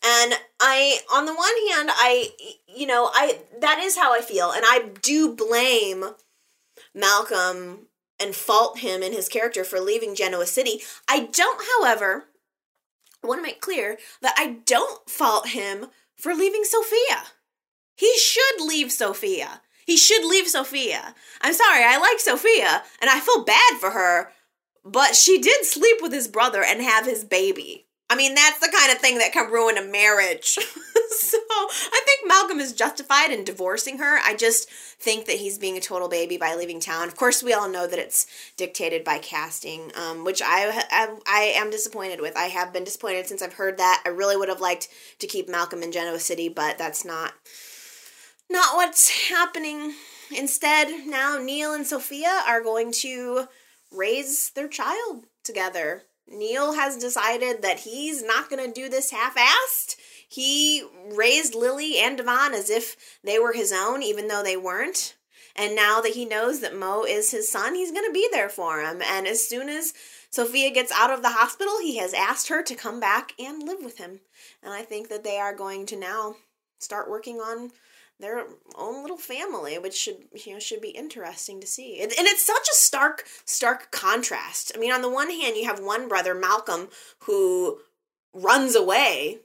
And 0.05 0.35
I, 0.61 1.01
on 1.13 1.27
the 1.27 1.35
one 1.35 1.55
hand, 1.73 1.91
I, 1.93 2.31
you 2.69 2.87
know, 2.87 3.11
I, 3.13 3.41
that 3.61 3.81
is 3.81 3.97
how 3.97 4.15
I 4.15 4.21
feel. 4.21 4.53
And 4.53 4.65
I 4.65 4.91
do 5.03 5.35
blame 5.35 6.05
Malcolm 6.95 7.89
and 8.21 8.35
fault 8.35 8.79
him 8.79 9.03
and 9.03 9.13
his 9.13 9.29
character 9.29 9.65
for 9.65 9.81
leaving 9.81 10.15
Genoa 10.15 10.47
City. 10.47 10.83
I 11.09 11.29
don't, 11.33 11.61
however, 11.77 12.27
want 13.23 13.39
to 13.39 13.43
make 13.43 13.61
clear 13.61 13.99
that 14.23 14.35
I 14.37 14.59
don't 14.65 15.09
fault 15.11 15.49
him 15.49 15.87
for 16.17 16.35
leaving 16.35 16.63
Sophia. 16.65 17.25
He 17.99 18.17
should 18.17 18.61
leave 18.61 18.93
Sophia. 18.93 19.61
He 19.85 19.97
should 19.97 20.25
leave 20.25 20.47
Sophia. 20.47 21.17
I'm 21.41 21.53
sorry, 21.53 21.83
I 21.83 21.99
like 21.99 22.21
Sophia, 22.21 22.85
and 23.01 23.11
I 23.11 23.19
feel 23.19 23.43
bad 23.43 23.79
for 23.81 23.91
her, 23.91 24.31
but 24.85 25.17
she 25.17 25.41
did 25.41 25.65
sleep 25.65 25.97
with 26.01 26.13
his 26.13 26.29
brother 26.29 26.63
and 26.63 26.81
have 26.81 27.07
his 27.07 27.25
baby. 27.25 27.87
I 28.09 28.15
mean, 28.15 28.37
that's 28.37 28.61
the 28.61 28.73
kind 28.73 28.93
of 28.93 28.99
thing 28.99 29.19
that 29.19 29.33
can 29.33 29.51
ruin 29.51 29.77
a 29.77 29.85
marriage. 29.85 30.45
so 31.11 31.39
I 31.51 32.01
think 32.07 32.29
Malcolm 32.29 32.61
is 32.61 32.73
justified 32.73 33.33
in 33.33 33.43
divorcing 33.43 33.99
her. 33.99 34.21
I 34.25 34.37
just 34.37 34.71
think 34.71 35.27
that 35.27 35.37
he's 35.37 35.59
being 35.59 35.77
a 35.77 35.81
total 35.81 36.09
baby 36.09 36.37
by 36.37 36.55
leaving 36.55 36.79
town. 36.79 37.09
Of 37.09 37.17
course, 37.17 37.43
we 37.43 37.53
all 37.53 37.69
know 37.69 37.89
that 37.89 37.99
it's 37.99 38.27
dictated 38.57 39.03
by 39.03 39.19
casting, 39.19 39.91
um, 39.97 40.25
which 40.25 40.41
I, 40.41 40.85
I, 40.93 41.17
I 41.27 41.41
am 41.57 41.71
disappointed 41.71 42.21
with. 42.21 42.37
I 42.37 42.45
have 42.45 42.73
been 42.73 42.85
disappointed 42.85 43.27
since 43.27 43.43
I've 43.43 43.55
heard 43.55 43.77
that. 43.79 44.05
I 44.07 44.11
really 44.11 44.37
would 44.37 44.49
have 44.49 44.61
liked 44.61 44.89
to 45.19 45.27
keep 45.27 45.49
Malcolm 45.49 45.83
in 45.83 45.91
Genoa 45.91 46.21
City, 46.21 46.49
but 46.49 46.79
that's 46.79 47.05
not 47.05 47.33
not 48.51 48.77
what's 48.77 49.29
happening. 49.29 49.95
Instead, 50.37 51.07
now 51.07 51.39
Neil 51.39 51.73
and 51.73 51.87
Sophia 51.87 52.43
are 52.47 52.63
going 52.63 52.93
to 52.93 53.49
raise 53.93 54.51
their 54.51 54.69
child 54.69 55.25
together. 55.43 56.03
Neil 56.31 56.75
has 56.75 56.97
decided 56.97 57.63
that 57.63 57.81
he's 57.81 58.23
not 58.23 58.51
going 58.51 58.65
to 58.65 58.81
do 58.81 58.89
this 58.89 59.11
half 59.11 59.37
assed. 59.37 59.97
He 60.29 60.85
raised 61.15 61.55
Lily 61.55 61.99
and 61.99 62.19
Devon 62.19 62.53
as 62.53 62.69
if 62.69 63.19
they 63.25 63.39
were 63.39 63.55
his 63.55 63.73
own, 63.73 64.03
even 64.03 64.29
though 64.29 64.43
they 64.43 64.57
weren't. 64.57 65.15
And 65.57 65.75
now 65.75 66.01
that 66.03 66.13
he 66.13 66.25
knows 66.25 66.61
that 66.61 66.77
Mo 66.77 67.05
is 67.05 67.31
his 67.31 67.49
son, 67.51 67.75
he's 67.75 67.91
going 67.91 68.07
to 68.07 68.13
be 68.13 68.29
there 68.31 68.51
for 68.51 68.81
him. 68.81 69.03
And 69.03 69.27
as 69.27 69.49
soon 69.49 69.69
as 69.69 69.95
Sophia 70.31 70.71
gets 70.71 70.93
out 70.93 71.11
of 71.11 71.23
the 71.23 71.31
hospital, 71.31 71.79
he 71.81 71.97
has 71.97 72.13
asked 72.15 72.49
her 72.49 72.63
to 72.63 72.75
come 72.75 73.01
back 73.01 73.33
and 73.39 73.63
live 73.63 73.83
with 73.83 73.99
him. 73.99 74.21
And 74.63 74.73
I 74.73 74.83
think 74.83 75.09
that 75.09 75.25
they 75.25 75.39
are 75.39 75.55
going 75.55 75.87
to 75.87 75.97
now 75.97 76.37
start 76.79 77.11
working 77.11 77.39
on 77.39 77.73
their 78.21 78.45
own 78.75 79.03
little 79.03 79.17
family, 79.17 79.79
which 79.79 79.97
should 79.97 80.25
you 80.45 80.55
know 80.55 80.59
should 80.59 80.81
be 80.81 80.91
interesting 80.91 81.61
to 81.61 81.67
see. 81.67 82.01
And, 82.03 82.13
it's 82.13 82.45
such 82.45 82.69
a 82.69 82.75
stark 82.75 83.25
stark 83.45 83.91
contrast. 83.91 84.73
I 84.75 84.79
mean, 84.79 84.93
on 84.93 85.03
the 85.03 85.11
one 85.11 85.31
hand, 85.31 85.57
you 85.57 85.67
have 85.67 85.81
one 85.81 86.09
brother, 86.09 86.35
Malcolm, 86.35 86.89
who 87.21 87.79
runs 88.35 88.75
away, 88.75 89.41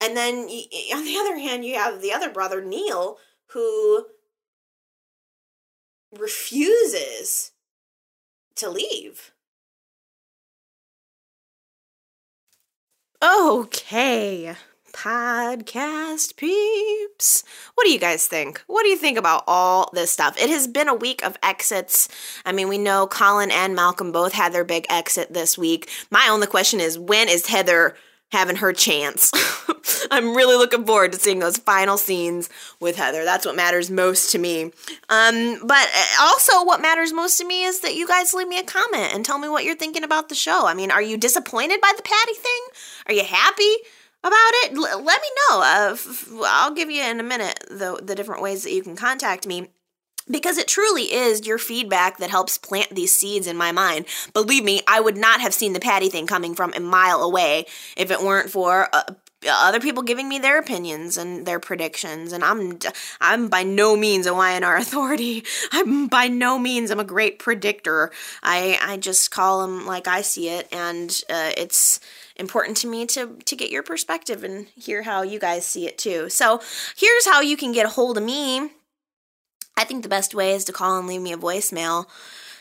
and 0.00 0.16
then 0.16 0.48
you, 0.48 0.64
on 0.94 1.04
the 1.04 1.16
other 1.16 1.38
hand, 1.38 1.64
you 1.64 1.76
have 1.76 2.00
the 2.02 2.12
other 2.12 2.30
brother, 2.30 2.62
Neil, 2.62 3.18
who 3.48 4.06
refuses 6.18 7.52
to 8.56 8.68
leave. 8.68 9.32
Okay 13.22 14.56
podcast 14.92 16.36
peeps. 16.36 17.44
What 17.74 17.84
do 17.84 17.90
you 17.90 17.98
guys 17.98 18.26
think? 18.26 18.62
What 18.66 18.84
do 18.84 18.88
you 18.88 18.96
think 18.96 19.18
about 19.18 19.44
all 19.46 19.90
this 19.92 20.10
stuff? 20.10 20.40
It 20.40 20.50
has 20.50 20.66
been 20.66 20.88
a 20.88 20.94
week 20.94 21.24
of 21.24 21.36
exits. 21.42 22.08
I 22.44 22.52
mean, 22.52 22.68
we 22.68 22.78
know 22.78 23.06
Colin 23.06 23.50
and 23.50 23.74
Malcolm 23.74 24.12
both 24.12 24.32
had 24.32 24.52
their 24.52 24.64
big 24.64 24.86
exit 24.88 25.32
this 25.32 25.58
week. 25.58 25.88
My 26.10 26.28
only 26.30 26.46
question 26.46 26.80
is 26.80 26.98
when 26.98 27.28
is 27.28 27.46
Heather 27.46 27.96
having 28.30 28.56
her 28.56 28.72
chance? 28.72 29.30
I'm 30.10 30.34
really 30.34 30.56
looking 30.56 30.84
forward 30.84 31.12
to 31.12 31.18
seeing 31.18 31.38
those 31.38 31.58
final 31.58 31.96
scenes 31.96 32.48
with 32.80 32.96
Heather. 32.96 33.24
That's 33.24 33.46
what 33.46 33.56
matters 33.56 33.90
most 33.90 34.32
to 34.32 34.38
me. 34.38 34.64
Um, 35.08 35.66
but 35.66 35.88
uh, 35.94 36.22
also, 36.22 36.64
what 36.64 36.80
matters 36.80 37.12
most 37.12 37.38
to 37.38 37.46
me 37.46 37.64
is 37.64 37.80
that 37.80 37.94
you 37.94 38.06
guys 38.06 38.34
leave 38.34 38.48
me 38.48 38.58
a 38.58 38.64
comment 38.64 39.14
and 39.14 39.24
tell 39.24 39.38
me 39.38 39.48
what 39.48 39.64
you're 39.64 39.76
thinking 39.76 40.04
about 40.04 40.28
the 40.28 40.34
show. 40.34 40.66
I 40.66 40.74
mean, 40.74 40.90
are 40.90 41.02
you 41.02 41.16
disappointed 41.16 41.80
by 41.80 41.92
the 41.96 42.02
Patty 42.02 42.34
thing? 42.34 42.60
Are 43.06 43.14
you 43.14 43.24
happy? 43.24 43.74
About 44.24 44.52
it 44.64 44.72
L- 44.76 45.02
let 45.02 45.20
me 45.20 45.28
know 45.50 45.60
uh, 45.62 45.90
f- 45.92 46.28
i'll 46.44 46.74
give 46.74 46.90
you 46.90 47.02
in 47.02 47.18
a 47.18 47.24
minute 47.24 47.58
the, 47.68 48.00
the 48.02 48.14
different 48.14 48.40
ways 48.42 48.62
that 48.62 48.72
you 48.72 48.82
can 48.82 48.94
contact 48.94 49.46
me 49.46 49.68
because 50.30 50.58
it 50.58 50.68
truly 50.68 51.12
is 51.12 51.46
your 51.46 51.58
feedback 51.58 52.18
that 52.18 52.30
helps 52.30 52.58
plant 52.58 52.90
these 52.90 53.16
seeds 53.16 53.46
in 53.46 53.56
my 53.56 53.72
mind. 53.72 54.06
Believe 54.32 54.64
me, 54.64 54.82
I 54.86 55.00
would 55.00 55.16
not 55.16 55.40
have 55.40 55.54
seen 55.54 55.72
the 55.72 55.80
Patty 55.80 56.08
thing 56.08 56.26
coming 56.26 56.54
from 56.54 56.72
a 56.74 56.80
mile 56.80 57.22
away 57.22 57.66
if 57.96 58.10
it 58.10 58.20
weren't 58.20 58.50
for 58.50 58.88
uh, 58.92 59.02
other 59.48 59.80
people 59.80 60.02
giving 60.02 60.28
me 60.28 60.38
their 60.38 60.58
opinions 60.58 61.16
and 61.16 61.44
their 61.46 61.58
predictions 61.58 62.32
and 62.32 62.44
I'm 62.44 62.78
I'm 63.20 63.48
by 63.48 63.64
no 63.64 63.96
means 63.96 64.26
a 64.26 64.34
Y&R 64.34 64.76
authority. 64.78 65.44
I'm 65.72 66.06
by 66.06 66.28
no 66.28 66.58
means 66.58 66.90
I'm 66.90 67.00
a 67.00 67.04
great 67.04 67.38
predictor. 67.38 68.12
I 68.42 68.78
I 68.80 68.96
just 68.98 69.30
call 69.30 69.62
them 69.62 69.86
like 69.86 70.06
I 70.06 70.22
see 70.22 70.48
it 70.48 70.68
and 70.72 71.10
uh, 71.28 71.50
it's 71.56 71.98
important 72.36 72.76
to 72.78 72.86
me 72.86 73.06
to 73.06 73.36
to 73.44 73.56
get 73.56 73.70
your 73.70 73.82
perspective 73.82 74.44
and 74.44 74.66
hear 74.68 75.02
how 75.02 75.22
you 75.22 75.38
guys 75.38 75.66
see 75.66 75.86
it 75.86 75.98
too. 75.98 76.28
So, 76.28 76.60
here's 76.96 77.26
how 77.26 77.40
you 77.40 77.56
can 77.56 77.72
get 77.72 77.86
a 77.86 77.90
hold 77.90 78.16
of 78.18 78.24
me 78.24 78.70
I 79.76 79.84
think 79.84 80.02
the 80.02 80.08
best 80.08 80.34
way 80.34 80.52
is 80.52 80.64
to 80.66 80.72
call 80.72 80.98
and 80.98 81.08
leave 81.08 81.20
me 81.22 81.32
a 81.32 81.38
voicemail. 81.38 82.06